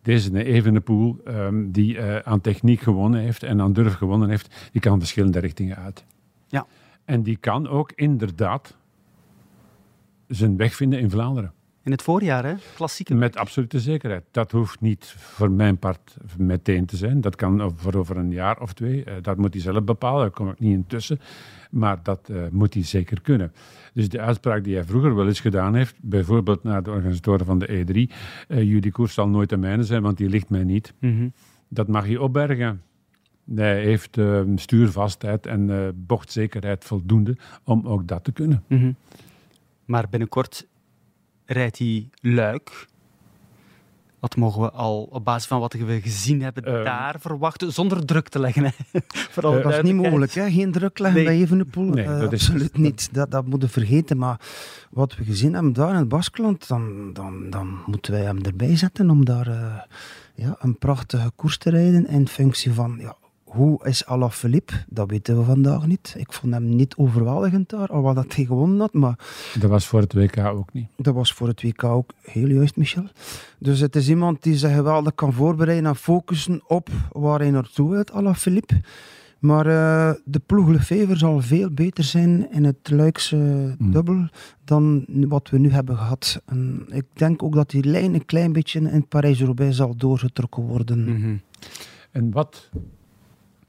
Deze 0.03 0.45
Evenepoel, 0.45 1.21
ehm 1.25 1.71
die 1.71 2.01
aan 2.03 2.41
techniek 2.41 2.81
gewonnen 2.81 3.21
heeft 3.21 3.43
en 3.43 3.61
aan 3.61 3.73
durf 3.73 3.95
gewonnen 3.95 4.29
heeft, 4.29 4.69
die 4.73 4.81
kan 4.81 4.99
verschillende 4.99 5.39
richtingen 5.39 5.77
uit. 5.77 6.05
Ja. 6.47 6.67
En 7.05 7.23
die 7.23 7.37
kan 7.37 7.69
ook 7.69 7.93
inderdaad 7.95 8.77
zijn 10.29 10.57
weg 10.57 10.75
vinden 10.75 10.99
in 10.99 11.11
Vlaanderen. 11.11 11.53
In 11.87 11.93
het 11.93 12.03
voorjaar, 12.03 12.45
hè? 12.45 12.55
Klassieke. 12.75 13.15
Met 13.15 13.37
absolute 13.37 13.81
zekerheid. 13.81 14.25
Dat 14.31 14.53
hoeft 14.53 14.81
niet 14.81 15.15
voor 15.19 15.51
mijn 15.51 15.79
part 15.79 16.17
meteen 16.39 16.87
te 16.87 16.97
zijn. 16.97 17.21
Dat 17.21 17.37
kan 17.37 17.73
voor 17.77 17.95
over 17.95 18.17
een 18.17 18.31
jaar 18.31 18.61
of 18.61 18.73
twee. 18.73 19.05
Eh, 19.05 19.15
Dat 19.23 19.37
moet 19.37 19.53
hij 19.53 19.63
zelf 19.63 19.85
bepalen. 19.85 20.21
Daar 20.21 20.31
kom 20.31 20.49
ik 20.49 20.59
niet 20.59 20.73
in 20.73 20.87
tussen. 20.87 21.21
Maar 21.71 22.03
dat 22.03 22.29
eh, 22.29 22.37
moet 22.51 22.75
hij 22.75 22.83
zeker 22.83 23.21
kunnen. 23.21 23.53
Dus 23.95 24.09
de 24.09 24.21
uitspraak 24.21 24.65
die 24.65 24.75
hij 24.75 24.85
vroeger 24.85 25.15
wel 25.15 25.27
eens 25.27 25.41
gedaan 25.41 25.75
heeft, 25.75 25.95
bijvoorbeeld 26.01 26.63
naar 26.63 26.83
de 26.83 26.91
organisatoren 26.91 27.47
van 27.47 27.59
de 27.59 27.67
E3, 27.67 28.13
eh 28.49 28.63
jullie 28.63 28.93
koers 28.93 29.15
zal 29.15 29.29
nooit 29.29 29.49
de 29.49 29.57
mijne 29.57 29.83
zijn, 29.85 30.03
want 30.03 30.17
die 30.17 30.29
ligt 30.29 30.49
mij 30.49 30.65
niet. 30.65 30.95
Mhm. 30.99 31.29
Dat 31.69 31.89
mag 31.89 32.09
je 32.09 32.21
opbergen. 32.21 32.83
Hij 33.55 33.83
heeft 33.83 34.19
stuurvastheid 34.55 35.47
en 35.47 35.93
bochtzekerheid 36.07 36.85
voldoende 36.85 37.37
om 37.65 37.87
ook 37.87 38.07
dat 38.07 38.25
te 38.25 38.33
kunnen. 38.33 38.65
Mhm. 38.67 38.93
Maar 39.85 40.09
binnenkort 40.11 40.67
rijdt 41.47 41.79
hij 41.79 42.09
luik. 42.21 42.87
Wat 44.21 44.37
mogen 44.37 44.63
we 44.63 44.71
al 44.71 45.03
op 45.11 45.25
basis 45.25 45.47
van 45.47 45.61
wat 45.61 45.73
we 45.73 46.01
gezien 46.01 46.43
hebben 46.43 46.65
Ehm. 46.65 46.85
daar 46.85 47.17
verwachten, 47.21 47.73
zonder 47.73 48.05
druk 48.07 48.29
te 48.29 48.39
leggen? 48.39 48.65
Hè? 48.65 48.71
Vooral 49.31 49.57
Eh, 49.57 49.63
Dat 49.63 49.73
is 49.73 49.83
niet 49.83 49.95
mogelijk, 49.95 50.33
hè? 50.33 50.51
geen 50.51 50.73
druk 50.73 50.99
leggen 50.99 51.23
Nee. 51.25 51.29
bij 51.33 51.41
Evenepoel. 51.43 51.85
Nee, 51.91 52.05
Eh, 52.05 52.21
dat 52.21 52.33
is- 52.33 52.43
absoluut 52.49 52.77
niet. 52.79 53.09
Dat, 53.15 53.31
dat 53.31 53.47
moeten 53.47 53.69
we 53.69 53.75
vergeten. 53.75 54.17
Maar 54.19 54.41
wat 54.91 55.17
we 55.17 55.25
gezien 55.25 55.55
hebben 55.55 55.73
daar 55.73 55.91
in 55.91 55.95
het 55.97 56.09
Baskeland, 56.09 56.69
dan, 56.69 57.13
dan, 57.13 57.51
dan 57.51 57.79
moeten 57.87 58.13
wij 58.13 58.23
hem 58.23 58.43
erbij 58.43 58.77
zetten 58.77 59.11
om 59.11 59.25
daar 59.25 59.47
eh, 59.47 59.75
ja, 60.35 60.57
een 60.59 60.79
prachtige 60.79 61.31
koers 61.37 61.59
te 61.59 61.71
rijden 61.71 62.07
in 62.09 62.29
functie 62.29 62.73
van 62.73 62.97
ja, 63.01 63.17
hoe 63.57 63.87
is 63.87 64.07
Alaphilippe? 64.07 64.73
Dat 64.89 65.11
weten 65.11 65.39
we 65.39 65.45
vandaag 65.45 65.87
niet. 65.87 66.15
Ik 66.19 66.33
vond 66.33 66.53
hem 66.53 66.69
niet 66.77 66.97
overweldigend 66.97 67.69
daar, 67.71 67.89
al 67.89 68.03
wat 68.03 68.15
dat 68.15 68.35
hij 68.35 68.45
gewonnen 68.45 68.81
had, 68.81 68.93
maar 68.93 69.19
Dat 69.59 69.71
was 69.71 69.87
voor 69.87 70.01
het 70.01 70.13
WK 70.15 70.39
ook 70.39 70.73
niet. 70.73 70.89
dat 70.97 71.15
was 71.15 71.33
voor 71.33 71.49
het 71.49 71.63
WK 71.63 71.85
ook 71.85 72.11
heel 72.23 72.49
juist, 72.49 72.77
Michel. 72.77 73.05
Dus 73.59 73.81
het 73.81 73.97
is 73.97 74.09
iemand 74.09 74.43
die 74.43 74.57
zich 74.57 74.75
geweldig 74.75 75.15
kan 75.15 75.33
voorbereiden 75.33 75.87
en 75.91 75.97
focussen 75.97 76.63
op 76.67 76.89
waar 77.13 77.39
hij 77.39 77.51
naartoe 77.51 77.91
wil, 77.91 78.05
Alaphilippe. 78.13 78.81
Maar 79.39 79.67
eh, 79.67 80.15
de 80.25 80.41
ploeg 80.47 80.69
Lefevre 80.69 81.17
zal 81.17 81.41
veel 81.41 81.71
beter 81.71 82.05
zijn 82.05 82.53
in 82.53 82.65
het 82.65 82.91
Luikse 82.91 83.75
Mm. 83.79 83.91
dubbel 83.93 84.29
dan 84.65 85.05
wat 85.09 85.51
we 85.51 85.59
nu 85.59 85.71
hebben 85.71 85.97
gehad. 85.97 86.43
En 86.47 86.87
ik 86.89 87.05
denk 87.13 87.43
ook 87.43 87.55
dat 87.55 87.71
die 87.71 87.85
lijn 87.85 88.15
een 88.15 88.25
klein 88.25 88.53
beetje 88.53 88.81
in 88.81 89.07
Parijs-Roubaix 89.09 89.77
zal 89.77 89.97
doorgetrokken 89.97 90.63
worden. 90.63 91.05
Mhm. 91.05 91.37
En 92.11 92.31
wat, 92.31 92.71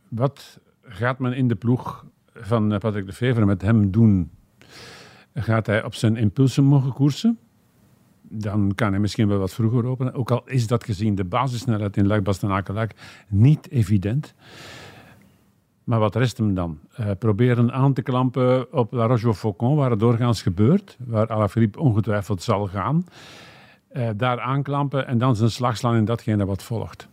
wat 0.10 0.60
gaat 0.82 1.20
men 1.20 1.34
in 1.34 1.48
de 1.48 1.56
ploeg 1.56 2.06
van 2.34 2.74
eh, 2.74 2.80
Patrick 2.80 3.06
de 3.06 3.14
Vever 3.14 3.46
met 3.46 3.62
hem 3.62 3.92
doen? 3.92 4.32
Gaat 5.34 5.66
hij 5.66 5.84
op 5.84 5.94
zijn 5.94 6.16
impulsen 6.16 6.64
mogen 6.64 6.94
koersen? 6.94 7.40
Dan 8.22 8.72
kan 8.76 8.92
hij 8.92 9.00
misschien 9.00 9.28
wel 9.28 9.38
wat 9.38 9.54
vroeger 9.54 9.86
openen. 9.86 10.14
Ook 10.14 10.32
al 10.32 10.42
is 10.46 10.68
dat 10.68 10.84
gezien 10.84 11.16
de 11.16 11.24
basissnelheid 11.24 11.98
in 11.98 12.08
luik 12.08 12.24
bastenaken 12.24 12.90
niet 13.28 13.70
evident. 13.70 14.34
Maar 15.84 16.00
wat 16.00 16.16
rest 16.16 16.38
hem 16.38 16.54
dan? 16.54 16.80
Eh, 16.94 17.12
proberen 17.20 17.72
aan 17.74 17.94
te 17.94 18.02
klampen 18.02 18.74
op 18.74 18.92
La 18.92 19.06
Roche-au-Faucon, 19.06 19.76
waar 19.76 19.90
het 19.90 20.00
doorgaans 20.00 20.42
gebeurt, 20.42 20.98
waar 21.06 21.28
Alaphilippe 21.28 21.80
ongetwijfeld 21.80 22.44
zal 22.44 22.68
gaan. 22.68 23.06
Eh, 23.88 24.10
daar 24.16 24.40
aanklampen 24.40 25.08
en 25.08 25.18
dan 25.18 25.36
zijn 25.36 25.52
slag 25.52 25.78
slaan 25.78 25.96
in 25.96 26.06
datgene 26.06 26.46
wat 26.46 26.64
volgt. 26.64 27.08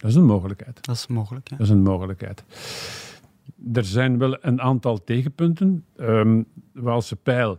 Dat 0.00 0.10
is 0.10 0.16
een 0.16 0.24
mogelijkheid. 0.24 0.86
Dat 0.86 0.96
is 0.96 1.06
mogelijk, 1.06 1.48
ja. 1.48 1.56
Dat 1.56 1.66
is 1.66 1.72
een 1.72 1.82
mogelijkheid. 1.82 2.44
Er 3.72 3.84
zijn 3.84 4.18
wel 4.18 4.44
een 4.44 4.60
aantal 4.60 5.04
tegenpunten. 5.04 5.84
Ehm 5.96 6.42
Waalse 6.72 7.16
Pijl 7.16 7.58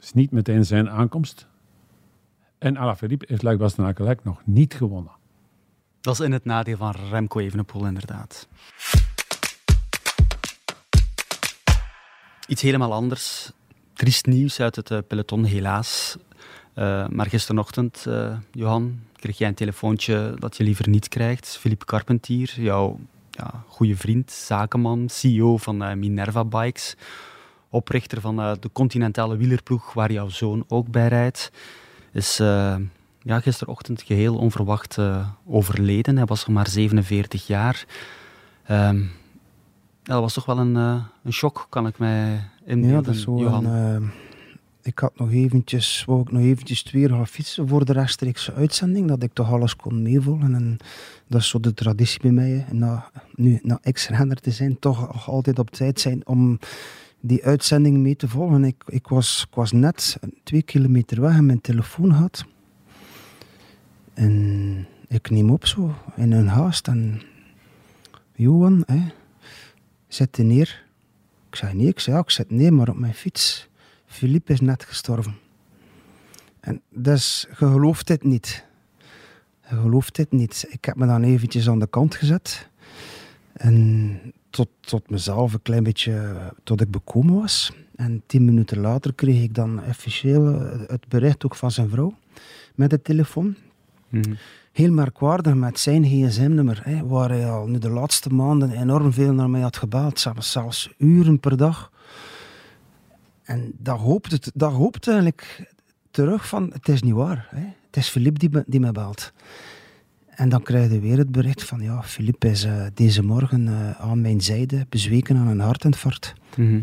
is 0.00 0.12
niet 0.12 0.30
meteen 0.30 0.64
zijn 0.64 0.90
aankomst. 0.90 1.46
En 2.58 2.76
Alaphilippe 2.76 3.24
heeft 3.28 3.42
Luik 3.42 3.58
Bastenaken 3.58 4.18
nog 4.22 4.42
niet 4.44 4.74
gewonnen. 4.74 5.12
Dat 6.00 6.14
is 6.14 6.20
in 6.20 6.32
het 6.32 6.44
nadeel 6.44 6.76
van 6.76 6.94
Remco 7.10 7.40
Evenepoel, 7.40 7.86
inderdaad. 7.86 8.48
Iets 12.46 12.62
helemaal 12.62 12.92
anders. 12.92 13.52
Triest 13.92 14.26
nieuws 14.26 14.60
uit 14.60 14.76
het 14.76 14.90
eh, 14.90 14.98
peloton, 15.08 15.44
helaas. 15.44 16.16
Eh, 16.74 17.08
maar 17.08 17.26
gisterochtend, 17.26 18.04
eh, 18.06 18.36
Johan, 18.52 19.00
kreeg 19.16 19.38
jij 19.38 19.48
een 19.48 19.54
telefoontje 19.54 20.34
dat 20.38 20.56
je 20.56 20.64
liever 20.64 20.88
niet 20.88 21.08
krijgt. 21.08 21.56
Philippe 21.60 21.84
Carpentier, 21.84 22.52
jouw 22.56 22.98
ja, 23.30 23.64
goede 23.68 23.96
vriend, 23.96 24.30
zakenman, 24.30 25.08
CEO 25.08 25.56
van 25.56 25.82
eh, 25.82 25.94
Minerva 25.94 26.44
Bikes, 26.44 26.96
oprichter 27.68 28.20
van 28.20 28.40
eh, 28.40 28.52
de 28.60 28.70
continentale 28.72 29.36
wielerploeg 29.36 29.92
waar 29.92 30.12
jouw 30.12 30.28
zoon 30.28 30.64
ook 30.68 30.88
bij 30.88 31.08
rijdt, 31.08 31.52
is 32.12 32.40
eh, 32.40 32.76
ja, 33.22 33.40
gisterochtend 33.40 34.02
geheel 34.02 34.36
onverwacht 34.36 34.98
overleden. 35.46 36.16
Hij 36.16 36.26
was 36.26 36.46
nog 36.46 36.56
maar 36.56 36.68
47 36.68 37.46
jaar. 37.46 37.84
Ehm, 38.64 39.00
ja, 40.02 40.12
dat 40.12 40.20
was 40.20 40.34
toch 40.34 40.46
wel 40.46 40.58
een, 40.58 40.74
een 40.74 41.32
shock, 41.32 41.66
kan 41.68 41.86
ik 41.86 41.98
mij 41.98 42.48
inbeelden, 42.64 42.96
Ja, 42.96 43.02
dat 43.02 43.14
is 43.14 43.22
zo. 43.22 43.38
Johan. 43.38 43.64
een, 43.64 44.10
ik 44.86 44.98
had 44.98 45.18
nog 45.18 45.32
eventjes, 45.32 46.04
wou 46.04 46.20
ik 46.20 46.32
nog 46.32 46.42
eventjes 46.42 46.82
twee 46.82 47.08
gaan 47.08 47.26
fietsen 47.26 47.68
voor 47.68 47.84
de 47.84 47.92
rechtstreekse 47.92 48.52
uitzending, 48.52 49.08
dat 49.08 49.22
ik 49.22 49.32
toch 49.32 49.52
alles 49.52 49.76
kon 49.76 50.02
meevolgen. 50.02 50.54
En 50.54 50.76
dat 51.26 51.40
is 51.40 51.48
zo 51.48 51.60
de 51.60 51.74
traditie 51.74 52.20
bij 52.20 52.30
mij. 52.30 52.66
Na, 52.70 53.10
nu, 53.34 53.58
na 53.62 53.78
ex-renner 53.82 54.40
te 54.40 54.50
zijn, 54.50 54.78
toch 54.78 55.28
altijd 55.28 55.58
op 55.58 55.70
tijd 55.70 56.00
zijn 56.00 56.26
om 56.26 56.58
die 57.20 57.44
uitzending 57.44 57.98
mee 57.98 58.16
te 58.16 58.28
volgen. 58.28 58.64
Ik, 58.64 58.82
ik, 58.86 59.08
was, 59.08 59.46
ik 59.48 59.54
was 59.54 59.72
net 59.72 60.18
twee 60.42 60.62
kilometer 60.62 61.20
weg 61.20 61.36
en 61.36 61.46
mijn 61.46 61.60
telefoon 61.60 62.10
had. 62.10 62.44
En 64.14 64.86
ik 65.08 65.30
neem 65.30 65.50
op 65.50 65.66
zo, 65.66 65.94
in 66.16 66.32
een 66.32 66.48
haast. 66.48 66.88
En 66.88 67.22
Johan, 68.34 68.82
hè, 68.86 69.02
zet 70.08 70.38
neer. 70.38 70.84
Ik 71.48 71.56
zei 71.56 71.74
nee, 71.74 71.88
ik 71.88 72.00
zei 72.00 72.16
ja, 72.16 72.22
ik 72.22 72.30
zit 72.30 72.50
neer, 72.50 72.72
maar 72.72 72.88
op 72.88 72.98
mijn 72.98 73.14
fiets. 73.14 73.68
Philippe 74.16 74.52
is 74.52 74.60
net 74.60 74.84
gestorven. 74.84 75.34
En 76.60 76.80
dus, 76.90 77.46
je 77.48 77.54
gelooft 77.54 78.06
dit 78.06 78.24
niet. 78.24 78.64
Je 79.68 79.76
gelooft 79.76 80.14
dit 80.14 80.32
niet. 80.32 80.66
Ik 80.68 80.84
heb 80.84 80.96
me 80.96 81.06
dan 81.06 81.22
eventjes 81.22 81.68
aan 81.68 81.78
de 81.78 81.86
kant 81.86 82.14
gezet. 82.14 82.68
En 83.52 84.20
tot, 84.50 84.68
tot 84.80 85.10
mezelf 85.10 85.52
een 85.52 85.62
klein 85.62 85.82
beetje, 85.82 86.36
tot 86.62 86.80
ik 86.80 86.90
bekomen 86.90 87.34
was. 87.34 87.72
En 87.96 88.22
tien 88.26 88.44
minuten 88.44 88.78
later 88.78 89.14
kreeg 89.14 89.42
ik 89.42 89.54
dan 89.54 89.80
officieel 89.88 90.60
eh, 90.60 90.80
het 90.86 91.08
bericht 91.08 91.44
ook 91.44 91.54
van 91.54 91.70
zijn 91.70 91.88
vrouw. 91.88 92.14
Met 92.74 92.90
de 92.90 93.02
telefoon. 93.02 93.54
Mhm. 94.08 94.34
Heel 94.72 94.92
merkwaardig 94.92 95.54
met 95.54 95.78
zijn 95.78 96.04
gsm-nummer, 96.04 96.80
hè, 96.84 97.06
waar 97.06 97.28
hij 97.28 97.50
al 97.50 97.66
nu 97.66 97.78
de 97.78 97.90
laatste 97.90 98.28
maanden 98.28 98.70
enorm 98.70 99.12
veel 99.12 99.32
naar 99.32 99.50
mij 99.50 99.60
had 99.60 99.76
gebeld, 99.76 100.20
zelfs, 100.20 100.52
zelfs 100.52 100.94
uren 100.98 101.40
per 101.40 101.56
dag. 101.56 101.90
En 103.46 103.72
dat 103.78 103.98
hoopt, 103.98 104.30
het, 104.30 104.50
dat 104.54 104.72
hoopt 104.72 105.08
eigenlijk 105.08 105.72
terug 106.10 106.48
van, 106.48 106.70
het 106.72 106.88
is 106.88 107.02
niet 107.02 107.12
waar. 107.12 107.48
Hè. 107.50 107.66
Het 107.86 107.96
is 107.96 108.08
Philippe 108.08 108.38
die, 108.38 108.50
me- 108.50 108.64
die 108.66 108.80
me 108.80 108.92
belt. 108.92 109.32
En 110.26 110.48
dan 110.48 110.62
krijg 110.62 110.92
je 110.92 111.00
weer 111.00 111.18
het 111.18 111.32
bericht 111.32 111.64
van, 111.64 111.80
ja, 111.80 112.02
Philippe 112.02 112.48
is 112.50 112.64
eh, 112.64 112.86
deze 112.94 113.22
morgen 113.22 113.68
eh, 113.68 113.90
aan 113.90 114.20
mijn 114.20 114.40
zijde 114.40 114.86
bezweken 114.88 115.36
aan 115.36 115.46
een 115.46 115.60
hartinfarct. 115.60 116.34
Mhm. 116.56 116.80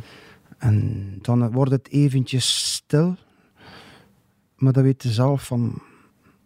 En 0.57 1.07
dan 1.21 1.51
wordt 1.51 1.71
het 1.71 1.89
eventjes 1.89 2.73
stil. 2.73 3.15
Maar 4.57 4.73
dan 4.73 4.83
weet 4.83 5.03
je 5.03 5.11
zelf 5.11 5.45
van, 5.45 5.81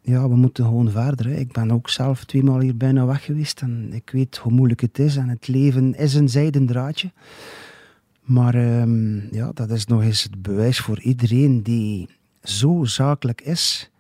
ja, 0.02 0.30
we 0.30 0.36
moeten 0.36 0.66
gewoon 0.66 0.92
verder. 0.92 1.26
Hè. 1.26 1.36
Ik 1.36 1.52
ben 1.52 1.72
ook 1.72 1.90
zelf 1.90 2.26
tweemaal 2.26 2.60
hier 2.60 2.78
bijna 2.78 3.06
weg 3.06 3.26
geweest 3.26 3.62
en 3.62 3.94
ik 3.94 4.10
weet 4.10 4.38
hoe 4.38 4.52
moeilijk 4.52 4.82
het 4.82 5.00
is. 5.00 5.16
En 5.16 5.30
het 5.30 5.48
leven 5.48 5.96
is 5.96 6.14
een 6.14 6.30
zijden 6.30 6.66
draadje. 6.66 7.12
Maar 8.28 8.56
ehm, 8.56 9.36
ja, 9.36 9.52
dat 9.54 9.70
is 9.70 9.86
nog 9.86 10.02
eens 10.02 10.24
het 10.24 10.42
bewijs 10.42 10.80
voor 10.80 11.00
iedereen 11.00 11.64
die 11.64 12.10
zo 12.44 12.84
zakelijk 12.84 13.42
is, 13.42 13.92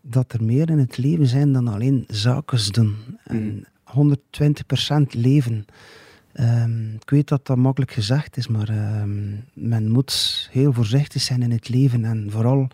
dat 0.00 0.32
er 0.32 0.44
meer 0.44 0.70
in 0.70 0.78
het 0.78 0.96
leven 0.96 1.26
zijn 1.26 1.52
dan 1.52 1.68
alleen 1.68 2.04
zaken 2.08 2.72
doen. 2.72 2.96
En 3.24 3.66
120% 3.84 5.14
leven. 5.14 5.64
Ehm, 6.32 6.94
ik 6.94 7.10
weet 7.10 7.28
dat 7.28 7.46
dat 7.46 7.56
makkelijk 7.56 7.92
gezegd 7.92 8.36
is, 8.36 8.48
maar 8.48 8.68
ehm, 8.68 9.36
men 9.52 9.90
moet 9.90 10.48
heel 10.52 10.72
voorzichtig 10.72 11.22
zijn 11.22 11.42
in 11.42 11.50
het 11.50 11.68
leven 11.68 12.04
en 12.04 12.30
vooral 12.30 12.68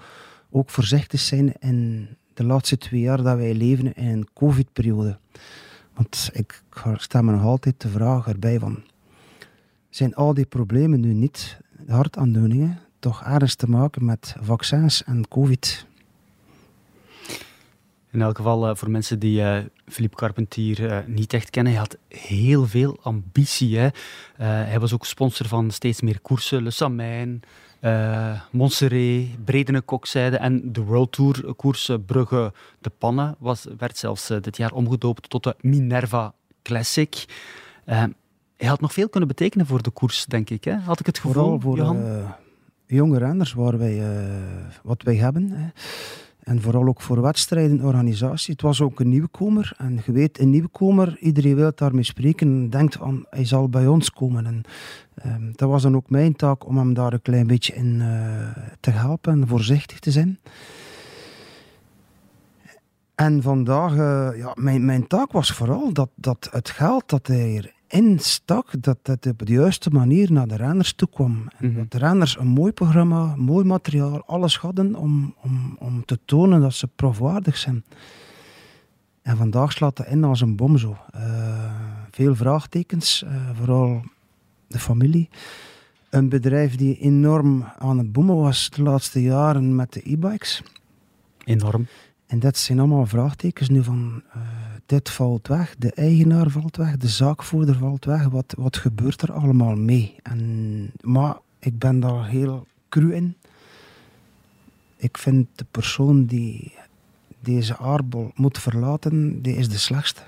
ook 0.50 0.70
voorzichtig 0.70 1.20
zijn 1.20 1.52
in 1.60 2.08
de 2.34 2.44
laatste 2.44 2.78
twee 2.78 3.00
jaar 3.00 3.22
dat 3.22 3.36
wij 3.36 3.54
leven 3.54 3.94
in 3.94 4.06
een 4.06 4.28
covid-periode. 4.34 5.18
Want 5.94 6.30
ik 6.32 6.62
stel 6.96 7.22
me 7.22 7.32
nog 7.32 7.42
altijd 7.42 7.80
de 7.80 7.88
vraag 7.88 8.28
erbij 8.28 8.58
van, 8.58 8.82
zijn 9.90 10.14
al 10.14 10.34
die 10.34 10.46
problemen 10.46 11.00
nu 11.00 11.12
niet, 11.12 11.58
hartaandoeningen, 11.86 12.78
toch 12.98 13.22
ergens 13.22 13.54
te 13.54 13.68
maken 13.68 14.04
met 14.04 14.34
vaccins 14.40 15.04
en 15.04 15.28
covid? 15.28 15.86
In 18.10 18.22
elk 18.22 18.36
geval 18.36 18.68
uh, 18.68 18.74
voor 18.74 18.90
mensen 18.90 19.18
die 19.18 19.40
uh, 19.40 19.58
Philippe 19.86 20.16
Carpentier 20.16 20.80
uh, 20.80 20.98
niet 21.06 21.32
echt 21.32 21.50
kennen, 21.50 21.72
hij 21.72 21.82
had 21.82 21.96
heel 22.08 22.66
veel 22.66 22.98
ambitie. 23.02 23.78
Hè. 23.78 23.88
hij 24.44 24.80
was 24.80 24.94
ook 24.94 25.06
sponsor 25.06 25.46
van 25.46 25.70
steeds 25.70 26.00
meer 26.00 26.20
koersen, 26.20 26.62
Le 26.62 26.70
Samijn, 26.70 27.42
Montserrat, 28.50 29.44
Bredene 29.44 29.80
Kokzijde 29.80 30.36
en 30.36 30.72
de 30.72 30.80
World 30.80 31.12
Tour 31.12 31.54
koers 31.54 31.90
Brugge 32.06 32.52
de 32.80 32.90
Panne 32.98 33.36
was, 33.38 33.66
werd 33.78 33.98
zelfs 33.98 34.26
dit 34.26 34.56
jaar 34.56 34.72
omgedoopt 34.72 35.30
tot 35.30 35.42
de 35.42 35.54
Minerva 35.60 36.34
Classic. 36.62 37.24
Hij 38.60 38.68
had 38.68 38.80
nog 38.80 38.92
veel 38.92 39.08
kunnen 39.08 39.28
betekenen 39.28 39.66
voor 39.66 39.82
de 39.82 39.90
koers, 39.90 40.26
denk 40.26 40.50
ik. 40.50 40.64
Hè? 40.64 40.76
Had 40.76 41.00
ik 41.00 41.06
het 41.06 41.18
gevoel, 41.18 41.32
Vooral 41.32 41.60
voor 41.60 41.76
Johan? 41.76 42.24
jonge 42.86 43.18
renners 43.18 43.52
waar 43.52 43.78
wij, 43.78 44.02
wat 44.82 45.02
wij 45.02 45.16
hebben. 45.16 45.50
Hè. 45.50 45.68
En 46.40 46.60
vooral 46.60 46.86
ook 46.86 47.00
voor 47.00 47.20
wedstrijden, 47.20 47.80
organisatie. 47.80 48.52
Het 48.52 48.62
was 48.62 48.80
ook 48.80 49.00
een 49.00 49.08
nieuwkomer. 49.08 49.72
En 49.76 50.00
je 50.06 50.12
weet, 50.12 50.38
een 50.38 50.50
nieuwkomer, 50.50 51.16
iedereen 51.18 51.54
wil 51.54 51.72
daarmee 51.74 52.02
spreken 52.02 52.46
en 52.46 52.70
denkt 52.70 52.96
van, 52.96 53.26
hij 53.30 53.44
zal 53.44 53.68
bij 53.68 53.86
ons 53.86 54.10
komen. 54.10 54.46
En 54.46 54.62
um, 55.26 55.52
dat 55.56 55.68
was 55.68 55.82
dan 55.82 55.96
ook 55.96 56.10
mijn 56.10 56.36
taak 56.36 56.66
om 56.66 56.76
hem 56.78 56.94
daar 56.94 57.12
een 57.12 57.22
klein 57.22 57.46
beetje 57.46 57.74
in 57.74 58.00
uh, 58.00 58.48
te 58.80 58.90
helpen 58.90 59.32
en 59.32 59.48
voorzichtig 59.48 59.98
te 59.98 60.10
zijn. 60.10 60.38
En 63.14 63.42
vandaag, 63.42 63.92
uh, 63.92 64.38
ja, 64.38 64.52
mijn, 64.54 64.84
mijn 64.84 65.06
taak 65.06 65.32
was 65.32 65.52
vooral 65.52 65.92
dat, 65.92 66.10
dat 66.14 66.48
het 66.50 66.70
geld 66.70 67.08
dat 67.08 67.26
hij 67.26 67.72
instak, 67.92 68.82
dat 68.82 68.98
het 69.02 69.26
op 69.26 69.46
de 69.46 69.52
juiste 69.52 69.90
manier 69.90 70.32
naar 70.32 70.46
de 70.48 70.56
renners 70.56 70.92
toe 70.92 71.08
kwam. 71.08 71.48
En 71.58 71.66
Mhm. 71.68 71.76
dat 71.78 71.90
de 71.90 71.98
renners 71.98 72.38
een 72.38 72.46
mooi 72.46 72.72
programma, 72.72 73.34
mooi 73.36 73.64
materiaal, 73.64 74.22
alles 74.26 74.58
hadden 74.58 74.94
om, 74.94 75.34
om, 75.42 75.76
om 75.78 76.04
te 76.04 76.18
tonen 76.24 76.60
dat 76.60 76.74
ze 76.74 76.86
profwaardig 76.86 77.56
zijn. 77.56 77.84
En 79.22 79.36
vandaag 79.36 79.72
slaat 79.72 79.96
dat 79.96 80.06
in 80.06 80.24
als 80.24 80.40
een 80.40 80.56
bom 80.56 80.78
zo. 80.78 80.96
Eh, 81.12 81.72
veel 82.10 82.34
vraagtekens, 82.34 83.22
eh, 83.22 83.30
vooral 83.54 84.02
de 84.66 84.78
familie. 84.78 85.28
Een 86.10 86.28
bedrijf 86.28 86.76
die 86.76 86.98
enorm 86.98 87.64
aan 87.78 87.98
het 87.98 88.12
boomen 88.12 88.36
was 88.36 88.70
de 88.70 88.82
laatste 88.82 89.22
jaren 89.22 89.74
met 89.74 89.92
de 89.92 90.00
e-bikes. 90.12 90.62
Enorm. 91.44 91.86
En 92.30 92.38
dat 92.38 92.56
zijn 92.56 92.78
allemaal 92.78 93.06
vraagtekens 93.06 93.68
nu 93.68 93.82
van, 93.84 94.22
eh, 94.32 94.40
dit 94.86 95.10
valt 95.10 95.48
weg, 95.48 95.74
de 95.78 95.92
eigenaar 95.92 96.50
valt 96.50 96.76
weg, 96.76 96.96
de 96.96 97.08
zaakvoerder 97.08 97.74
valt 97.74 98.04
weg. 98.04 98.24
Wat, 98.24 98.54
wat 98.58 98.76
gebeurt 98.76 99.22
er 99.22 99.32
allemaal 99.32 99.74
mee? 99.74 100.16
En, 100.22 100.92
maar 101.00 101.38
ik 101.58 101.78
ben 101.78 102.00
daar 102.00 102.28
heel 102.28 102.66
cru 102.88 103.14
in. 103.14 103.36
Ik 104.96 105.18
vind 105.18 105.46
de 105.54 105.66
persoon 105.70 106.24
die 106.24 106.74
deze 107.40 107.76
aardbol 107.76 108.30
moet 108.34 108.58
verlaten, 108.58 109.42
die 109.42 109.56
is 109.56 109.68
de 109.68 109.78
slechtste. 109.78 110.22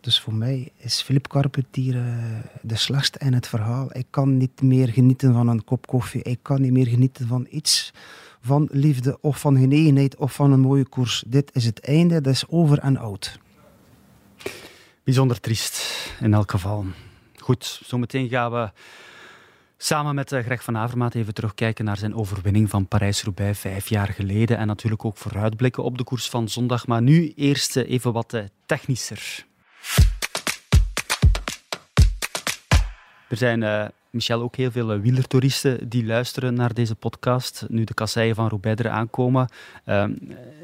Dus 0.00 0.20
voor 0.20 0.34
mij 0.34 0.72
is 0.76 1.02
Philip 1.02 1.28
Carpentier 1.28 1.96
eh, 1.96 2.14
de 2.62 2.76
slechtste 2.76 3.18
in 3.18 3.32
het 3.32 3.46
verhaal. 3.48 3.88
Ik 3.96 4.06
kan 4.10 4.36
niet 4.36 4.62
meer 4.62 4.88
genieten 4.88 5.32
van 5.32 5.48
een 5.48 5.64
kop 5.64 5.86
koffie. 5.86 6.22
Ik 6.22 6.38
kan 6.42 6.60
niet 6.60 6.72
meer 6.72 6.86
genieten 6.86 7.26
van 7.26 7.46
iets 7.50 7.92
van 8.48 8.68
liefde 8.70 9.18
of 9.20 9.40
van 9.40 9.58
genegenheid 9.58 10.16
of 10.16 10.32
van 10.32 10.52
een 10.52 10.60
mooie 10.60 10.88
koers. 10.88 11.24
Dit 11.26 11.50
is 11.54 11.64
het 11.64 11.80
einde, 11.80 12.20
dat 12.20 12.32
is 12.32 12.48
over 12.48 12.78
en 12.78 12.96
oud. 12.96 13.38
Bijzonder 15.04 15.40
triest, 15.40 16.10
in 16.20 16.34
elk 16.34 16.50
geval. 16.50 16.84
Goed, 17.36 17.80
zometeen 17.84 18.28
gaan 18.28 18.52
we 18.52 18.70
samen 19.76 20.14
met 20.14 20.32
eh, 20.32 20.44
Greg 20.44 20.62
van 20.64 20.76
Avermaat 20.76 21.14
even 21.14 21.34
terugkijken 21.34 21.84
naar 21.84 21.96
zijn 21.96 22.14
overwinning 22.14 22.70
van 22.70 22.86
Parijs-Roubaix 22.86 23.58
vijf 23.58 23.88
jaar 23.88 24.08
geleden. 24.08 24.58
En 24.58 24.66
natuurlijk 24.66 25.04
ook 25.04 25.16
vooruitblikken 25.16 25.82
op 25.82 25.98
de 25.98 26.04
koers 26.04 26.28
van 26.28 26.48
zondag. 26.48 26.86
Maar 26.86 27.02
nu 27.02 27.32
eerst 27.36 27.76
eh, 27.76 27.90
even 27.90 28.12
wat 28.12 28.32
eh, 28.32 28.44
technischer. 28.66 29.46
Er 33.28 33.36
zijn, 33.36 33.92
Michel, 34.10 34.42
ook 34.42 34.56
heel 34.56 34.70
veel 34.70 34.98
wielertoeristen 35.00 35.88
die 35.88 36.04
luisteren 36.06 36.54
naar 36.54 36.74
deze 36.74 36.94
podcast. 36.94 37.64
Nu 37.68 37.84
de 37.84 37.94
kasseien 37.94 38.34
van 38.34 38.48
Roubaix 38.48 38.82
er 38.82 38.90
aankomen. 38.90 39.48
Uh, 39.86 40.04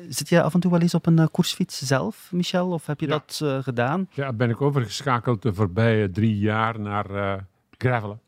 zit 0.09 0.29
je 0.29 0.43
af 0.43 0.55
en 0.55 0.61
toe 0.61 0.71
wel 0.71 0.81
eens 0.81 0.95
op 0.95 1.07
een 1.07 1.19
uh, 1.21 1.27
koersfiets 1.31 1.79
zelf, 1.79 2.29
Michel? 2.33 2.71
Of 2.71 2.87
heb 2.87 3.01
je 3.01 3.07
Ja. 3.07 3.13
dat 3.13 3.41
uh, 3.43 3.63
gedaan? 3.63 4.09
Ja, 4.13 4.33
ben 4.33 4.51
ik 4.51 4.61
overgeschakeld 4.61 5.43
de 5.43 5.55
voorbije 5.55 6.11
drie 6.11 6.39
jaar 6.39 6.81
naar 6.81 7.11
eh 7.11 7.41
gravelen. 7.79 8.21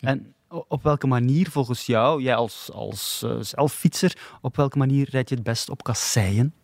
En 0.00 0.34
o- 0.48 0.64
op 0.68 0.82
welke 0.82 1.06
manier 1.06 1.50
volgens 1.50 1.86
jou, 1.86 2.22
jij 2.22 2.34
als, 2.34 2.70
als 2.72 3.22
eh, 3.24 3.36
zelffietser, 3.40 4.16
op 4.40 4.56
welke 4.56 4.78
manier 4.78 5.08
rijd 5.10 5.28
je 5.28 5.34
het 5.34 5.44
best 5.44 5.70
op 5.70 5.82
kasseien? 5.82 6.54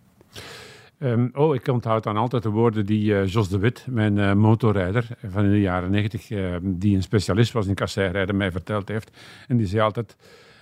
Ehm, 0.98 1.28
oh, 1.32 1.54
ik 1.54 1.68
onthoud 1.68 2.02
dan 2.02 2.16
altijd 2.16 2.42
de 2.42 2.48
woorden 2.48 2.86
die 2.86 3.14
eh, 3.14 3.26
Jos 3.26 3.48
de 3.48 3.58
Wit, 3.58 3.86
mijn 3.90 4.18
eh, 4.18 4.32
motorrijder 4.32 5.06
van 5.26 5.44
in 5.44 5.50
de 5.50 5.60
jaren 5.60 5.90
negentig, 5.90 6.30
eh, 6.30 6.56
die 6.62 6.96
een 6.96 7.02
specialist 7.02 7.52
was 7.52 7.66
in 7.66 7.74
kasseirrijden, 7.74 8.36
mij 8.36 8.52
verteld 8.52 8.88
heeft. 8.88 9.10
En 9.48 9.56
die 9.56 9.66
zei 9.66 9.82
altijd, 9.82 10.16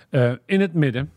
eh, 0.09 0.31
in 0.45 0.61
het 0.61 0.73
midden 0.73 1.11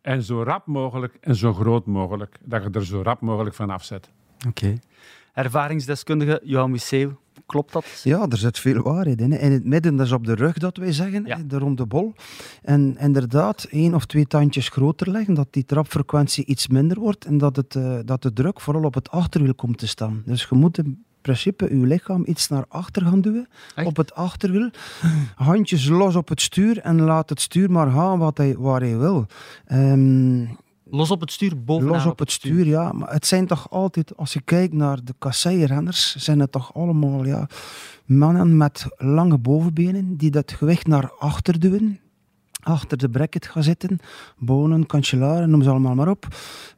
en 0.00 0.22
zo 0.22 0.42
rap 0.42 0.66
mogelijk 0.66 1.16
en 1.20 1.34
zo 1.34 1.52
groot 1.52 1.86
mogelijk, 1.86 2.38
dat 2.44 2.62
je 2.62 2.70
er 2.70 2.84
zo 2.84 3.02
rap 3.02 3.20
mogelijk 3.20 3.54
van 3.54 3.70
afzet. 3.70 4.10
Oké. 4.48 4.78
Ervaringsdeskundige 5.32 6.40
Johan 6.44 6.70
Museeuw, 6.70 7.18
klopt 7.50 7.72
dat? 7.72 7.84
Ja, 8.04 8.26
er 8.28 8.36
zit 8.36 8.58
veel 8.58 8.82
waarheid 8.82 9.20
in. 9.20 9.32
In 9.32 9.52
het 9.52 9.64
midden, 9.64 9.96
dat 9.96 10.06
is 10.06 10.12
op 10.12 10.26
de 10.26 10.34
rug 10.34 10.58
dat 10.58 10.76
wij 10.76 10.92
zeggen, 10.92 11.24
Ja. 11.26 11.38
de 11.46 11.58
ronde 11.58 11.86
bol. 11.86 12.12
En 12.62 12.96
inderdaad, 12.98 13.64
één 13.70 13.94
of 13.94 14.06
twee 14.06 14.26
tandjes 14.26 14.68
groter 14.68 15.10
leggen, 15.10 15.34
dat 15.34 15.46
die 15.50 15.64
trapfrequentie 15.64 16.44
iets 16.44 16.68
minder 16.68 16.98
wordt 16.98 17.24
en 17.24 17.38
dat, 17.38 17.56
het, 17.56 17.74
eh, 17.74 17.98
dat 18.04 18.22
de 18.22 18.32
druk 18.32 18.60
vooral 18.60 18.84
op 18.84 18.94
het 18.94 19.10
achterwiel 19.10 19.54
komt 19.54 19.78
te 19.78 19.86
staan. 19.86 20.22
Dus 20.26 20.46
je 20.50 20.54
moet 20.54 20.78
in 20.78 21.04
principe 21.20 21.64
je 21.78 21.86
lichaam 21.86 22.22
iets 22.26 22.48
naar 22.48 22.64
achter 22.68 23.02
gaan 23.02 23.20
duwen, 23.20 23.48
Echt? 23.74 23.86
op 23.86 23.96
het 23.96 24.14
achterwiel. 24.14 24.70
Handjes 25.34 25.88
los 25.88 26.16
op 26.16 26.28
het 26.28 26.40
stuur 26.40 26.78
en 26.78 27.00
laat 27.00 27.28
het 27.28 27.40
stuur 27.40 27.70
maar 27.70 27.90
gaan 27.90 28.18
wat 28.18 28.36
hij, 28.38 28.56
waar 28.58 28.80
hij 28.80 28.98
wil. 28.98 29.26
Ehm, 29.66 30.44
Los 30.90 31.10
op 31.10 31.20
het 31.20 31.32
stuur, 31.32 31.64
bovenaan 31.64 31.92
Los 31.92 32.06
op 32.06 32.18
het 32.18 32.30
stuur, 32.30 32.66
ja. 32.66 32.92
Maar 32.92 33.12
het 33.12 33.26
zijn 33.26 33.46
toch 33.46 33.70
altijd, 33.70 34.16
als 34.16 34.32
je 34.32 34.40
kijkt 34.40 34.72
naar 34.72 35.04
de 35.04 35.14
kasseirenners, 35.18 36.16
zijn 36.16 36.40
het 36.40 36.52
toch 36.52 36.74
allemaal 36.74 37.24
ja, 37.24 37.48
mannen 38.04 38.56
met 38.56 38.86
lange 38.96 39.38
bovenbenen 39.38 40.16
die 40.16 40.30
dat 40.30 40.52
gewicht 40.52 40.86
naar 40.86 41.12
achter 41.18 41.60
duwen. 41.60 42.00
Achter 42.60 42.98
de 42.98 43.08
bracket 43.08 43.46
gaan 43.46 43.62
zitten. 43.62 43.98
Bonen, 44.38 44.86
kanselaren, 44.86 45.50
noem 45.50 45.62
ze 45.62 45.70
allemaal 45.70 45.94
maar 45.94 46.08
op. 46.08 46.26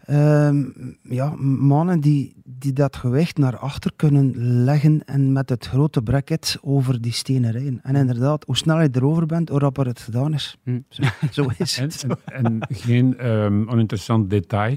Ehm, 0.05 0.65
ja, 1.03 1.35
mannen 1.39 2.01
die, 2.01 2.35
die 2.45 2.73
dat 2.73 2.97
gewicht 2.97 3.39
naar 3.39 3.57
achter 3.57 3.93
kunnen 3.97 4.33
leggen 4.65 5.05
en 5.05 5.33
met 5.33 5.49
het 5.49 5.67
grote 5.67 6.03
bracket 6.03 6.59
over 6.61 7.01
die 7.01 7.13
stenen 7.13 7.51
rijden. 7.51 7.81
En 7.83 7.97
inderdaad, 7.97 8.45
hoe 8.45 8.57
sneller 8.57 8.83
je 8.83 8.89
erover 8.93 9.27
bent, 9.27 9.49
hoe 9.49 9.59
rapper 9.59 9.87
het 9.87 10.01
gedaan 10.01 10.35
is. 10.35 10.57
Hm. 10.63 10.81
Zo, 10.89 11.03
zo 11.31 11.47
is 11.59 11.79
En, 11.79 11.85
het. 11.85 12.07
en, 12.25 12.45
en 12.45 12.61
geen 12.69 13.19
ehm, 13.19 13.69
oninteressant 13.69 14.31
detail, 14.31 14.77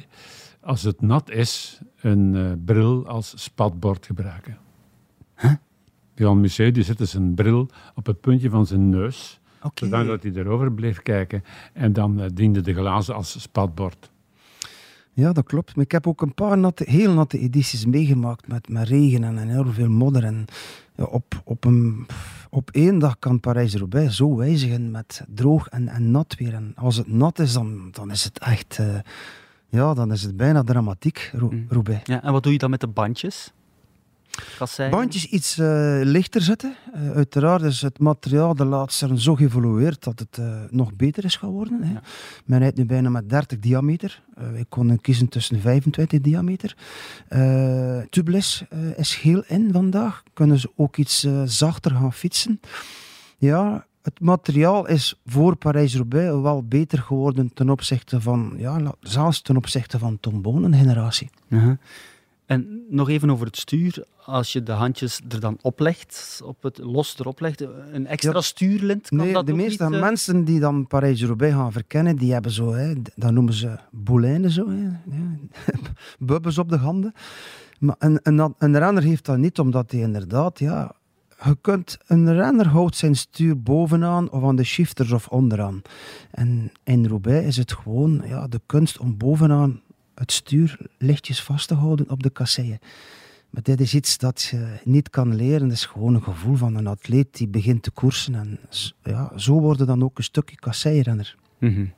als 0.62 0.84
het 0.84 1.02
nat 1.02 1.30
is, 1.30 1.80
een 2.02 2.36
eh, 2.36 2.52
bril 2.66 3.08
als 3.08 3.34
spatbord 3.36 4.06
gebruiken. 4.06 4.58
Jan 6.16 6.40
Museeuw 6.40 6.72
die 6.72 6.84
zette 6.84 7.06
zijn 7.06 7.34
bril 7.34 7.70
op 7.96 8.06
het 8.06 8.22
puntje 8.22 8.50
van 8.50 8.66
zijn 8.66 8.90
neus, 8.90 9.40
Oké. 9.66 9.88
zodat 9.88 10.24
hij 10.24 10.32
erover 10.32 10.72
bleef 10.72 11.02
kijken. 11.02 11.44
En 11.74 11.94
dan 11.94 12.20
eh, 12.22 12.30
diende 12.34 12.62
de 12.62 12.74
glazen 12.74 13.16
als 13.16 13.42
spatbord. 13.42 14.10
Ja, 15.14 15.32
dat 15.34 15.46
klopt. 15.46 15.76
Maar 15.76 15.86
ik 15.86 15.92
heb 15.92 16.08
ook 16.08 16.22
een 16.22 16.34
paar 16.34 16.58
natte, 16.58 16.84
heel 16.88 17.14
natte 17.14 17.40
edities 17.40 17.86
meegemaakt 17.86 18.48
met, 18.48 18.70
met 18.70 18.88
regen 18.88 19.24
en, 19.24 19.38
en 19.38 19.48
heel 19.48 19.74
veel 19.74 19.90
modder. 19.90 20.24
En 20.24 20.46
ja, 20.96 21.04
op, 21.04 21.42
op, 21.44 21.66
een, 21.66 22.06
op 22.50 22.70
één 22.72 23.00
dag 23.00 23.20
kan 23.20 23.40
Parijs-Roubaix 23.40 24.16
zo 24.16 24.36
wijzigen 24.36 24.92
met 24.92 25.24
droog 25.28 25.68
en, 25.68 25.88
en 25.88 26.12
nat 26.12 26.36
weer. 26.38 26.54
En 26.54 26.72
als 26.76 26.98
het 26.98 27.08
nat 27.08 27.40
is, 27.40 27.54
dan, 27.54 27.88
dan 27.92 28.12
is 28.12 28.24
het 28.24 28.40
echt... 28.40 28.80
eh, 28.80 28.96
ja, 29.70 29.94
dan 29.94 30.12
is 30.12 30.22
het 30.22 30.38
bijna 30.38 30.64
dramatiek, 30.64 31.32
Mm. 31.40 31.66
Roubaix. 31.70 32.02
Ja, 32.08 32.24
en 32.24 32.32
wat 32.32 32.44
doe 32.44 32.52
je 32.52 32.58
dan 32.58 32.70
met 32.70 32.80
de 32.82 32.88
bandjes? 32.88 33.54
Kasseien? 34.58 34.92
Bandjes 34.92 35.26
iets 35.26 35.58
eh, 35.58 36.00
lichter 36.04 36.42
zetten. 36.42 36.76
Eh, 36.94 37.12
uiteraard 37.12 37.62
is 37.62 37.82
het 37.82 38.00
materiaal 38.00 38.56
de 38.56 38.66
laatste 38.66 39.06
jaren 39.06 39.22
zo 39.22 39.36
geëvolueerd 39.36 40.04
dat 40.04 40.20
het 40.20 40.38
eh, 40.38 40.62
nog 40.70 40.94
beter 40.94 41.26
is 41.26 41.36
geworden. 41.36 41.84
Hè. 41.84 41.94
Ja. 41.94 42.02
Men 42.46 42.60
rijdt 42.60 42.78
nu 42.78 42.86
bijna 42.86 43.10
met 43.10 43.30
30 43.30 43.60
diameter. 43.60 44.24
Ik 44.56 44.66
kon 44.70 45.02
kiezen 45.02 45.30
tussen 45.30 45.62
25 45.62 46.22
diameter. 46.22 46.76
Tubeless 48.10 48.64
is 48.96 49.16
heel 49.16 49.44
in 49.48 49.70
vandaag. 49.72 50.24
Kunnen 50.34 50.60
ze 50.60 50.72
ook 50.76 50.98
iets 50.98 51.28
zachter 51.46 51.92
gaan 51.92 52.14
fietsen. 52.14 52.60
Ja, 53.38 53.86
het 54.02 54.20
materiaal 54.20 54.88
is 54.88 55.20
voor 55.26 55.56
Parijs-Roubaix 55.56 56.42
wel 56.42 56.64
beter 56.64 57.00
geworden 57.00 57.54
ten 57.54 57.70
opzichte 57.70 58.22
van, 58.22 58.54
ja, 58.58 58.94
zelfs 59.02 59.42
ten 59.42 59.58
opzichte 59.58 60.00
van 60.00 60.20
Tom 60.20 60.42
Bonen 60.42 60.74
generatie. 60.74 61.30
En 62.46 62.86
nog 62.90 63.10
even 63.10 63.30
over 63.30 63.46
het 63.46 63.58
stuur. 63.58 64.06
Als 64.26 64.54
je 64.54 64.64
de 64.64 64.72
handjes 64.72 65.22
er 65.30 65.40
dan 65.40 65.58
oplegt, 65.62 66.42
op 66.44 66.64
het 66.64 66.78
los 66.78 67.20
erop 67.20 67.40
legt, 67.40 67.62
een 67.92 68.08
extra 68.08 68.32
ja. 68.34 68.42
stuurlint, 68.42 69.08
kan 69.08 69.18
nee, 69.18 69.34
dat 69.34 69.46
de 69.46 69.54
meeste 69.54 69.90
niet, 69.90 70.00
mensen 70.00 70.44
die 70.44 70.60
dan 70.60 70.88
Parijs-Roubaix 70.88 71.54
gaan 71.54 71.72
verkennen, 71.72 72.16
die 72.16 72.34
hebben 72.34 72.52
zo, 72.52 72.74
hè, 72.74 72.94
dat 73.16 73.32
noemen 73.32 73.54
ze 73.54 73.80
boulijnen 73.92 74.52
zo, 74.52 74.70
hè, 74.70 74.90
bubbes 76.20 76.58
op 76.58 76.70
de 76.70 76.78
handen. 76.78 77.14
Maar 77.80 77.96
een, 78.00 78.20
een, 78.24 78.56
een 78.58 78.78
renner 78.78 79.04
heeft 79.04 79.26
dat 79.26 79.38
niet, 79.38 79.60
omdat 79.60 79.92
hij 79.92 80.00
inderdaad, 80.00 80.60
ja, 80.60 80.96
je 81.44 81.58
kunt, 81.62 81.98
een 82.08 82.34
renner 82.34 82.68
houdt 82.68 82.96
zijn 82.96 83.16
stuur 83.16 83.62
bovenaan 83.62 84.30
of 84.32 84.44
aan 84.44 84.56
de 84.56 84.64
shifters 84.64 85.12
of 85.12 85.28
onderaan. 85.28 85.82
En 86.32 86.72
in 86.84 87.06
Roubaix 87.06 87.46
is 87.46 87.58
het 87.58 87.74
gewoon 87.74 88.22
ja, 88.26 88.48
de 88.48 88.62
kunst 88.66 89.00
om 89.00 89.18
bovenaan 89.18 89.82
het 90.16 90.32
stuur 90.32 90.78
lichtjes 90.98 91.42
vast 91.44 91.68
te 91.68 91.74
houden 91.74 92.10
op 92.10 92.24
de 92.24 92.30
kasseien. 92.30 92.80
Maar 93.50 93.64
dit 93.64 93.82
is 93.82 93.94
iets 93.94 94.18
dat 94.18 94.42
je 94.42 94.80
niet 94.84 95.10
kan 95.10 95.36
leren. 95.36 95.64
Het 95.64 95.78
is 95.78 95.86
gewoon 95.86 96.14
een 96.16 96.24
gevoel 96.24 96.56
van 96.56 96.76
een 96.76 96.88
atleet 96.88 97.38
die 97.38 97.48
begint 97.48 97.84
te 97.84 97.92
koersen. 97.92 98.36
En 98.36 98.60
ja, 99.04 99.32
zo 99.38 99.60
worden 99.60 99.88
dan 99.88 100.04
ook 100.04 100.18
een 100.18 100.24
stukje 100.24 100.56
kasseirenner. 100.56 101.36
Mm 101.60 101.94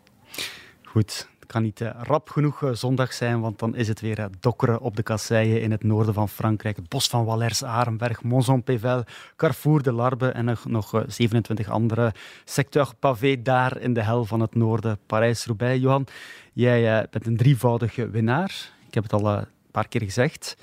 Goed, 0.84 1.30
kan 1.48 1.62
niet 1.62 1.82
uh, 1.82 1.89
rap 2.02 2.30
genoeg 2.30 2.62
uh, 2.62 2.74
zondag 2.74 3.14
zijn, 3.14 3.39
want 3.39 3.60
dan 3.60 3.76
is 3.76 3.88
het 3.88 4.02
weer 4.02 4.20
uh, 4.20 4.26
dokkeren 4.39 4.80
op 4.80 4.95
de 4.95 5.04
kasseien 5.04 5.62
in 5.62 5.72
het 5.72 5.84
noorden 5.84 6.14
van 6.14 6.30
Frankrijk. 6.30 6.76
Het 6.76 6.89
bos 6.89 7.08
van 7.08 7.26
Wallers, 7.26 7.64
Arenberg, 7.64 8.24
Monzon-Pével, 8.24 9.04
Carrefour 9.36 9.84
de 9.84 9.91
Larbe 9.91 10.30
en 10.30 10.45
nog, 10.45 10.66
nog 10.66 11.04
27 11.08 11.70
andere 11.70 12.14
secteur 12.45 12.91
pavé 13.00 13.41
daar 13.41 13.78
in 13.78 13.93
de 13.93 14.04
hel 14.04 14.26
van 14.26 14.39
het 14.39 14.56
noorden, 14.56 15.00
Parijs-Roubaix. 15.06 15.82
Johan, 15.82 16.08
jij 16.54 17.08
bent 17.12 17.26
een 17.26 17.38
drievoudige 17.38 18.10
winnaar. 18.10 18.72
Ik 18.88 18.93
heb 18.93 19.04
het 19.04 19.14
al 19.14 19.28
een 19.28 19.45
paar 19.72 19.88
keer 19.88 20.02
gezegd. 20.02 20.58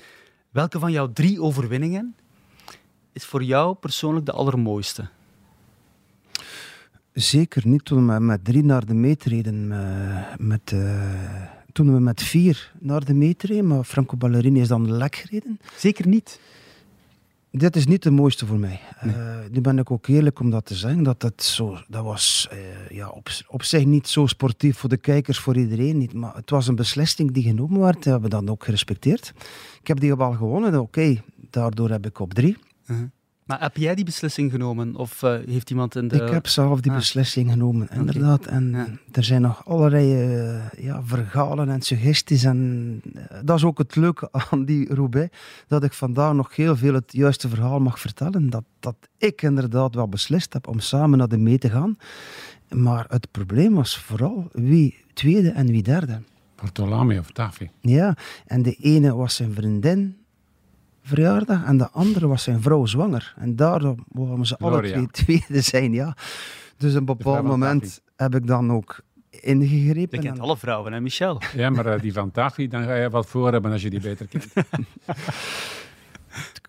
Welke 0.49 0.79
van 0.79 0.91
jouw 0.91 1.13
drie 1.13 1.41
overwinningen 1.41 2.15
is 3.11 3.25
voor 3.25 3.43
jou 3.43 3.75
persoonlijk 3.75 4.25
de 4.25 4.31
allermooiste? 4.31 5.07
Zeker 7.15 7.67
niet 7.67 7.85
toen 7.85 8.07
we 8.07 8.19
met 8.19 8.45
drie 8.45 8.63
naar 8.63 8.85
de 8.85 8.93
meet 8.93 9.23
reden. 9.23 9.71
Eh, 9.71 10.35
met, 10.37 10.71
uh, 10.71 11.01
toen 11.71 11.93
we 11.93 11.99
met 11.99 12.23
vier 12.23 12.71
naar 12.79 13.05
de 13.05 13.13
meet 13.13 13.43
reden, 13.43 13.67
maar 13.67 13.83
Franco 13.83 14.17
Ballerini 14.17 14.61
is 14.61 14.67
dan 14.67 14.91
lek 14.91 15.15
gereden. 15.15 15.59
Zeker 15.77 16.07
niet. 16.07 16.39
Dit 17.51 17.75
is 17.75 17.85
niet 17.85 18.03
de 18.03 18.11
mooiste 18.11 18.45
voor 18.45 18.57
mij. 18.57 18.79
Nee. 19.01 19.15
Uh, 19.15 19.35
nu 19.51 19.61
ben 19.61 19.77
ik 19.77 19.91
ook 19.91 20.07
eerlijk 20.07 20.39
om 20.39 20.49
dat 20.49 20.65
te 20.65 20.75
zeggen. 20.75 21.03
Dat, 21.03 21.21
het 21.21 21.43
zo, 21.43 21.77
dat 21.87 22.03
was 22.03 22.49
ja, 22.89 23.09
op, 23.09 23.29
op 23.47 23.63
zich 23.63 23.85
niet 23.85 24.07
zo 24.07 24.25
sportief 24.25 24.77
voor 24.77 24.89
de 24.89 24.97
kijkers, 24.97 25.39
voor 25.39 25.57
iedereen 25.57 25.97
niet. 25.97 26.13
Maar 26.13 26.35
het 26.35 26.49
was 26.49 26.67
een 26.67 26.75
beslissing 26.75 27.31
die 27.31 27.43
genomen 27.43 27.79
werd. 27.79 27.95
Dat 27.95 28.03
hebben 28.03 28.23
we 28.23 28.29
dan 28.29 28.49
ook 28.49 28.63
gerespecteerd. 28.63 29.33
Ik 29.81 29.87
heb 29.87 29.99
die 29.99 30.15
bal 30.15 30.33
gewonnen. 30.33 30.79
Oké, 30.79 31.21
daardoor 31.49 31.89
heb 31.89 32.05
ik 32.05 32.19
op 32.19 32.33
drie. 32.33 32.57
-huh. 32.85 32.97
Maar 33.45 33.61
heb 33.61 33.77
jij 33.77 33.95
die 33.95 34.05
beslissing 34.05 34.51
genomen? 34.51 34.95
Of 34.95 35.21
uh, 35.21 35.37
heeft 35.45 35.69
iemand 35.69 35.95
in 35.95 36.07
de... 36.07 36.23
Ik 36.23 36.29
heb 36.29 36.47
zelf 36.47 36.81
die 36.81 36.91
ah. 36.91 36.97
beslissing 36.97 37.51
genomen, 37.51 37.87
inderdaad. 37.91 38.39
Okay. 38.39 38.53
En 38.53 38.71
ja. 38.71 38.87
er 39.11 39.23
zijn 39.23 39.41
nog 39.41 39.65
allerlei 39.65 40.35
uh, 40.37 40.69
ja, 40.77 41.03
verhalen 41.03 41.69
en 41.69 41.81
suggesties. 41.81 42.43
En 42.43 43.01
uh, 43.15 43.21
dat 43.43 43.57
is 43.57 43.63
ook 43.63 43.77
het 43.77 43.95
leuke 43.95 44.29
aan 44.31 44.65
die 44.65 44.93
Roubaix. 44.93 45.37
Dat 45.67 45.83
ik 45.83 45.93
vandaag 45.93 46.33
nog 46.33 46.55
heel 46.55 46.75
veel 46.75 46.93
het 46.93 47.13
juiste 47.13 47.49
verhaal 47.49 47.79
mag 47.79 47.99
vertellen. 47.99 48.49
Dat, 48.49 48.63
dat 48.79 48.95
ik 49.17 49.41
inderdaad 49.41 49.95
wel 49.95 50.07
beslist 50.07 50.53
heb 50.53 50.67
om 50.67 50.79
samen 50.79 51.17
naar 51.17 51.27
de 51.27 51.37
mee 51.37 51.57
te 51.57 51.69
gaan. 51.69 51.97
Maar 52.69 53.05
het 53.09 53.31
probleem 53.31 53.73
was 53.73 53.97
vooral 53.97 54.49
wie 54.51 55.03
tweede 55.13 55.49
en 55.49 55.67
wie 55.67 55.83
derde. 55.83 56.21
Bartolome 56.55 57.19
of 57.19 57.31
Tafi. 57.31 57.69
Ja, 57.81 58.17
en 58.45 58.61
de 58.61 58.75
ene 58.75 59.15
was 59.15 59.35
zijn 59.35 59.53
vriendin 59.53 60.17
verjaardag 61.05 61.63
en 61.63 61.77
de 61.77 61.89
andere 61.89 62.27
was 62.27 62.43
zijn 62.43 62.61
vrouw 62.61 62.85
zwanger. 62.85 63.33
En 63.37 63.55
daarom 63.55 64.05
mogen 64.07 64.45
ze 64.45 64.57
alle 64.57 64.81
twee 64.81 65.07
tweede 65.11 65.61
zijn, 65.61 65.93
ja. 65.93 66.15
Dus 66.77 66.91
op 66.91 66.99
een 66.99 67.05
bepaald 67.05 67.43
moment 67.43 68.01
heb 68.15 68.35
ik 68.35 68.47
dan 68.47 68.71
ook 68.71 68.99
ingegrepen. 69.29 70.21
Je 70.21 70.27
kent 70.27 70.39
alle 70.39 70.57
vrouwen, 70.57 70.93
hè, 70.93 71.01
Michel? 71.01 71.41
Ja, 71.55 71.69
maar 71.69 71.85
uh, 71.85 72.01
die 72.01 72.13
van 72.13 72.31
Tafi, 72.31 72.67
dan 72.67 72.83
ga 72.83 72.95
je 72.95 73.09
wat 73.09 73.25
voor 73.25 73.51
hebben 73.51 73.71
als 73.71 73.81
je 73.81 73.89
die 73.89 73.99
beter 73.99 74.27
kent. 74.27 74.53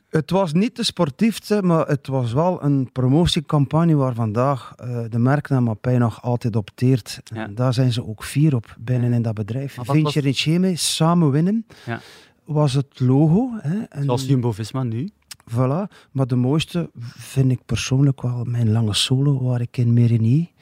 het 0.08 0.30
was 0.30 0.52
niet 0.52 0.76
de 0.76 0.84
sportiefste, 0.84 1.62
maar 1.62 1.86
het 1.86 2.06
was 2.06 2.32
wel 2.32 2.62
een 2.62 2.92
promotiecampagne 2.92 3.94
waar 3.94 4.14
vandaag 4.14 4.74
uh, 4.80 5.04
de 5.08 5.18
merknaam 5.18 5.64
Mapei 5.64 5.98
nog 5.98 6.22
altijd 6.22 6.56
opteert. 6.56 7.20
Ja. 7.24 7.44
En 7.44 7.54
daar 7.54 7.74
zijn 7.74 7.92
ze 7.92 8.06
ook 8.06 8.24
vier 8.24 8.54
op 8.54 8.76
binnen 8.78 9.12
in 9.12 9.22
dat 9.22 9.34
bedrijf. 9.34 9.78
Vincent 9.82 10.24
was... 10.24 10.40
Cheme, 10.40 10.76
samen 10.76 11.30
winnen. 11.30 11.66
Ja 11.86 12.00
was 12.46 12.72
het 12.72 13.00
logo. 13.00 13.50
Hè, 13.60 13.82
en 13.82 14.04
Zoals 14.04 14.26
Jumbo-Visma 14.26 14.82
nu. 14.82 15.10
Voilà, 15.50 15.88
maar 16.10 16.26
de 16.26 16.36
mooiste 16.36 16.90
vind 17.16 17.50
ik 17.50 17.60
persoonlijk 17.66 18.22
wel 18.22 18.44
mijn 18.44 18.72
lange 18.72 18.94
solo, 18.94 19.42
waar 19.42 19.60
ik 19.60 19.76
in 19.76 19.92
Merigny 19.92 20.52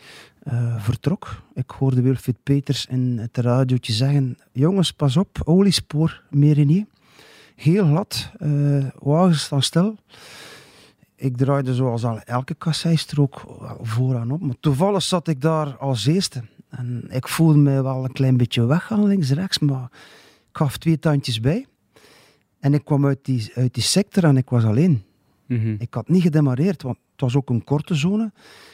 uh, 0.53 0.83
vertrok. 0.83 1.43
Ik 1.55 1.71
hoorde 1.71 2.03
Wilfried 2.03 2.43
Peters 2.43 2.87
in 2.87 3.19
het 3.19 3.37
radiootje 3.37 3.93
zeggen, 3.93 4.39
jongens, 4.53 4.93
pas 4.93 5.17
op, 5.17 5.41
oliespoor 5.45 6.23
Merigny. 6.31 6.87
Heel 7.57 7.87
glad, 7.87 8.31
uh, 8.41 8.85
wagens 8.99 9.43
staan 9.43 9.63
stil. 9.63 9.97
Ik 11.17 11.37
draaide 11.37 11.75
zoals 11.75 12.05
al 12.05 12.21
elke 12.21 12.55
kasseistrook 12.55 13.45
vooraan 13.81 14.31
op, 14.31 14.41
maar 14.41 14.57
toevallig 14.61 15.03
zat 15.03 15.29
ik 15.29 15.41
daar 15.41 15.77
als 15.77 16.07
eerste. 16.07 16.43
En 16.69 17.05
ik 17.09 17.29
voelde 17.29 17.59
me 17.59 17.83
wel 17.83 18.05
een 18.05 18.13
klein 18.13 18.37
beetje 18.37 18.67
weggaan 18.67 19.07
links-rechts, 19.07 19.59
maar 19.59 19.89
ik 20.51 20.57
gaf 20.57 20.77
twee 20.77 20.99
tandjes 20.99 21.41
bij. 21.41 21.67
En 22.65 22.75
ik 22.75 22.85
kwam 22.85 23.07
uit 23.07 23.19
die, 23.23 23.51
uit 23.55 23.75
die 23.75 23.83
sector 23.83 24.25
en 24.25 24.37
ik 24.37 24.51
was 24.51 24.65
alleen. 24.65 25.03
Mm 25.47 25.61
-hmm. 25.61 25.77
Ik 25.79 25.95
had 25.95 26.09
niet 26.09 26.23
gedemareerd, 26.23 26.83
want 26.83 26.97
het 27.13 27.21
was 27.21 27.37
ook 27.37 27.51
een 27.51 27.65
korte 27.65 27.95
zone. 27.95 28.33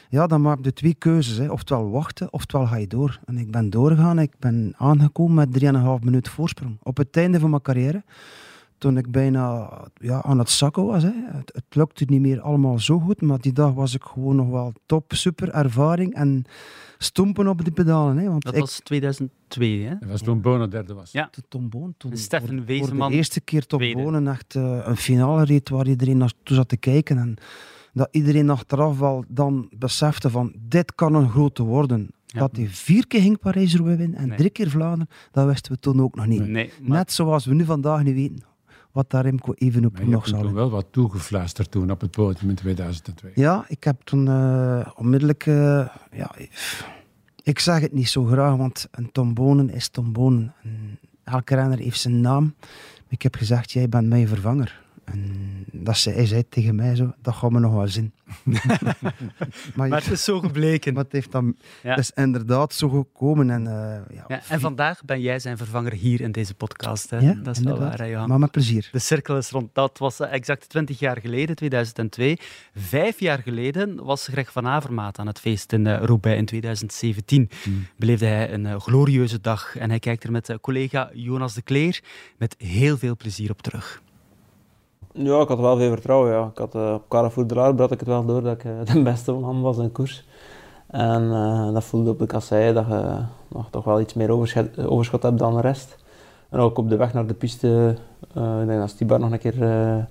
Ja, 0.09 0.27
dan 0.27 0.41
maak 0.41 0.57
je 0.61 0.73
twee 0.73 0.93
keuzes. 0.93 1.37
Hè. 1.37 1.51
Oftewel 1.51 1.89
wachten, 1.89 2.33
oftewel 2.33 2.67
ga 2.67 2.75
je 2.75 2.87
door. 2.87 3.19
En 3.25 3.37
ik 3.37 3.51
ben 3.51 3.69
doorgegaan. 3.69 4.19
Ik 4.19 4.31
ben 4.39 4.73
aangekomen 4.77 5.35
met 5.35 5.63
3,5 5.99 6.03
minuten 6.03 6.31
voorsprong. 6.31 6.77
Op 6.83 6.97
het 6.97 7.17
einde 7.17 7.39
van 7.39 7.49
mijn 7.49 7.61
carrière, 7.61 8.03
toen 8.81 8.97
ik 8.97 9.11
bijna 9.11 9.69
ja, 9.93 10.21
aan 10.23 10.39
het 10.39 10.49
zakken 10.49 10.85
was. 10.85 11.03
Hè. 11.03 11.11
Het, 11.13 11.51
het 11.53 11.75
lukte 11.75 12.05
niet 12.07 12.21
meer 12.21 12.41
allemaal 12.41 12.79
zo 12.79 12.99
goed, 12.99 13.21
maar 13.21 13.39
die 13.39 13.53
dag 13.53 13.73
was 13.73 13.95
ik 13.95 14.03
gewoon 14.03 14.35
nog 14.35 14.49
wel 14.49 14.73
top, 14.85 15.13
super 15.13 15.49
ervaring 15.49 16.13
en 16.13 16.43
stompen 16.97 17.47
op 17.47 17.65
de 17.65 17.71
pedalen. 17.71 18.17
Hè, 18.17 18.29
want 18.29 18.43
dat 18.43 18.53
ik, 18.53 18.59
was 18.59 18.79
2002, 18.83 19.83
hè? 19.83 19.95
Dat 19.99 20.09
was 20.09 20.21
toen 20.21 20.41
Bonen 20.41 20.69
derde 20.69 20.93
was. 20.93 21.11
Ja. 21.11 21.27
De 21.31 21.41
Tom 21.47 21.69
Boon, 21.69 21.93
toen 21.97 22.17
Steffen 22.17 22.65
Wezenman. 22.65 22.97
voor 22.97 23.09
de 23.09 23.15
eerste 23.15 23.41
keer 23.41 23.65
Tom 23.65 23.93
Bonen 23.93 24.27
echt 24.27 24.55
uh, 24.55 24.79
een 24.83 24.97
finale 24.97 25.43
reed 25.43 25.69
waar 25.69 25.87
iedereen 25.87 26.17
naartoe 26.17 26.55
zat 26.55 26.69
te 26.69 26.77
kijken. 26.77 27.17
En 27.17 27.35
dat 27.93 28.07
iedereen 28.11 28.49
achteraf 28.49 28.99
wel 28.99 29.23
dan 29.27 29.69
besefte 29.77 30.29
van 30.29 30.55
dit 30.59 30.95
kan 30.95 31.13
een 31.13 31.29
grote 31.29 31.63
worden. 31.63 32.09
Ja. 32.25 32.39
Dat 32.39 32.55
hij 32.55 32.67
vier 32.67 33.07
keer 33.07 33.21
ging 33.21 33.39
Parijs-Roubaix 33.39 33.97
winnen 33.97 34.19
en 34.19 34.27
nee. 34.27 34.37
drie 34.37 34.49
keer 34.49 34.69
Vlaanderen, 34.69 35.07
dat 35.31 35.45
wisten 35.45 35.71
we 35.71 35.79
toen 35.79 36.01
ook 36.01 36.15
nog 36.15 36.25
niet. 36.25 36.47
Nee, 36.47 36.71
maar... 36.81 36.97
Net 36.97 37.11
zoals 37.11 37.45
we 37.45 37.53
nu 37.53 37.65
vandaag 37.65 38.03
niet 38.03 38.15
weten 38.15 38.49
wat 38.91 39.09
daar 39.09 39.23
Remco 39.23 39.53
even 39.53 39.85
op 39.85 40.03
nog 40.03 40.27
zal. 40.27 40.45
Je 40.45 40.53
wel 40.53 40.69
wat 40.69 40.85
toegefluisterd 40.91 41.71
toen 41.71 41.91
op 41.91 42.01
het 42.01 42.11
podium 42.11 42.49
in 42.49 42.55
2002. 42.55 43.31
Ja, 43.35 43.65
ik 43.67 43.83
heb 43.83 44.01
toen 44.03 44.25
uh, 44.25 44.87
onmiddellijk... 44.95 45.45
Uh, 45.45 45.87
ja, 46.11 46.35
ik 47.43 47.59
zeg 47.59 47.79
het 47.79 47.93
niet 47.93 48.09
zo 48.09 48.23
graag, 48.23 48.55
want 48.55 48.87
een 48.91 49.11
tombonen 49.11 49.69
is 49.69 49.89
tombonen. 49.89 50.53
Elke 51.23 51.55
renner 51.55 51.77
heeft 51.77 51.99
zijn 51.99 52.21
naam. 52.21 52.55
Ik 53.07 53.21
heb 53.21 53.35
gezegd, 53.35 53.71
jij 53.71 53.89
bent 53.89 54.07
mijn 54.07 54.27
vervanger. 54.27 54.81
En 55.11 55.83
dat 55.83 55.97
zei, 55.97 56.15
hij 56.15 56.25
zei 56.25 56.47
tegen 56.49 56.75
mij 56.75 56.95
zo, 56.95 57.13
dat 57.21 57.33
gaan 57.33 57.53
we 57.53 57.59
nog 57.59 57.73
wel 57.73 57.87
zien. 57.87 58.13
maar, 59.75 59.87
maar, 59.87 60.03
het 60.03 60.11
is 60.11 60.23
zo 60.23 60.39
gebleken. 60.39 60.93
Maar 60.93 61.03
het 61.03 61.11
heeft 61.11 61.31
dan, 61.31 61.55
ja. 61.83 61.97
is 61.97 62.11
inderdaad 62.11 62.73
zo 62.73 62.89
gekomen. 62.89 63.49
En, 63.49 63.61
uh, 63.61 64.15
ja, 64.15 64.25
ja, 64.27 64.41
en 64.49 64.59
vandaag 64.59 65.05
ben 65.05 65.21
jij 65.21 65.39
zijn 65.39 65.57
vervanger 65.57 65.93
hier 65.93 66.21
in 66.21 66.31
deze 66.31 66.53
podcast. 66.53 67.09
Hè? 67.09 67.17
Ja, 67.17 67.33
dat 67.33 67.55
is 67.55 67.57
inderdaad. 67.57 67.79
wel 67.79 67.89
waar, 67.89 67.99
hè, 67.99 68.05
Johan. 68.05 68.29
Maar 68.29 68.39
met 68.39 68.51
plezier. 68.51 68.89
De 68.91 68.99
cirkel 68.99 69.37
is 69.37 69.49
rond. 69.49 69.69
Dat 69.73 69.97
was 69.97 70.19
exact 70.19 70.69
20 70.69 70.99
jaar 70.99 71.17
geleden, 71.19 71.55
2002. 71.55 72.37
Vijf 72.75 73.19
jaar 73.19 73.41
geleden 73.41 74.03
was 74.03 74.27
Greg 74.27 74.51
van 74.51 74.67
Avermaat 74.67 75.19
aan 75.19 75.27
het 75.27 75.39
feest 75.39 75.73
in 75.73 75.85
uh, 75.85 76.03
Roubaix 76.03 76.39
in 76.39 76.45
2017. 76.45 77.49
Hmm. 77.63 77.87
Beleefde 77.97 78.25
hij 78.25 78.53
een 78.53 78.65
uh, 78.65 78.79
glorieuze 78.79 79.41
dag 79.41 79.77
en 79.77 79.89
hij 79.89 79.99
kijkt 79.99 80.23
er 80.23 80.31
met 80.31 80.57
collega 80.61 81.09
Jonas 81.13 81.53
de 81.53 81.61
Kleer 81.61 82.01
met 82.37 82.55
heel 82.57 82.97
veel 82.97 83.15
plezier 83.15 83.51
op 83.51 83.61
terug. 83.61 84.01
Ja, 85.13 85.41
ik 85.41 85.47
had 85.47 85.59
wel 85.59 85.77
veel 85.77 85.91
vertrouwen. 85.91 86.31
Ja. 86.31 86.49
Ik 86.51 86.57
had, 86.57 86.75
uh, 86.75 86.93
op 86.93 87.51
Laar 87.51 87.73
had 87.77 87.91
ik 87.91 87.99
het 87.99 88.07
wel 88.07 88.25
door 88.25 88.41
dat 88.41 88.53
ik 88.53 88.63
uh, 88.63 88.71
de 88.93 89.01
beste 89.01 89.31
van 89.33 89.45
hem 89.45 89.61
was 89.61 89.77
in 89.77 89.91
koers. 89.91 90.25
En 90.87 91.23
uh, 91.23 91.73
dat 91.73 91.83
voelde 91.83 92.09
op 92.09 92.19
de 92.19 92.25
kassei 92.25 92.73
dat 92.73 92.85
je 92.87 93.17
nog 93.47 93.69
toch 93.69 93.83
wel 93.83 93.99
iets 94.01 94.13
meer 94.13 94.31
overschot, 94.31 94.85
overschot 94.85 95.23
hebt 95.23 95.39
dan 95.39 95.55
de 95.55 95.61
rest. 95.61 95.97
En 96.49 96.59
ook 96.59 96.77
op 96.77 96.89
de 96.89 96.95
weg 96.95 97.13
naar 97.13 97.25
de 97.27 97.33
piste, 97.33 97.95
ik 98.35 98.67
denk 98.67 99.07
dat 99.09 99.19
nog 99.19 99.31
een 99.31 99.39
keer 99.39 100.07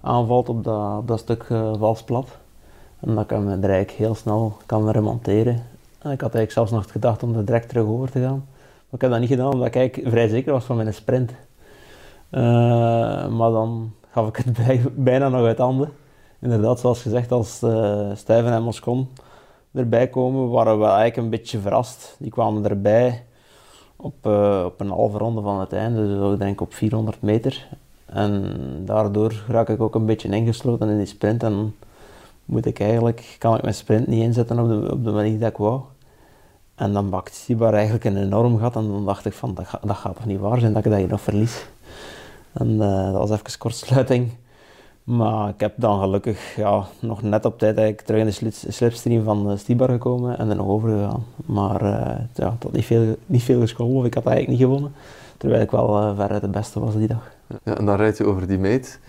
aanvalt 0.00 0.48
op 0.48 0.64
dat, 0.64 1.08
dat 1.08 1.18
stuk 1.18 1.46
vals 1.78 2.02
plat. 2.02 2.28
En 3.00 3.14
dat 3.14 3.24
ik 3.24 3.30
er 3.30 3.48
eigenlijk 3.48 3.90
heel 3.90 4.14
snel 4.14 4.56
kan 4.66 4.90
remonteren. 4.90 5.54
En 5.98 6.10
ik 6.10 6.20
had 6.20 6.34
eigenlijk 6.34 6.52
zelfs 6.52 6.70
nog 6.70 6.92
gedacht 6.92 7.22
om 7.22 7.34
er 7.34 7.44
direct 7.44 7.68
terug 7.68 7.84
over 7.84 8.10
te 8.10 8.20
gaan. 8.20 8.44
Maar 8.56 8.94
ik 8.94 9.00
heb 9.00 9.10
dat 9.10 9.20
niet 9.20 9.28
gedaan 9.28 9.52
omdat 9.52 9.74
ik 9.74 10.00
vrij 10.04 10.28
zeker 10.28 10.52
was 10.52 10.64
van 10.64 10.76
mijn 10.76 10.94
sprint. 10.94 11.32
Maar 13.30 13.50
dan 13.50 13.92
gaf 14.10 14.28
ik 14.28 14.36
het 14.36 14.52
bij, 14.66 14.82
bijna 14.94 15.28
nog 15.28 15.46
uit 15.46 15.58
handen. 15.58 15.92
Inderdaad, 16.40 16.80
zoals 16.80 17.02
gezegd, 17.02 17.32
als 17.32 17.62
uh, 17.62 18.10
Stuyven 18.14 18.52
en 18.52 18.62
Moscon 18.62 19.08
erbij 19.72 20.08
komen, 20.08 20.50
waren 20.50 20.78
we 20.78 20.84
eigenlijk 20.84 21.16
een 21.16 21.30
beetje 21.30 21.58
verrast. 21.58 22.16
Die 22.18 22.30
kwamen 22.30 22.64
erbij 22.64 23.24
op, 23.96 24.26
uh, 24.26 24.62
op 24.64 24.80
een 24.80 24.90
halve 24.90 25.18
ronde 25.18 25.40
van 25.40 25.60
het 25.60 25.72
einde, 25.72 26.06
dus 26.06 26.32
ik 26.32 26.38
denk 26.38 26.60
op 26.60 26.74
400 26.74 27.22
meter. 27.22 27.68
En 28.06 28.54
daardoor 28.84 29.44
raak 29.48 29.68
ik 29.68 29.80
ook 29.80 29.94
een 29.94 30.06
beetje 30.06 30.28
ingesloten 30.28 30.88
in 30.88 30.96
die 30.96 31.06
sprint. 31.06 31.42
En 31.42 31.74
moet 32.44 32.66
ik 32.66 32.80
eigenlijk, 32.80 33.36
kan 33.38 33.56
ik 33.56 33.62
mijn 33.62 33.74
sprint 33.74 34.06
niet 34.06 34.22
inzetten 34.22 34.58
op 34.58 34.68
de, 34.68 34.92
op 34.92 35.04
de 35.04 35.10
manier 35.10 35.38
dat 35.38 35.50
ik 35.50 35.56
wou. 35.56 35.80
En 36.74 36.92
dan 36.92 37.10
bakt 37.10 37.34
Sibar 37.34 37.72
eigenlijk 37.72 38.04
een 38.04 38.16
enorm 38.16 38.58
gat. 38.58 38.76
En 38.76 38.88
dan 38.88 39.04
dacht 39.04 39.24
ik 39.24 39.32
van, 39.32 39.54
dat, 39.54 39.66
dat 39.82 39.96
gaat 39.96 40.16
toch 40.16 40.26
niet 40.26 40.40
waar 40.40 40.58
zijn 40.58 40.72
dat 40.72 40.84
ik 40.84 40.90
dat 40.90 41.00
hier 41.00 41.08
nog 41.08 41.20
verlies. 41.20 41.66
En 42.52 42.70
uh, 42.70 43.12
dat 43.12 43.28
was 43.28 43.30
even 43.30 43.58
kortsluiting. 43.58 44.30
Maar 45.04 45.48
ik 45.48 45.60
heb 45.60 45.72
dan 45.76 46.00
gelukkig 46.00 46.56
ja, 46.56 46.86
nog 47.00 47.22
net 47.22 47.44
op 47.44 47.58
tijd 47.58 47.76
eigenlijk 47.76 48.06
terug 48.06 48.20
in 48.20 48.50
de 48.50 48.72
slipstream 48.72 49.24
van 49.24 49.58
Stibar 49.58 49.88
gekomen 49.88 50.38
en 50.38 50.50
er 50.50 50.56
nog 50.56 50.66
over 50.66 50.90
gegaan. 50.90 51.24
Maar 51.46 51.82
uh, 51.82 52.18
ja, 52.34 52.56
tot 52.58 52.72
niet 52.72 52.84
veel, 52.84 53.16
niet 53.26 53.42
veel 53.42 53.60
gescholden, 53.60 53.96
of 53.96 54.04
ik 54.04 54.14
had 54.14 54.26
eigenlijk 54.26 54.58
niet 54.58 54.68
gewonnen. 54.68 54.92
Terwijl 55.36 55.62
ik 55.62 55.70
wel 55.70 56.02
uh, 56.02 56.14
veruit 56.14 56.40
de 56.40 56.48
beste 56.48 56.80
was 56.80 56.94
die 56.94 57.06
dag. 57.06 57.30
Ja, 57.64 57.76
en 57.76 57.84
dan 57.84 57.96
rijd 57.96 58.16
je 58.16 58.24
over 58.24 58.46
die 58.46 58.58
meet. 58.58 59.00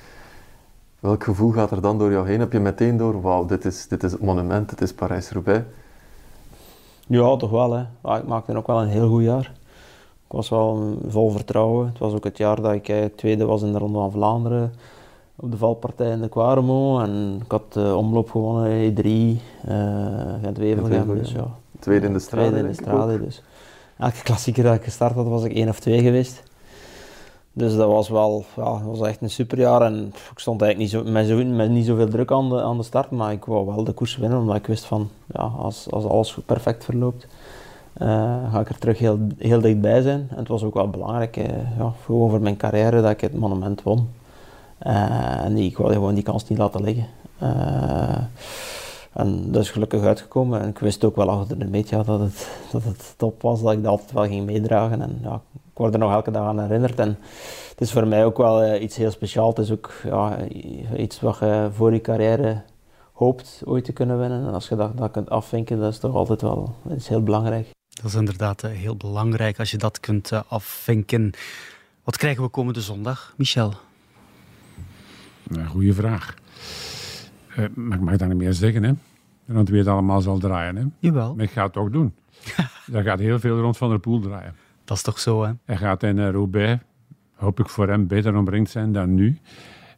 Welk 1.00 1.24
gevoel 1.24 1.52
gaat 1.52 1.72
er 1.72 1.82
dan 1.82 1.98
door 1.98 2.12
jou 2.12 2.28
heen? 2.28 2.40
Heb 2.40 2.52
je 2.52 2.60
meteen 2.60 2.98
door, 2.98 3.22
wauw, 3.22 3.46
dit 3.46 3.66
is, 3.66 3.88
dit 3.88 4.04
is 4.04 4.12
het 4.12 4.22
monument, 4.22 4.70
dit 4.70 4.82
is 4.82 4.94
Parijs-Roubaix? 4.94 5.64
Ja, 7.08 7.36
toch 7.36 7.50
wel. 7.50 7.72
Hè. 7.72 7.84
Ja, 8.04 8.18
ik 8.18 8.28
maakte 8.28 8.56
ook 8.56 8.68
wel 8.68 8.82
een 8.82 8.88
heel 8.88 9.10
goed 9.10 9.24
jaar. 9.24 9.52
Ik 10.32 10.38
was 10.38 10.50
wel 10.50 10.98
vol 11.08 11.30
vertrouwen. 11.30 11.88
Het 11.88 11.98
was 11.98 12.14
ook 12.14 12.24
het 12.24 12.38
jaar 12.38 12.62
dat 12.62 12.74
ik 12.74 12.90
eh, 12.90 13.06
tweede 13.16 13.46
was 13.46 13.62
in 13.62 13.72
de 13.72 13.78
Ronde 13.78 13.98
van 13.98 14.12
Vlaanderen. 14.12 14.74
Op 15.36 15.52
de 15.52 15.58
valpartij 15.58 16.12
in 16.12 16.22
de 16.22 16.30
Quaremo. 16.30 17.00
En 17.00 17.40
ik 17.44 17.52
had 17.52 17.74
de 17.74 17.96
omloop 17.96 18.30
gewonnen, 18.30 18.94
E3, 18.94 19.06
uh, 19.06 19.36
Gent-Wevelgem. 20.42 21.18
Dus, 21.18 21.32
ja. 21.32 21.48
Tweede 21.80 22.06
in 22.06 22.14
de 22.14 22.20
strade. 22.20 22.50
Tweede 22.50 22.68
in 22.68 22.74
de 22.74 22.82
strade, 22.82 23.20
dus. 23.20 23.42
Elke 23.98 24.24
klassieker 24.24 24.64
dat 24.64 24.76
ik 24.76 24.84
gestart 24.84 25.16
had, 25.16 25.28
was 25.28 25.44
ik 25.44 25.54
één 25.54 25.70
of 25.70 25.80
twee 25.80 26.02
geweest. 26.02 26.44
Dus 27.54 27.76
dat 27.76 27.88
was 27.88 28.10
wel 28.10 28.46
ja, 28.56 28.84
was 28.84 29.02
echt 29.02 29.22
een 29.22 29.30
superjaar. 29.30 29.82
En 29.82 30.14
ik 30.32 30.40
stond 30.40 30.62
eigenlijk 30.62 30.92
niet 30.92 31.06
zo, 31.06 31.12
met, 31.12 31.28
zo, 31.28 31.46
met 31.46 31.70
niet 31.70 31.86
zoveel 31.86 32.10
druk 32.10 32.32
aan 32.32 32.50
de, 32.50 32.62
aan 32.62 32.78
de 32.78 32.84
start, 32.84 33.12
maar 33.12 33.32
ik 33.32 33.46
wou 33.46 33.66
wel 33.66 33.84
de 33.84 33.92
koers 33.92 34.18
winnen, 34.18 34.40
omdat 34.40 34.56
ik 34.56 34.68
wist 34.68 34.86
van 34.86 35.10
ja, 35.34 35.42
als, 35.42 35.88
als 35.90 36.06
alles 36.06 36.38
perfect 36.46 36.84
verloopt, 36.84 37.28
ga 38.52 38.60
ik 38.60 38.70
er 38.70 38.78
terug 38.78 38.98
heel, 38.98 39.20
heel 39.38 39.62
dichtbij 39.62 40.02
zijn. 40.02 40.28
En 40.30 40.38
het 40.38 40.48
was 40.48 40.64
ook 40.64 40.74
wel 40.74 40.90
belangrijk, 40.90 41.38
uh, 41.38 41.46
ja, 41.78 41.94
voor 42.04 42.42
mijn 42.42 42.58
carrière, 42.58 43.02
dat 43.02 43.12
ik 43.12 43.22
het 43.22 43.34
monument 43.34 43.84
won. 43.84 44.10
Uh, 44.88 45.44
en 45.46 45.58
ik 45.58 45.78
wilde 45.78 45.94
gewoon 45.94 46.14
die 46.14 46.24
kans 46.24 46.48
niet 46.48 46.58
laten 46.58 46.84
liggen. 46.84 47.06
en 49.14 49.52
dat 49.52 49.62
is 49.62 49.70
gelukkig 49.70 50.04
uitgekomen. 50.04 50.62
En 50.62 50.68
ik 50.68 50.80
wist 50.80 51.04
ook 51.04 51.16
wel 51.16 51.30
achter 51.30 51.60
de 51.60 51.66
media 51.66 52.04
dat 52.04 52.20
het, 52.20 52.50
dat 52.72 52.84
het 52.84 53.14
top 53.18 53.42
was, 53.42 53.62
dat 53.62 53.72
ik 53.72 53.84
dat 53.84 53.92
altijd 53.92 54.12
wel 54.12 54.26
ging 54.26 54.46
meedragen. 54.46 55.02
En 55.02 55.20
ja, 55.24 55.42
ik 55.54 55.78
word 55.78 55.94
er 55.94 56.00
nog 56.00 56.12
elke 56.12 56.32
dag 56.32 56.48
aan 56.48 56.60
herinnerd. 56.60 57.00
En 57.00 57.18
het 57.70 57.82
is 57.82 57.92
voor 57.92 58.08
mij 58.08 58.26
ook 58.26 58.38
wel 58.38 58.76
iets 58.76 58.98
heel 58.98 59.12
speciaals. 59.12 59.56
Het 59.56 59.66
is 59.66 59.72
ook 59.72 59.92
ja, 60.04 60.38
iets 60.98 61.20
wat 61.20 61.38
je 61.40 61.70
voor 61.74 61.94
je 61.94 62.02
carrière 62.02 62.62
hoopt 63.14 63.62
ooit 63.66 63.86
te 63.86 63.94
kunnen 63.94 64.20
winnen. 64.20 64.48
En 64.48 64.54
als 64.54 64.68
je 64.68 64.76
dat, 64.76 64.98
dat 64.98 65.12
kunt 65.12 65.30
afvinken, 65.30 65.80
dat 65.80 65.92
is 65.92 66.00
toch 66.00 66.16
altijd 66.16 66.42
wel 66.42 66.70
iets 66.96 67.08
heel 67.08 67.24
belangrijk. 67.24 67.68
Dat 68.02 68.12
is 68.12 68.18
inderdaad 68.18 68.64
uh, 68.64 68.72
heel 68.72 68.96
belangrijk 68.96 69.60
als 69.60 69.72
je 69.72 69.78
dat 69.78 70.00
kunt 70.00 70.32
uh, 70.32 70.42
afvinken. 70.48 71.32
Wat 72.04 72.18
krijgen 72.18 72.44
we 72.44 72.50
komende 72.50 72.82
zondag, 72.82 73.34
Michel? 73.38 73.74
Een 75.48 75.68
goede 75.68 75.94
vraag. 75.94 76.36
maar 77.74 77.98
ik 77.98 78.04
mag 78.04 78.18
daar 78.18 78.28
niet 78.28 78.38
meer 78.38 78.54
zeggen, 78.54 78.84
hè? 78.84 78.94
Want 79.46 79.70
wie 79.70 79.78
het 79.78 79.88
allemaal 79.88 80.22
zal 80.22 80.38
draaien, 80.38 80.76
hè? 80.76 80.84
Jawel. 81.00 81.36
Maar 81.36 81.44
ik 81.44 81.52
ga 81.52 81.64
het 81.64 81.74
toch 81.74 81.90
doen. 81.90 82.14
Daar 82.86 83.04
gaat 83.10 83.20
heel 83.20 83.40
veel 83.40 83.60
rond 83.60 83.78
Van 83.78 83.90
der 83.90 84.00
Poel 84.00 84.20
draaien. 84.20 84.56
Dat 84.84 84.98
is 84.98 85.04
toch 85.04 85.20
zo, 85.20 85.44
hè? 85.44 85.52
Hij 85.66 85.78
gaat 85.78 86.04
in 86.04 86.18
uh, 86.18 86.30
Roubaix, 86.30 86.82
hoop 87.36 87.60
ik 87.60 87.70
voor 87.70 87.88
hem, 87.88 88.08
beter 88.08 88.36
omringd 88.36 88.70
zijn 88.70 88.92
dan 88.92 89.14
nu. 89.14 89.40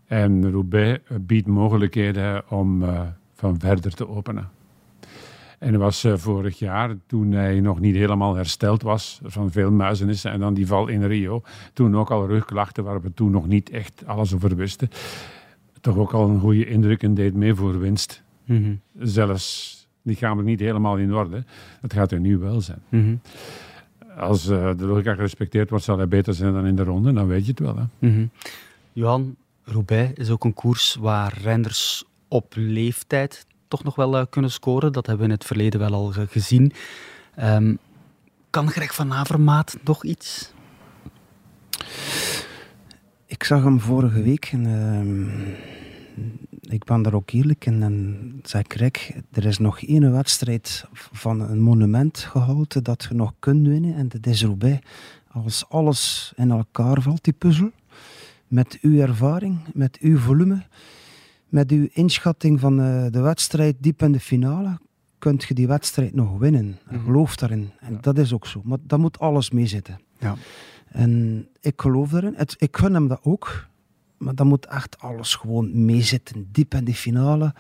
En 0.08 0.52
Roubaix 0.52 1.00
biedt 1.22 1.48
mogelijkheden 1.48 2.50
om 2.50 2.84
uh, 2.84 3.02
van 3.34 3.60
verder 3.60 3.94
te 3.94 4.08
openen. 4.10 4.50
En 5.64 5.72
dat 5.72 5.82
was 5.82 6.06
uh, 6.06 6.18
vorig 6.18 6.60
jaar, 6.60 6.96
toen 7.08 7.32
hij 7.32 7.60
nog 7.60 7.80
niet 7.80 7.96
helemaal 7.96 8.36
hersteld 8.36 8.82
was 8.82 9.20
van 9.24 9.52
veel 9.52 9.72
muizenissen 9.72 10.32
en 10.32 10.40
dan 10.40 10.54
die 10.54 10.68
val 10.68 10.88
in 10.88 11.06
Rio, 11.06 11.42
toen 11.74 11.98
ook 11.98 12.12
al 12.12 12.28
rugklachten 12.28 12.84
waar 12.84 13.02
we 13.02 13.14
toen 13.14 13.32
nog 13.32 13.48
niet 13.48 13.70
echt 13.70 14.04
alles 14.06 14.34
over 14.34 14.56
wisten, 14.56 14.90
toch 15.82 15.98
ook 15.98 16.14
al 16.14 16.30
een 16.30 16.40
goede 16.40 16.66
indruk 16.66 17.04
en 17.04 17.14
deed 17.14 17.34
mee 17.34 17.54
voor 17.54 17.80
winst. 17.80 18.24
Mm 18.46 18.64
-hmm. 18.64 18.80
Zelfs 19.00 19.88
lichamelijk 20.02 20.48
niet 20.48 20.60
helemaal 20.60 20.98
in 20.98 21.14
orde. 21.14 21.44
Dat 21.82 21.94
gaat 21.94 22.12
er 22.12 22.20
nu 22.20 22.38
wel 22.38 22.62
zijn. 22.62 22.82
Mm 22.90 23.02
-hmm 23.02 23.20
als 24.18 24.48
uh, 24.48 24.72
de 24.78 24.86
logica 24.86 25.14
gerespecteerd 25.14 25.70
wordt, 25.70 25.86
zal 25.86 25.98
hij 25.98 26.08
beter 26.08 26.34
zijn 26.34 26.54
dan 26.54 26.66
in 26.66 26.76
de 26.76 26.84
ronde. 26.84 27.14
Dan 27.14 27.28
weet 27.28 27.46
je 27.46 27.52
het 27.52 27.60
wel. 27.60 27.76
Hè? 27.76 27.84
Mm 28.00 28.14
-hmm. 28.14 28.30
Johan, 28.94 29.36
Roubaix 29.64 30.14
is 30.14 30.30
ook 30.30 30.44
een 30.44 30.54
koers 30.54 30.96
waar 30.96 31.38
renners 31.44 32.04
op 32.28 32.54
leeftijd 32.56 33.46
toch 33.74 33.84
nog 33.84 33.96
wel 33.96 34.20
uh, 34.20 34.26
kunnen 34.30 34.52
scoren. 34.52 34.92
Dat 34.92 35.08
hebben 35.08 35.26
we 35.26 35.32
in 35.32 35.38
het 35.38 35.48
verleden 35.48 35.80
wel 35.80 35.94
al 35.94 36.14
gezien. 36.30 36.72
Um, 37.40 37.78
kan 38.50 38.70
Greg 38.70 38.96
van 38.96 39.14
Avermaat 39.14 39.78
nog 39.84 40.04
iets? 40.04 40.54
Ik 43.26 43.44
zag 43.44 43.64
hem 43.64 43.80
vorige 43.80 44.22
week 44.22 44.50
en 44.52 44.66
uh, 44.66 46.74
ik 46.74 46.84
ben 46.84 47.02
daar 47.02 47.14
ook 47.14 47.32
eerlijk 47.32 47.66
in 47.66 47.84
en 47.84 48.40
zei 48.44 48.64
Greg, 48.68 49.12
er 49.32 49.46
is 49.46 49.58
nog 49.58 49.82
één 49.82 50.12
wedstrijd 50.12 50.86
van 51.12 51.40
een 51.40 51.62
monument 51.62 52.18
gehalte 52.18 52.82
dat 52.82 53.06
je 53.10 53.16
nog 53.16 53.34
kunt 53.40 53.68
winnen 53.68 53.96
en 53.96 54.08
dat 54.08 54.26
is 54.26 54.44
Roubaix. 54.44 54.86
Als 55.28 55.66
alles 55.70 56.34
in 56.36 56.52
elkaar 56.52 57.02
valt, 57.02 57.24
die 57.24 57.34
puzzel, 57.34 57.72
met 58.48 58.78
uw 58.82 59.00
ervaring, 59.00 59.60
met 59.74 59.98
uw 60.02 60.18
volume, 60.18 60.64
met 61.54 61.72
uw 61.72 61.88
inschatting 61.92 62.60
van 62.60 62.78
de, 62.78 63.08
de 63.12 63.22
wedstrijd 63.22 63.76
diep 63.80 64.02
in 64.02 64.12
de 64.12 64.20
finale, 64.20 64.78
kunt 65.20 65.44
je 65.44 65.54
die 65.54 65.68
wedstrijd 65.68 66.16
nog 66.16 66.38
winnen. 66.38 66.78
Mm 66.90 67.04
Geloof 67.04 67.36
daarin. 67.36 67.72
En 67.80 67.94
ja. 67.94 68.00
dat 68.02 68.18
is 68.18 68.34
ook 68.34 68.48
zo. 68.48 68.62
Maar 68.64 68.78
dat 68.82 69.00
moet 69.00 69.20
alles 69.20 69.52
meezitten. 69.52 70.00
Ja. 70.20 70.36
En 70.88 71.48
ik 71.62 71.82
geloof 71.82 72.10
daarin. 72.10 72.34
Het, 72.36 72.56
ik 72.58 72.78
gun 72.78 72.94
hem 72.94 73.08
dat 73.08 73.20
ook. 73.24 73.68
Maar 74.18 74.36
dan 74.36 74.48
moet 74.48 74.66
echt 74.66 75.00
alles 75.00 75.36
gewoon 75.36 75.86
meezitten, 75.86 76.48
diep 76.52 76.74
in 76.74 76.84
die 76.84 76.94
finale. 76.94 77.54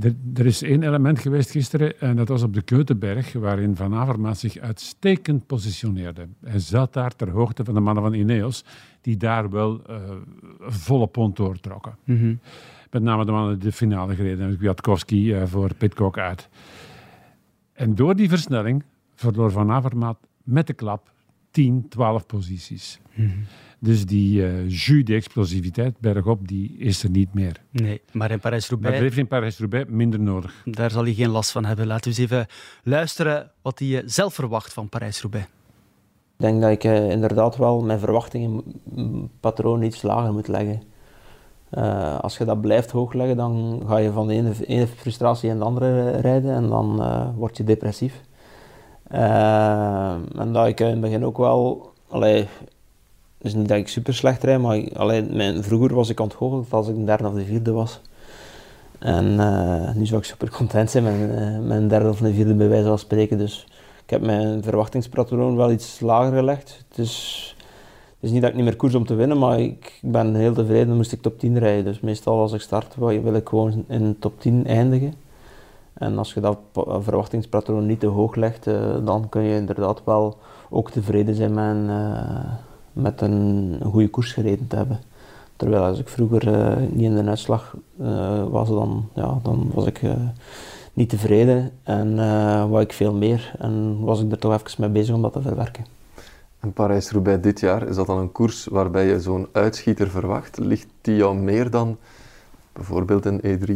Er, 0.00 0.14
er, 0.34 0.46
is 0.46 0.62
één 0.62 0.82
element 0.82 1.18
geweest 1.18 1.50
gisteren, 1.50 2.00
en 2.00 2.16
dat 2.16 2.28
was 2.28 2.42
op 2.42 2.54
de 2.54 2.62
Keutenberg, 2.62 3.32
waarin 3.32 3.76
Van 3.76 3.94
Avermaat 3.94 4.38
zich 4.38 4.58
uitstekend 4.58 5.46
positioneerde. 5.46 6.28
Hij 6.44 6.58
zat 6.58 6.92
daar 6.92 7.16
ter 7.16 7.30
hoogte 7.30 7.64
van 7.64 7.74
de 7.74 7.80
mannen 7.80 8.02
van 8.02 8.14
Ineos, 8.14 8.64
die 9.00 9.16
daar 9.16 9.50
wel 9.50 9.80
uh, 9.90 9.96
volle 10.60 11.06
pond 11.06 11.36
doortrokken. 11.36 11.96
Mm 12.04 12.18
-hmm. 12.18 12.40
Met 12.90 13.02
name 13.02 13.24
de 13.24 13.32
mannen 13.32 13.58
die 13.58 13.68
de 13.68 13.76
finale 13.76 14.14
gereden, 14.14 14.56
Kwiatkowski 14.56 15.34
uh, 15.34 15.42
voor 15.46 15.74
Pitcock 15.74 16.18
uit. 16.18 16.48
En 17.72 17.94
door 17.94 18.16
die 18.16 18.28
versnelling 18.28 18.84
verloor 19.14 19.50
Van 19.50 19.70
Avermaat 19.70 20.18
met 20.42 20.66
de 20.66 20.72
klap 20.72 21.12
10, 21.50 21.86
12 21.88 22.26
posities. 22.26 23.00
Mm 23.14 23.26
-hmm. 23.26 23.44
Dus 23.80 24.06
die 24.06 24.40
uh, 24.40 24.68
jus, 24.68 25.04
die 25.04 25.16
explosiviteit 25.16 25.98
bergop, 26.00 26.48
die 26.48 26.76
is 26.78 27.02
er 27.02 27.10
niet 27.10 27.34
meer. 27.34 27.60
Nee, 27.70 28.00
maar 28.12 28.30
in 28.30 28.40
Parijs-Roubaix... 28.40 28.94
Dat 28.94 29.02
heeft 29.02 29.16
in 29.16 29.26
Parijs-Roubaix 29.26 29.90
minder 29.90 30.20
nodig. 30.20 30.62
Daar 30.64 30.90
zal 30.90 31.04
hij 31.04 31.14
geen 31.14 31.28
last 31.28 31.50
van 31.50 31.64
hebben. 31.64 31.86
Laten 31.86 32.04
we 32.04 32.08
eens 32.08 32.30
even 32.30 32.46
luisteren 32.82 33.50
wat 33.62 33.78
hij 33.78 34.02
zelf 34.04 34.34
verwacht 34.34 34.72
van 34.72 34.88
Parijs-Roubaix. 34.88 35.46
Ik 35.46 36.44
denk 36.44 36.60
dat 36.60 36.70
ik 36.70 36.84
uh, 36.84 37.10
inderdaad 37.10 37.56
wel 37.56 37.82
mijn 37.82 37.98
verwachtingen 37.98 38.62
patroon 39.40 39.82
iets 39.82 40.02
lager 40.02 40.32
moet 40.32 40.48
leggen. 40.48 40.82
Uh, 41.70 42.18
als 42.18 42.38
je 42.38 42.44
dat 42.44 42.60
blijft 42.60 42.90
hoog 42.90 43.12
leggen, 43.12 43.36
dan 43.36 43.82
ga 43.86 43.96
je 43.96 44.12
van 44.12 44.26
de 44.26 44.54
ene, 44.66 44.86
frustratie 44.86 45.50
in 45.50 45.58
de 45.58 45.64
andere 45.64 46.10
rijden 46.10 46.54
en 46.54 46.68
dan 46.68 47.02
word 47.36 47.56
je 47.56 47.64
depressief. 47.64 48.22
en 49.08 50.52
dat 50.52 50.66
ik 50.66 50.80
in 50.80 50.86
het 50.86 51.00
begin 51.00 51.24
ook 51.24 51.38
wel... 51.38 51.90
Allee, 52.08 52.48
dus 53.38 53.54
niet 53.54 53.68
dat 53.68 53.76
ik 53.76 53.88
super 53.88 54.14
slecht 54.14 54.44
rijd, 54.44 54.60
maar 54.60 54.82
mijn, 55.30 55.62
vroeger 55.64 55.94
was 55.94 56.08
ik 56.08 56.20
ontgoocheld 56.20 56.72
als 56.72 56.88
ik 56.88 56.96
een 56.96 57.04
derde 57.04 57.28
of 57.28 57.34
de 57.34 57.44
vierde 57.44 57.72
was. 57.72 58.00
En 58.98 59.36
nu 59.98 60.06
zou 60.06 60.20
ik 60.20 60.26
super 60.26 60.50
content 60.50 60.90
zijn 60.90 61.04
met 61.04 61.66
mijn 61.66 61.88
derde 61.88 62.08
of 62.08 62.20
een 62.20 62.34
vierde 62.34 62.54
bij 62.54 62.68
wijze 62.68 62.88
van 62.88 62.98
spreken. 62.98 63.38
Dus 63.38 63.66
ik 64.04 64.10
heb 64.10 64.22
mijn 64.22 64.62
verwachtingspatroon 64.62 65.56
wel 65.56 65.70
iets 65.70 66.00
lager 66.00 66.32
gelegd. 66.32 66.84
Het 66.88 66.98
is 68.20 68.30
niet 68.30 68.40
dat 68.40 68.50
ik 68.50 68.56
niet 68.56 68.64
meer 68.64 68.76
koers 68.76 68.94
om 68.94 69.06
te 69.06 69.14
winnen, 69.14 69.38
maar 69.38 69.60
ik, 69.60 69.98
ben 70.02 70.34
heel 70.34 70.54
tevreden. 70.54 70.86
Dan 70.86 70.96
moest 70.96 71.12
ik 71.12 71.22
top 71.22 71.38
10 71.38 71.58
rijden. 71.58 71.84
Dus 71.84 72.00
meestal 72.00 72.40
als 72.40 72.52
ik 72.52 72.60
start 72.60 72.94
wil 72.96 73.34
ik 73.34 73.48
gewoon 73.48 73.84
in 73.88 74.16
top 74.18 74.40
10 74.40 74.66
eindigen. 74.66 75.14
En 75.92 76.18
als 76.18 76.34
je 76.34 76.40
dat 76.40 76.58
verwachtingspatroon 77.00 77.86
niet 77.86 78.00
te 78.00 78.06
hoog 78.06 78.34
legt, 78.34 78.64
dan 79.04 79.28
kun 79.28 79.42
je 79.42 79.56
inderdaad 79.56 80.02
wel 80.04 80.38
ook 80.70 80.90
tevreden 80.90 81.34
zijn 81.34 81.54
met 81.54 81.64
een, 81.64 81.90
met 82.92 83.20
een, 83.20 83.80
goede 83.84 84.08
koers 84.08 84.32
gereden 84.32 84.66
te 84.66 84.76
hebben. 84.76 85.00
Terwijl 85.56 85.84
als 85.84 85.98
ik 85.98 86.08
vroeger 86.08 86.76
niet 86.90 87.04
in 87.04 87.14
de 87.14 87.24
uitslag 87.24 87.76
was, 88.50 88.68
dan, 88.68 89.08
ja, 89.14 89.38
dan 89.42 89.70
was 89.74 89.86
ik 89.86 90.00
niet 90.92 91.08
tevreden 91.08 91.70
en 91.82 92.16
wou 92.70 92.80
ik 92.80 92.92
veel 92.92 93.12
meer. 93.12 93.54
En 93.58 94.00
was 94.00 94.22
ik 94.22 94.30
er 94.30 94.38
toch 94.38 94.52
even 94.52 94.80
mee 94.80 94.90
bezig 94.90 95.14
om 95.14 95.22
dat 95.22 95.32
te 95.32 95.42
verwerken. 95.42 95.97
En 96.60 96.72
Parijs-Roubaix 96.72 97.42
dit 97.42 97.60
jaar, 97.60 97.88
is 97.88 97.96
dat 97.96 98.06
dan 98.06 98.18
een 98.18 98.32
koers 98.32 98.66
waarbij 98.66 99.06
je 99.06 99.20
zo'n 99.20 99.48
uitschieter 99.52 100.10
verwacht? 100.10 100.58
Ligt 100.58 100.86
die 101.00 101.16
jou 101.16 101.36
meer 101.36 101.70
dan 101.70 101.96
bijvoorbeeld 102.72 103.24
een 103.24 103.40
E3? 103.40 103.72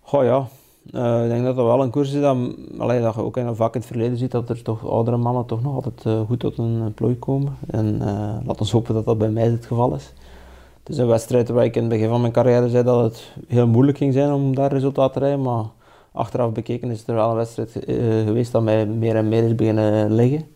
Goh 0.00 0.24
ja, 0.24 0.46
uh, 0.92 1.22
ik 1.22 1.30
denk 1.30 1.44
dat 1.44 1.56
dat 1.56 1.66
wel 1.66 1.82
een 1.82 1.90
koers 1.90 2.12
is 2.12 2.20
dat, 2.20 2.36
dat 2.78 3.14
je 3.14 3.22
ook 3.22 3.36
in, 3.36 3.54
vaak 3.54 3.74
in 3.74 3.80
het 3.80 3.88
verleden 3.88 4.16
ziet 4.16 4.30
dat 4.30 4.48
er 4.48 4.62
toch 4.62 4.86
oudere 4.86 5.16
mannen 5.16 5.46
toch 5.46 5.62
nog 5.62 5.74
altijd 5.74 6.04
uh, 6.04 6.20
goed 6.20 6.40
tot 6.40 6.58
een 6.58 6.92
plooi 6.94 7.18
komen. 7.18 7.56
En 7.66 7.98
laten 8.46 8.66
we 8.66 8.70
hopen 8.72 8.94
dat 8.94 9.04
dat 9.04 9.18
bij 9.18 9.30
mij 9.30 9.44
het 9.44 9.66
geval 9.66 9.94
is. 9.94 10.12
Het 10.82 10.92
is 10.92 10.98
een 10.98 11.06
wedstrijd 11.06 11.48
waar 11.48 11.64
ik 11.64 11.76
in 11.76 11.82
het 11.82 11.90
begin 11.90 12.08
van 12.08 12.20
mijn 12.20 12.32
carrière 12.32 12.68
zei 12.68 12.84
dat 12.84 13.02
het 13.02 13.32
heel 13.46 13.66
moeilijk 13.66 13.98
ging 13.98 14.12
zijn 14.12 14.32
om 14.32 14.54
daar 14.54 14.72
resultaat 14.72 15.12
te 15.12 15.18
rijden. 15.18 15.42
Maar 15.42 15.64
achteraf 16.12 16.52
bekeken 16.52 16.90
is 16.90 16.98
het 16.98 17.08
er 17.08 17.14
wel 17.14 17.30
een 17.30 17.36
wedstrijd 17.36 17.88
uh, 17.88 18.26
geweest 18.26 18.52
dat 18.52 18.62
mij 18.62 18.86
meer 18.86 19.16
en 19.16 19.28
meer 19.28 19.44
is 19.44 19.54
beginnen 19.54 20.12
liggen. 20.12 20.46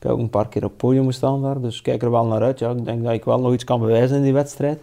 Ik 0.00 0.06
heb 0.06 0.12
ook 0.12 0.18
een 0.18 0.30
paar 0.30 0.48
keer 0.48 0.64
op 0.64 0.68
het 0.68 0.78
podium 0.78 1.10
staan 1.10 1.42
daar, 1.42 1.60
dus 1.60 1.76
ik 1.76 1.82
kijk 1.82 2.02
er 2.02 2.10
wel 2.10 2.26
naar 2.26 2.42
uit. 2.42 2.58
Ja, 2.58 2.70
ik 2.70 2.84
denk 2.84 3.04
dat 3.04 3.12
ik 3.12 3.24
wel 3.24 3.40
nog 3.40 3.52
iets 3.52 3.64
kan 3.64 3.80
bewijzen 3.80 4.16
in 4.16 4.22
die 4.22 4.32
wedstrijd. 4.32 4.80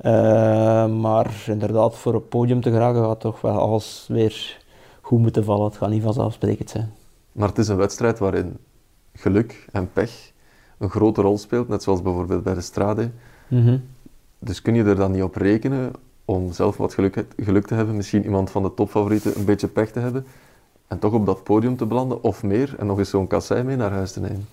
Uh, 0.00 0.86
maar 0.86 1.44
inderdaad, 1.46 1.96
voor 1.96 2.14
het 2.14 2.28
podium 2.28 2.60
te 2.60 2.70
geraken 2.70 3.04
gaat 3.04 3.20
toch 3.20 3.40
wel 3.40 3.58
alles 3.58 4.06
weer 4.08 4.58
goed 5.00 5.18
moeten 5.18 5.44
vallen. 5.44 5.64
Het 5.64 5.76
gaat 5.76 5.90
niet 5.90 6.02
vanzelfsprekend 6.02 6.70
zijn. 6.70 6.92
Maar 7.32 7.48
het 7.48 7.58
is 7.58 7.68
een 7.68 7.76
wedstrijd 7.76 8.18
waarin 8.18 8.56
geluk 9.14 9.66
en 9.72 9.92
pech 9.92 10.32
een 10.78 10.90
grote 10.90 11.20
rol 11.20 11.38
speelt, 11.38 11.68
net 11.68 11.82
zoals 11.82 12.02
bijvoorbeeld 12.02 12.42
bij 12.42 12.54
de 12.54 12.60
Strade. 12.60 13.10
Mm 13.48 13.82
dus 14.42 14.62
kun 14.62 14.74
je 14.74 14.84
er 14.84 14.96
dan 14.96 15.12
niet 15.12 15.22
op 15.22 15.34
rekenen 15.34 15.92
om 16.24 16.52
zelf 16.52 16.76
wat 16.76 16.94
geluk, 16.94 17.24
geluk 17.36 17.66
te 17.66 17.74
hebben, 17.74 17.96
misschien 17.96 18.24
iemand 18.24 18.50
van 18.50 18.62
de 18.62 18.74
topfavorieten 18.74 19.36
een 19.36 19.44
beetje 19.44 19.68
pech 19.68 19.90
te 19.90 19.98
hebben 19.98 20.26
en 20.90 20.98
toch 20.98 21.12
op 21.12 21.26
dat 21.26 21.42
podium 21.42 21.76
te 21.76 21.86
belanden 21.86 22.22
of 22.22 22.42
meer 22.42 22.74
en 22.78 22.86
nog 22.86 22.98
eens 22.98 23.10
zo'n 23.10 23.26
kassei 23.26 23.62
mee 23.62 23.76
naar 23.76 23.90
huis 23.90 24.12
te 24.12 24.20
nemen? 24.20 24.48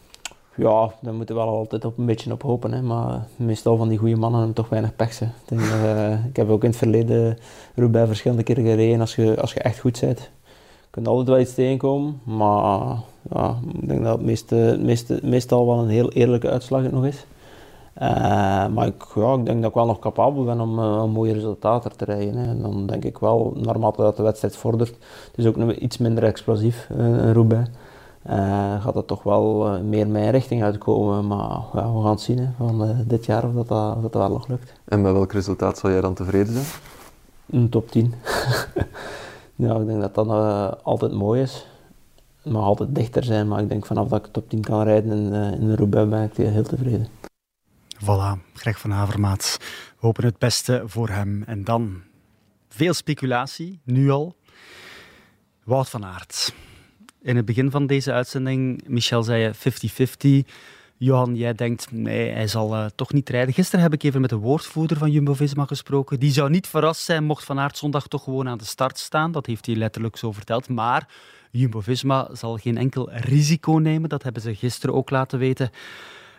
Ja, 0.55 0.91
daar 1.01 1.13
moeten 1.13 1.35
we 1.35 1.41
wel 1.41 1.53
altijd 1.53 1.85
op 1.85 1.97
een 1.97 2.05
beetje 2.05 2.31
op 2.31 2.41
hopen. 2.41 2.71
Hè. 2.71 2.81
Maar 2.81 3.27
meestal 3.35 3.77
van 3.77 3.88
die 3.88 3.97
goede 3.97 4.15
mannen 4.15 4.39
hebben 4.39 4.55
toch 4.55 4.69
weinig 4.69 4.95
pech. 4.95 5.21
Ik, 5.21 5.29
uh, 5.51 6.25
ik 6.25 6.35
heb 6.35 6.49
ook 6.49 6.63
in 6.63 6.69
het 6.69 6.77
verleden 6.77 7.38
Roubaix 7.75 8.07
verschillende 8.07 8.43
keren 8.43 8.63
gereden. 8.63 8.99
Als 8.99 9.15
je, 9.15 9.41
als 9.41 9.53
je 9.53 9.59
echt 9.59 9.79
goed 9.79 9.99
bent, 9.99 10.29
je 11.03 11.09
altijd 11.09 11.27
wel 11.27 11.39
iets 11.39 11.53
tegenkomen. 11.53 12.21
Maar 12.23 12.97
ja, 13.29 13.57
ik 13.73 13.88
denk 13.88 14.03
dat 14.03 14.19
het 14.19 15.23
meestal 15.23 15.65
wel 15.65 15.79
een 15.79 15.89
heel 15.89 16.11
eerlijke 16.11 16.49
uitslag 16.49 16.91
nog 16.91 17.05
is. 17.05 17.25
Uh, 18.01 18.67
maar 18.67 18.87
ik, 18.87 19.03
ja, 19.15 19.33
ik 19.33 19.45
denk 19.45 19.61
dat 19.61 19.69
ik 19.69 19.75
wel 19.75 19.85
nog 19.85 19.99
capabel 19.99 20.43
ben 20.43 20.59
om 20.59 20.79
uh, 20.79 20.99
een 21.03 21.09
mooie 21.09 21.33
resultaten 21.33 21.97
te 21.97 22.05
rijden. 22.05 22.35
Hè. 22.35 22.47
En 22.47 22.61
dan 22.61 22.87
denk 22.87 23.03
ik 23.05 23.17
wel, 23.17 23.53
naarmate 23.55 24.01
dat 24.01 24.17
de 24.17 24.23
wedstrijd 24.23 24.55
vordert, 24.55 24.89
het 25.27 25.33
is 25.35 25.45
ook 25.45 25.55
nog 25.55 25.71
iets 25.71 25.97
minder 25.97 26.23
explosief, 26.23 26.89
uh, 26.91 26.97
een 26.97 27.33
Roubaix, 27.33 27.69
gaat 28.79 28.95
het 28.95 29.07
toch 29.07 29.23
wel 29.23 29.79
meer 29.83 30.07
mijn 30.07 30.31
richting 30.31 30.63
uitkomen. 30.63 31.27
Maar 31.27 31.59
ja, 31.73 31.93
we 31.93 32.01
gaan 32.01 32.09
het 32.09 32.21
zien 32.21 32.37
hè, 32.37 32.47
van 32.57 32.95
dit 33.07 33.25
jaar 33.25 33.43
of 33.43 33.53
dat, 33.53 33.67
dat, 33.67 33.95
of 33.95 34.01
dat 34.01 34.13
wel 34.13 34.29
nog 34.29 34.47
lukt. 34.47 34.73
En 34.85 35.01
met 35.01 35.11
welk 35.11 35.31
resultaat 35.31 35.77
zou 35.77 35.93
jij 35.93 36.01
dan 36.01 36.13
tevreden 36.13 36.53
zijn? 36.53 36.65
Een 37.49 37.69
top 37.69 37.91
10. 37.91 38.13
ja, 39.55 39.75
ik 39.75 39.85
denk 39.85 40.01
dat 40.01 40.15
dat 40.15 40.27
altijd 40.83 41.11
mooi 41.11 41.41
is. 41.41 41.67
Het 42.41 42.53
mag 42.53 42.63
altijd 42.63 42.95
dichter 42.95 43.23
zijn, 43.23 43.47
maar 43.47 43.61
ik 43.61 43.69
denk 43.69 43.85
vanaf 43.85 44.07
dat 44.07 44.25
ik 44.25 44.31
top 44.31 44.49
10 44.49 44.61
kan 44.61 44.83
rijden 44.83 45.11
in, 45.11 45.33
in 45.33 45.67
de 45.67 45.75
Roubaix 45.75 46.09
ben 46.09 46.23
ik 46.23 46.53
heel 46.53 46.63
tevreden. 46.63 47.26
Voilà, 48.03 48.37
Greg 48.53 48.79
van 48.79 48.91
Havermaat. 48.91 49.57
We 49.99 50.05
hopen 50.05 50.25
het 50.25 50.37
beste 50.37 50.83
voor 50.85 51.09
hem. 51.09 51.43
En 51.43 51.63
dan 51.63 52.03
veel 52.69 52.93
speculatie, 52.93 53.79
nu 53.83 54.09
al. 54.09 54.35
Wout 55.63 55.89
van 55.89 56.05
Aert. 56.05 56.53
In 57.21 57.35
het 57.35 57.45
begin 57.45 57.71
van 57.71 57.87
deze 57.87 58.11
uitzending, 58.11 58.83
Michel 58.87 59.23
zei 59.23 59.41
je 59.41 60.43
50-50. 60.45 60.49
Johan, 60.97 61.35
jij 61.35 61.53
denkt, 61.53 61.91
nee, 61.91 62.31
hij 62.31 62.47
zal 62.47 62.75
uh, 62.75 62.85
toch 62.95 63.13
niet 63.13 63.29
rijden. 63.29 63.53
Gisteren 63.53 63.81
heb 63.81 63.93
ik 63.93 64.03
even 64.03 64.21
met 64.21 64.29
de 64.29 64.35
woordvoerder 64.35 64.97
van 64.97 65.11
Jumbo-Visma 65.11 65.65
gesproken. 65.65 66.19
Die 66.19 66.31
zou 66.31 66.49
niet 66.49 66.67
verrast 66.67 67.01
zijn 67.01 67.23
mocht 67.23 67.43
Van 67.43 67.59
Aert 67.59 67.77
zondag 67.77 68.07
toch 68.07 68.23
gewoon 68.23 68.47
aan 68.47 68.57
de 68.57 68.65
start 68.65 68.97
staan. 68.97 69.31
Dat 69.31 69.45
heeft 69.45 69.65
hij 69.65 69.75
letterlijk 69.75 70.17
zo 70.17 70.31
verteld. 70.31 70.69
Maar 70.69 71.07
Jumbo-Visma 71.51 72.29
zal 72.33 72.57
geen 72.57 72.77
enkel 72.77 73.11
risico 73.11 73.71
nemen. 73.71 74.09
Dat 74.09 74.23
hebben 74.23 74.41
ze 74.41 74.55
gisteren 74.55 74.95
ook 74.95 75.09
laten 75.09 75.39
weten. 75.39 75.69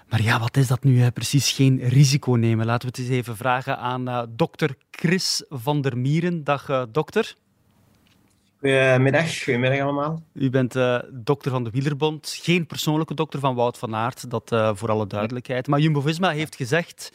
Maar 0.09 0.23
ja, 0.23 0.39
wat 0.39 0.57
is 0.57 0.67
dat 0.67 0.85
nu 0.85 1.11
precies? 1.11 1.53
Geen 1.53 1.79
risico 1.89 2.33
nemen. 2.33 2.67
Laten 2.67 2.89
we 2.89 2.97
het 2.97 3.07
eens 3.07 3.17
even 3.17 3.37
vragen 3.37 3.79
aan 3.79 4.09
uh, 4.09 4.23
dokter 4.29 4.77
Chris 4.91 5.45
van 5.49 5.81
der 5.81 5.99
Mieren. 5.99 6.45
Dag 6.45 6.69
uh, 6.69 6.83
dokter. 6.93 7.35
Goedemiddag, 8.59 9.43
goedemiddag 9.45 9.81
allemaal. 9.81 10.23
U 10.33 10.51
bent 10.51 10.77
uh, 10.77 10.99
dokter 11.13 11.51
van 11.51 11.65
de 11.65 11.71
Wielerbond, 11.71 12.39
geen 12.43 12.67
persoonlijke 12.67 13.15
dokter 13.15 13.41
van 13.41 13.55
Wout 13.55 13.79
van 13.79 13.95
Aert, 13.95 14.31
dat 14.31 14.49
voor 14.79 14.91
alle 14.91 15.07
duidelijkheid. 15.07 15.67
Maar 15.67 15.81
Jumbo-Visma 15.81 16.31
heeft 16.31 16.57
gezegd 16.57 17.13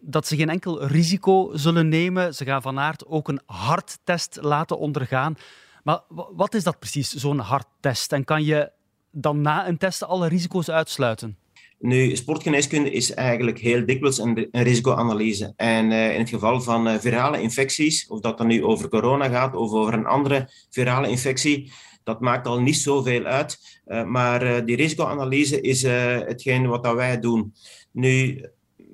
dat 0.00 0.26
ze 0.26 0.36
geen 0.36 0.48
enkel 0.48 0.86
risico 0.86 1.50
zullen 1.54 1.88
nemen. 1.88 2.34
Ze 2.34 2.44
gaan 2.44 2.62
Van 2.62 2.78
Aert 2.78 3.06
ook 3.06 3.28
een 3.28 3.40
harttest 3.46 4.38
laten 4.40 4.78
ondergaan. 4.78 5.34
Maar 5.82 6.00
wat 6.08 6.54
is 6.54 6.64
dat 6.64 6.78
precies, 6.78 7.10
zo'n 7.10 7.38
harttest? 7.38 8.12
En 8.12 8.24
kan 8.24 8.44
je 8.44 8.70
dan 9.10 9.40
na 9.40 9.68
een 9.68 9.78
test 9.78 10.04
alle 10.04 10.28
risico's 10.28 10.68
uitsluiten? 10.68 11.36
Nu, 11.82 12.16
sportgeneeskunde 12.16 12.90
is 12.90 13.14
eigenlijk 13.14 13.58
heel 13.58 13.86
dikwijls 13.86 14.18
een, 14.18 14.48
risicoanalyse. 14.50 15.52
En 15.56 15.90
uh, 15.90 16.12
in 16.12 16.18
het 16.18 16.28
geval 16.28 16.60
van 16.60 16.88
uh, 16.88 16.94
virale 16.94 17.40
infecties, 17.40 18.06
of 18.06 18.20
dat 18.20 18.38
dan 18.38 18.46
nu 18.46 18.64
over 18.64 18.88
corona 18.88 19.28
gaat 19.28 19.54
of 19.54 19.72
over 19.72 19.94
een 19.94 20.06
andere 20.06 20.50
virale 20.70 21.08
infectie, 21.08 21.72
dat 22.04 22.20
maakt 22.20 22.46
al 22.46 22.60
niet 22.60 22.76
zoveel 22.76 23.24
uit. 23.24 23.80
Uh, 23.86 24.04
maar 24.04 24.64
die 24.64 24.76
risicoanalyse 24.76 25.60
is 25.60 25.82
hetgeen 25.82 26.66
wat 26.66 26.84
dat 26.84 26.94
wij 26.94 27.20
doen. 27.20 27.54
Nu, 27.92 28.44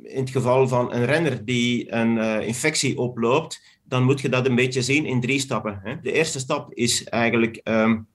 in 0.03 0.21
het 0.21 0.31
geval 0.31 0.69
van 0.69 0.93
een 0.93 1.05
renner 1.05 1.45
die 1.45 1.93
een 1.93 2.43
infectie 2.43 2.99
oploopt, 2.99 3.79
dan 3.85 4.03
moet 4.03 4.21
je 4.21 4.29
dat 4.29 4.47
een 4.47 4.55
beetje 4.55 4.83
zien 4.83 5.07
in 5.07 5.21
drie 5.21 5.41
stappen. 5.41 5.81
Hè. 5.83 6.01
De 6.01 6.13
eerste 6.13 6.39
stap 6.39 6.75
is 6.75 7.05
eigenlijk 7.05 7.61
um, 7.65 8.07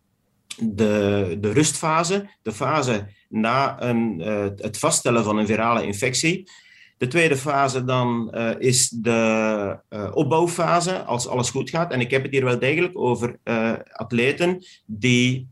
de, 0.57 1.38
de 1.39 1.51
rustfase, 1.51 2.30
de 2.41 2.51
fase 2.51 3.07
na 3.32 3.82
een, 3.82 4.19
uh, 4.19 4.43
het 4.55 4.77
vaststellen 4.77 5.23
van 5.23 5.38
een 5.38 5.47
virale 5.47 5.86
infectie. 5.86 6.49
De 6.97 7.07
tweede 7.07 7.38
fase 7.38 7.84
dan 7.84 8.32
uh, 8.36 8.49
is 8.57 8.89
de 8.89 9.77
uh, 9.89 10.11
opbouwfase, 10.13 11.03
als 11.03 11.27
alles 11.27 11.49
goed 11.49 11.69
gaat. 11.69 11.91
En 11.91 11.99
ik 11.99 12.11
heb 12.11 12.23
het 12.23 12.32
hier 12.32 12.43
wel 12.43 12.59
degelijk 12.59 12.97
over 12.97 13.39
atleten 13.91 14.65
die 14.86 15.47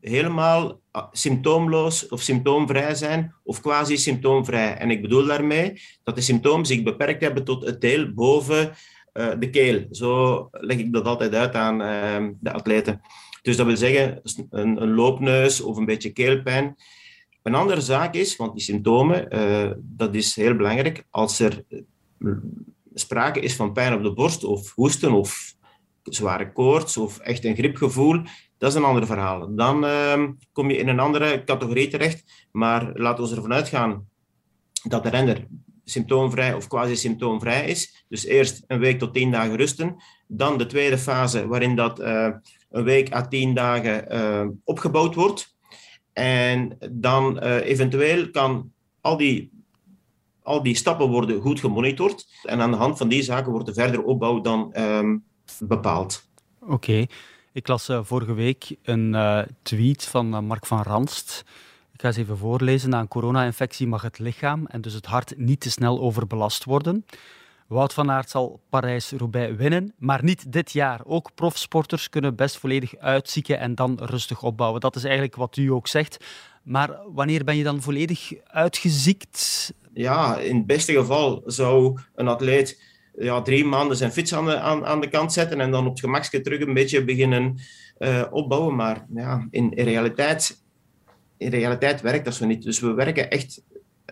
helemaal 0.00 0.80
symptoomloos 1.12 2.08
of 2.08 2.22
symptoomvrij 2.22 2.94
zijn, 2.94 3.34
of 3.44 3.60
quasi-symptoomvrij. 3.60 4.76
En 4.76 4.90
ik 4.90 5.02
bedoel 5.02 5.26
daarmee 5.26 5.80
dat 6.04 6.14
de 6.14 6.20
symptomen 6.20 6.66
zich 6.66 6.82
beperkt 6.82 7.20
hebben 7.22 7.44
tot 7.44 7.64
het 7.64 7.80
deel 7.80 8.12
boven 8.14 8.72
de 9.12 9.50
keel. 9.50 9.86
Zo 9.90 10.48
leg 10.50 10.78
ik 10.78 10.92
dat 10.92 11.04
altijd 11.04 11.34
uit 11.34 11.54
aan 11.54 11.78
de 12.40 12.52
atleten. 12.52 13.00
Dus 13.48 13.56
dat 13.56 13.66
wil 13.66 13.76
zeggen 13.76 14.20
een, 14.50 14.82
een 14.82 14.94
loopneus 14.94 15.60
of 15.60 15.76
een 15.76 15.84
beetje 15.84 16.12
keelpijn. 16.12 16.76
Een 17.42 17.54
andere 17.54 17.80
zaak 17.80 18.14
is, 18.14 18.36
want 18.36 18.52
die 18.52 18.62
symptomen, 18.62 19.36
uh, 19.36 19.70
dat 19.78 20.14
is 20.14 20.36
heel 20.36 20.56
belangrijk, 20.56 21.04
als 21.10 21.38
er 21.38 21.64
eh, 21.68 21.78
sprake 22.94 23.40
is 23.40 23.56
van 23.56 23.72
pijn 23.72 23.94
op 23.94 24.02
de 24.02 24.12
borst 24.12 24.44
of 24.44 24.74
hoesten 24.74 25.12
of 25.12 25.54
zware 26.02 26.52
koorts 26.52 26.96
of 26.96 27.18
echt 27.18 27.44
een 27.44 27.54
griepgevoel, 27.54 28.22
dat 28.58 28.70
is 28.70 28.76
een 28.76 28.84
ander 28.84 29.06
verhaal. 29.06 29.54
Dan 29.54 29.84
uh, 29.84 30.24
kom 30.52 30.70
je 30.70 30.76
in 30.76 30.88
een 30.88 31.00
andere 31.00 31.44
categorie 31.44 31.88
terecht, 31.88 32.48
maar 32.52 32.90
laten 32.94 33.24
we 33.24 33.34
ervan 33.34 33.52
uitgaan 33.52 34.08
dat 34.88 35.02
de 35.02 35.08
renner 35.08 35.46
symptoomvrij 35.84 36.54
of 36.54 36.66
quasi-symptoomvrij 36.66 37.66
is. 37.66 38.04
Dus 38.08 38.24
eerst 38.24 38.64
een 38.66 38.78
week 38.78 38.98
tot 38.98 39.14
tien 39.14 39.30
dagen 39.30 39.56
rusten. 39.56 39.96
Dan 40.26 40.58
de 40.58 40.66
tweede 40.66 40.98
fase, 40.98 41.46
waarin 41.46 41.76
dat 41.76 42.00
uh, 42.00 42.28
een 42.70 42.84
week 42.84 43.14
à 43.14 43.28
tien 43.28 43.54
dagen 43.54 44.14
uh, 44.14 44.46
opgebouwd 44.64 45.14
wordt. 45.14 45.56
En 46.12 46.78
dan 46.90 47.44
uh, 47.44 47.66
eventueel 47.66 48.30
kan 48.30 48.72
al 49.00 49.16
die, 49.16 49.50
al 50.42 50.62
die 50.62 50.74
stappen 50.74 51.08
worden 51.08 51.40
goed 51.40 51.60
gemonitord. 51.60 52.26
En 52.42 52.60
aan 52.60 52.70
de 52.70 52.76
hand 52.76 52.98
van 52.98 53.08
die 53.08 53.22
zaken 53.22 53.52
wordt 53.52 53.66
de 53.66 53.74
verdere 53.74 54.04
opbouw 54.04 54.40
dan 54.40 54.80
um, 54.80 55.24
bepaald. 55.58 56.28
Oké. 56.60 57.06
Ik 57.52 57.68
las 57.68 57.88
uh, 57.88 58.00
vorige 58.02 58.32
week 58.34 58.76
een 58.82 59.16
tweet 59.62 60.04
van 60.04 60.44
Mark 60.44 60.66
van 60.66 60.82
Ranst. 60.82 61.44
Ik 61.92 62.00
ga 62.00 62.06
eens 62.06 62.16
even 62.16 62.38
voorlezen. 62.38 62.90
Na 62.90 63.00
een 63.00 63.08
corona-infectie 63.08 63.86
mag 63.86 64.02
het 64.02 64.18
lichaam 64.18 64.66
en 64.66 64.80
dus 64.80 64.92
het 64.92 65.06
hart 65.06 65.34
niet 65.36 65.60
te 65.60 65.70
snel 65.70 66.00
overbelast 66.00 66.64
worden. 66.64 67.04
Wout 67.68 67.94
van 67.94 68.10
Aert 68.10 68.30
zal 68.30 68.60
Parijs-Roubaix 68.68 69.56
winnen, 69.56 69.94
maar 69.98 70.24
niet 70.24 70.52
dit 70.52 70.72
jaar. 70.72 71.00
Ook 71.04 71.34
profsporters 71.34 72.08
kunnen 72.08 72.36
best 72.36 72.58
volledig 72.58 72.96
uitzieken 72.96 73.58
en 73.58 73.74
dan 73.74 73.98
rustig 74.02 74.42
opbouwen. 74.42 74.80
Dat 74.80 74.96
is 74.96 75.04
eigenlijk 75.04 75.36
wat 75.36 75.56
u 75.56 75.70
ook 75.70 75.86
zegt. 75.86 76.24
Maar 76.62 76.98
wanneer 77.06 77.44
ben 77.44 77.56
je 77.56 77.64
dan 77.64 77.82
volledig 77.82 78.32
uitgeziekt? 78.44 79.72
Ja, 79.92 80.36
in 80.36 80.56
het 80.56 80.66
beste 80.66 80.92
geval 80.92 81.42
zou 81.46 81.98
een 82.14 82.28
atleet 82.28 82.82
ja, 83.18 83.42
drie 83.42 83.64
maanden 83.64 83.96
zijn 83.96 84.12
fiets 84.12 84.34
aan 84.34 84.44
de, 84.44 84.58
aan, 84.58 85.00
de 85.00 85.08
kant 85.08 85.32
zetten 85.32 85.60
en 85.60 85.70
dan 85.70 85.84
op 85.84 85.90
het 85.90 86.00
gemakje 86.00 86.40
terug 86.40 86.60
een 86.60 86.74
beetje 86.74 87.04
beginnen 87.04 87.58
uh, 87.98 88.24
opbouwen. 88.30 88.74
Maar 88.76 89.06
ja, 89.14 89.46
in, 89.50 89.72
realiteit, 89.74 90.62
in 91.36 91.50
realiteit 91.50 92.00
werkt 92.00 92.24
dat 92.24 92.34
zo 92.34 92.46
niet. 92.46 92.62
Dus 92.62 92.80
we 92.80 92.92
werken 92.92 93.30
echt 93.30 93.62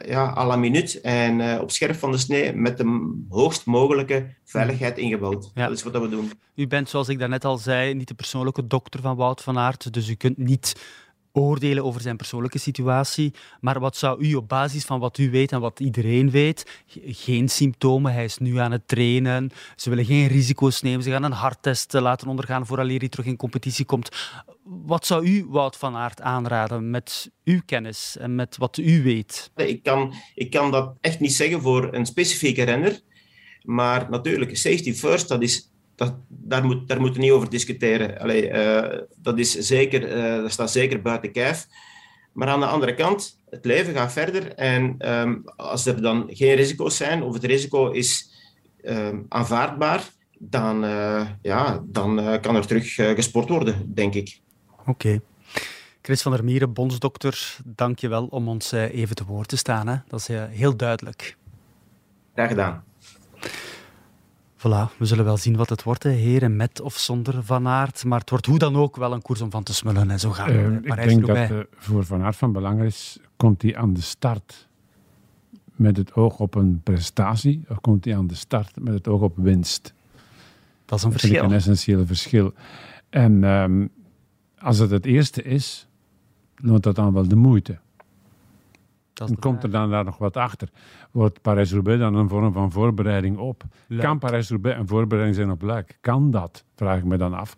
ja, 0.04 0.34
à 0.36 0.44
la 0.44 0.56
minuut 0.56 1.00
en 1.00 1.38
uh, 1.38 1.58
op 1.60 1.70
scherp 1.70 1.96
van 1.96 2.10
de 2.10 2.18
snee 2.18 2.52
met 2.52 2.76
de 2.76 3.14
hoogst 3.28 3.66
mogelijke 3.66 4.26
veiligheid 4.44 4.98
ingebouwd. 4.98 5.50
Ja. 5.54 5.68
Dat 5.68 5.76
is 5.76 5.82
wat 5.82 5.92
we 5.92 6.08
doen. 6.08 6.32
U 6.54 6.66
bent, 6.66 6.88
zoals 6.88 7.08
ik 7.08 7.18
daarnet 7.18 7.44
al 7.44 7.58
zei, 7.58 7.94
niet 7.94 8.08
de 8.08 8.14
persoonlijke 8.14 8.66
dokter 8.66 9.00
van 9.00 9.16
Wout 9.16 9.42
van 9.42 9.58
Aert, 9.58 9.92
dus 9.92 10.08
u 10.08 10.14
kunt 10.14 10.38
niet 10.38 10.74
oordelen 11.36 11.84
over 11.84 12.00
zijn 12.00 12.16
persoonlijke 12.16 12.58
situatie. 12.58 13.32
Maar 13.60 13.80
wat 13.80 13.96
zou 13.96 14.24
u 14.24 14.34
op 14.34 14.48
basis 14.48 14.84
van 14.84 15.00
wat 15.00 15.18
u 15.18 15.30
weet 15.30 15.52
en 15.52 15.60
wat 15.60 15.80
iedereen 15.80 16.30
weet, 16.30 16.82
geen 17.06 17.48
symptomen, 17.48 18.12
hij 18.12 18.24
is 18.24 18.38
nu 18.38 18.58
aan 18.58 18.72
het 18.72 18.88
trainen, 18.88 19.50
ze 19.76 19.88
willen 19.88 20.04
geen 20.04 20.26
risico's 20.26 20.82
nemen, 20.82 21.02
ze 21.02 21.10
gaan 21.10 21.22
een 21.22 21.32
harttest 21.32 21.92
laten 21.92 22.28
ondergaan 22.28 22.66
vooraleer 22.66 22.98
hij 22.98 23.08
terug 23.08 23.26
in 23.26 23.36
competitie 23.36 23.84
komt. 23.84 24.08
Wat 24.64 25.06
zou 25.06 25.26
u, 25.26 25.46
Wout 25.48 25.76
van 25.76 25.96
Aert, 25.96 26.20
aanraden 26.20 26.90
met 26.90 27.30
uw 27.44 27.60
kennis 27.66 28.16
en 28.16 28.34
met 28.34 28.56
wat 28.56 28.76
u 28.76 29.02
weet? 29.02 29.50
Ik 29.56 29.82
kan, 29.82 30.14
ik 30.34 30.50
kan 30.50 30.70
dat 30.70 30.96
echt 31.00 31.20
niet 31.20 31.34
zeggen 31.34 31.60
voor 31.62 31.94
een 31.94 32.06
specifieke 32.06 32.62
renner. 32.62 33.00
Maar 33.62 34.10
natuurlijk, 34.10 34.56
safety 34.56 34.94
first, 34.94 35.28
dat 35.28 35.42
is 35.42 35.70
dat, 35.96 36.14
daar, 36.28 36.64
moet, 36.64 36.88
daar 36.88 37.00
moeten 37.00 37.20
we 37.20 37.26
niet 37.26 37.34
over 37.34 37.50
discussiëren. 37.50 38.18
Allee, 38.18 38.50
uh, 38.50 38.98
dat, 39.16 39.38
is 39.38 39.52
zeker, 39.52 40.16
uh, 40.16 40.42
dat 40.42 40.52
staat 40.52 40.70
zeker 40.70 41.02
buiten 41.02 41.32
kijf. 41.32 41.66
Maar 42.32 42.48
aan 42.48 42.60
de 42.60 42.66
andere 42.66 42.94
kant, 42.94 43.40
het 43.50 43.64
leven 43.64 43.94
gaat 43.94 44.12
verder. 44.12 44.54
En 44.54 45.12
um, 45.12 45.42
als 45.56 45.86
er 45.86 46.02
dan 46.02 46.26
geen 46.28 46.54
risico's 46.54 46.96
zijn, 46.96 47.22
of 47.22 47.34
het 47.34 47.44
risico 47.44 47.90
is 47.90 48.30
um, 48.84 49.26
aanvaardbaar, 49.28 50.02
dan, 50.38 50.84
uh, 50.84 51.28
ja, 51.42 51.82
dan 51.84 52.38
kan 52.40 52.56
er 52.56 52.66
terug 52.66 52.94
gesport 52.94 53.48
worden, 53.48 53.94
denk 53.94 54.14
ik. 54.14 54.40
Oké. 54.80 54.90
Okay. 54.90 55.20
Chris 56.02 56.22
van 56.22 56.32
der 56.32 56.44
Mieren, 56.44 56.72
bondsdokter, 56.72 57.56
dank 57.64 57.98
je 57.98 58.08
wel 58.08 58.26
om 58.26 58.48
ons 58.48 58.72
even 58.72 59.16
te 59.16 59.24
woord 59.24 59.48
te 59.48 59.56
staan. 59.56 59.86
Hè? 59.86 59.96
Dat 60.08 60.20
is 60.20 60.28
heel 60.50 60.76
duidelijk. 60.76 61.36
Graag 62.34 62.48
gedaan. 62.48 62.84
Voilà, 64.56 64.96
we 64.98 65.04
zullen 65.04 65.24
wel 65.24 65.36
zien 65.36 65.56
wat 65.56 65.68
het 65.68 65.82
wordt, 65.82 66.02
hè. 66.02 66.10
heren 66.10 66.56
met 66.56 66.80
of 66.80 66.96
zonder 66.96 67.44
Van 67.44 67.68
Aert. 67.68 68.04
Maar 68.04 68.20
het 68.20 68.30
wordt 68.30 68.46
hoe 68.46 68.58
dan 68.58 68.76
ook 68.76 68.96
wel 68.96 69.12
een 69.12 69.22
koers 69.22 69.40
om 69.40 69.50
van 69.50 69.62
te 69.62 69.74
smullen. 69.74 70.10
En 70.10 70.20
zo 70.20 70.30
gaan 70.30 70.46
we. 70.46 70.52
Uh, 70.52 70.74
ik 70.76 71.08
denk 71.08 71.26
dat 71.26 71.50
uh, 71.50 71.58
voor 71.76 72.04
Van 72.04 72.22
Aert 72.22 72.36
van 72.36 72.52
belang 72.52 72.82
is, 72.82 73.18
komt 73.36 73.62
hij 73.62 73.76
aan 73.76 73.92
de 73.92 74.00
start 74.00 74.68
met 75.72 75.96
het 75.96 76.14
oog 76.14 76.38
op 76.38 76.54
een 76.54 76.80
prestatie, 76.82 77.64
of 77.68 77.80
komt 77.80 78.04
hij 78.04 78.16
aan 78.16 78.26
de 78.26 78.34
start 78.34 78.80
met 78.80 78.94
het 78.94 79.08
oog 79.08 79.20
op 79.20 79.36
winst? 79.36 79.94
Dat 80.84 80.98
is 80.98 81.04
een 81.04 81.10
verschil. 81.10 81.42
Dat 81.42 81.42
is 81.42 81.50
een 81.50 81.72
essentieel 81.72 82.06
verschil. 82.06 82.52
En 83.10 83.44
um, 83.44 83.90
als 84.58 84.78
het 84.78 84.90
het 84.90 85.06
eerste 85.06 85.42
is, 85.42 85.88
loont 86.56 86.82
dat 86.82 86.94
dan 86.94 87.12
wel 87.12 87.28
de 87.28 87.36
moeite. 87.36 87.78
Dan 89.16 89.36
komt 89.38 89.62
er 89.62 89.70
dan 89.70 89.90
daar 89.90 90.04
nog 90.04 90.18
wat 90.18 90.36
achter. 90.36 90.68
Wordt 91.10 91.42
Parijs-Roubaix 91.42 92.00
dan 92.00 92.14
een 92.14 92.28
vorm 92.28 92.52
van 92.52 92.72
voorbereiding 92.72 93.38
op? 93.38 93.64
Kan 93.98 94.18
Parijs-Roubaix 94.18 94.78
een 94.78 94.88
voorbereiding 94.88 95.36
zijn 95.36 95.50
op 95.50 95.62
Luik? 95.62 95.98
Kan 96.00 96.30
dat? 96.30 96.64
Vraag 96.74 96.98
ik 96.98 97.04
me 97.04 97.16
dan 97.16 97.34
af. 97.34 97.56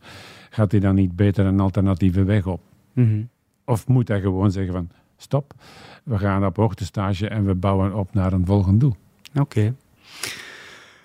Gaat 0.51 0.71
hij 0.71 0.81
dan 0.81 0.95
niet 0.95 1.17
beter 1.17 1.47
een 1.47 1.61
alternatieve 1.61 2.25
weg 2.25 2.47
op? 2.47 2.61
Mhm. 2.93 3.23
Of 3.65 3.89
moet 3.89 4.09
hij 4.09 4.21
gewoon 4.21 4.51
zeggen 4.51 4.73
van 4.73 4.91
stop, 5.17 5.55
we 6.05 6.19
gaan 6.19 6.45
op 6.45 6.57
hoogtestage 6.57 7.29
en 7.29 7.45
we 7.45 7.55
bouwen 7.55 7.95
op 7.95 8.15
naar 8.15 8.33
een 8.33 8.47
volgend 8.47 8.81
doel? 8.81 8.97
Oké. 9.35 9.75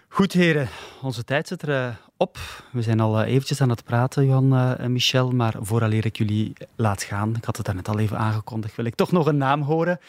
Goed, 0.07 0.33
heren. 0.33 0.67
Onze 1.01 1.23
tijd 1.23 1.47
zit 1.47 1.61
er 1.61 1.69
uh, 1.69 1.95
op. 2.17 2.37
We 2.71 2.81
zijn 2.81 2.99
al 2.99 3.21
uh, 3.21 3.27
eventjes 3.27 3.61
aan 3.61 3.69
het 3.69 3.83
praten, 3.83 4.25
Johan 4.25 4.53
uh, 4.53 4.79
en 4.79 4.91
Michel. 4.91 5.31
Maar 5.31 5.55
vooraleer 5.59 6.05
ik 6.05 6.17
jullie 6.17 6.53
laat 6.75 7.03
gaan, 7.03 7.35
ik 7.35 7.45
had 7.45 7.57
het 7.57 7.73
net 7.73 7.87
al 7.87 7.99
even 7.99 8.17
aangekondigd, 8.17 8.75
wil 8.75 8.85
ik 8.85 8.95
toch 8.95 9.11
nog 9.11 9.25
een 9.25 9.37
naam 9.37 9.61
horen. 9.61 9.99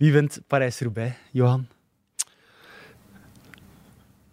Wie 0.00 0.12
wint 0.12 0.40
Parijs-Roubaix, 0.46 1.14
Johan? 1.30 1.66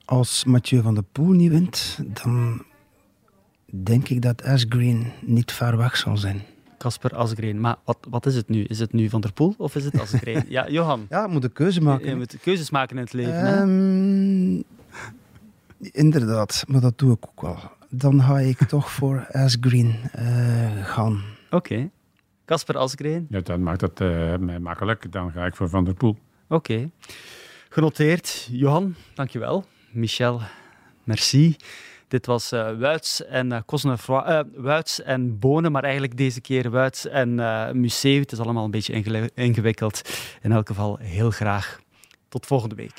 Als 0.05 0.43
Mathieu 0.45 0.82
van 0.82 0.93
der 0.93 1.03
Poel 1.03 1.32
niet 1.32 1.51
wint, 1.51 1.99
dan 2.24 2.63
denk 3.65 4.09
ik 4.09 4.22
dat 4.22 4.43
Asgreen 4.43 5.11
niet 5.22 5.51
ver 5.51 5.78
weg 5.78 5.97
zal 5.97 6.18
zijn. 6.18 6.41
Casper 6.78 7.15
Asgreen. 7.15 7.59
Maar 7.59 7.76
wat, 7.84 7.97
wat 8.09 8.26
is 8.26 8.36
het 8.36 8.49
nu? 8.49 8.63
Is 8.63 8.80
het 8.80 8.93
nu 8.93 9.09
Van 9.09 9.22
der 9.22 9.34
Poel 9.34 9.53
of 9.57 9.76
is 9.76 9.86
het 9.86 9.99
Asgreen? 9.99 10.43
ja, 10.57 10.70
Johan. 10.70 11.05
Ja, 11.09 11.22
je 11.22 11.28
moet 11.28 11.43
een 11.43 11.53
keuze 11.53 11.82
maken. 11.82 12.09
Je, 12.09 12.15
moet 12.15 12.38
keuzes 12.41 12.70
maken 12.70 12.97
in 12.97 13.03
het 13.03 13.13
leven. 13.13 13.59
Um, 13.59 14.63
inderdaad, 15.80 16.63
maar 16.68 16.82
dat 16.82 16.97
doe 16.97 17.13
ik 17.13 17.26
ook 17.28 17.41
wel. 17.41 17.59
Dan 17.89 18.22
ga 18.22 18.39
ik 18.39 18.63
toch 18.63 18.91
voor 18.91 19.28
Asgreen 19.32 19.95
uh, 20.20 20.86
gaan. 20.86 21.24
Oké. 21.49 21.89
Casper 22.48 22.78
Asgreen? 22.78 23.28
Ja, 23.30 23.39
dan 23.39 23.64
maakt 23.64 23.80
dat 23.80 24.02
uh, 24.02 24.36
mij 24.36 24.60
makkelijk. 24.60 25.12
Dan 25.12 25.32
ga 25.32 25.45
ik 25.45 25.56
voor 25.56 25.70
Van 25.70 25.84
der 25.84 25.93
Poel. 25.93 26.18
Oké. 26.48 26.89
Genoteerd. 27.70 28.48
Johan, 28.52 28.95
dankjewel. 29.14 29.66
Michel, 29.91 30.41
merci. 31.04 31.56
Dit 32.08 32.26
was 32.26 32.54
uh, 32.54 32.80
Wuits 32.80 33.26
en 33.26 33.52
uh, 33.52 34.39
Wuits 34.56 35.02
en 35.02 35.39
Bonen, 35.39 35.72
maar 35.72 35.84
eigenlijk 35.84 36.18
deze 36.18 36.41
keer 36.41 36.70
Wuits 36.70 37.08
en 37.08 37.30
uh, 37.30 37.72
Museum. 37.72 38.20
Het 38.20 38.32
is 38.32 38.39
allemaal 38.39 38.64
een 38.64 38.72
beetje 38.72 39.30
ingewikkeld. 39.34 40.02
In 40.41 40.52
elk 40.52 40.68
geval 40.68 40.98
heel 40.98 41.32
graag. 41.32 41.80
Tot 42.30 42.45
volgende 42.45 42.76
week. 42.76 42.93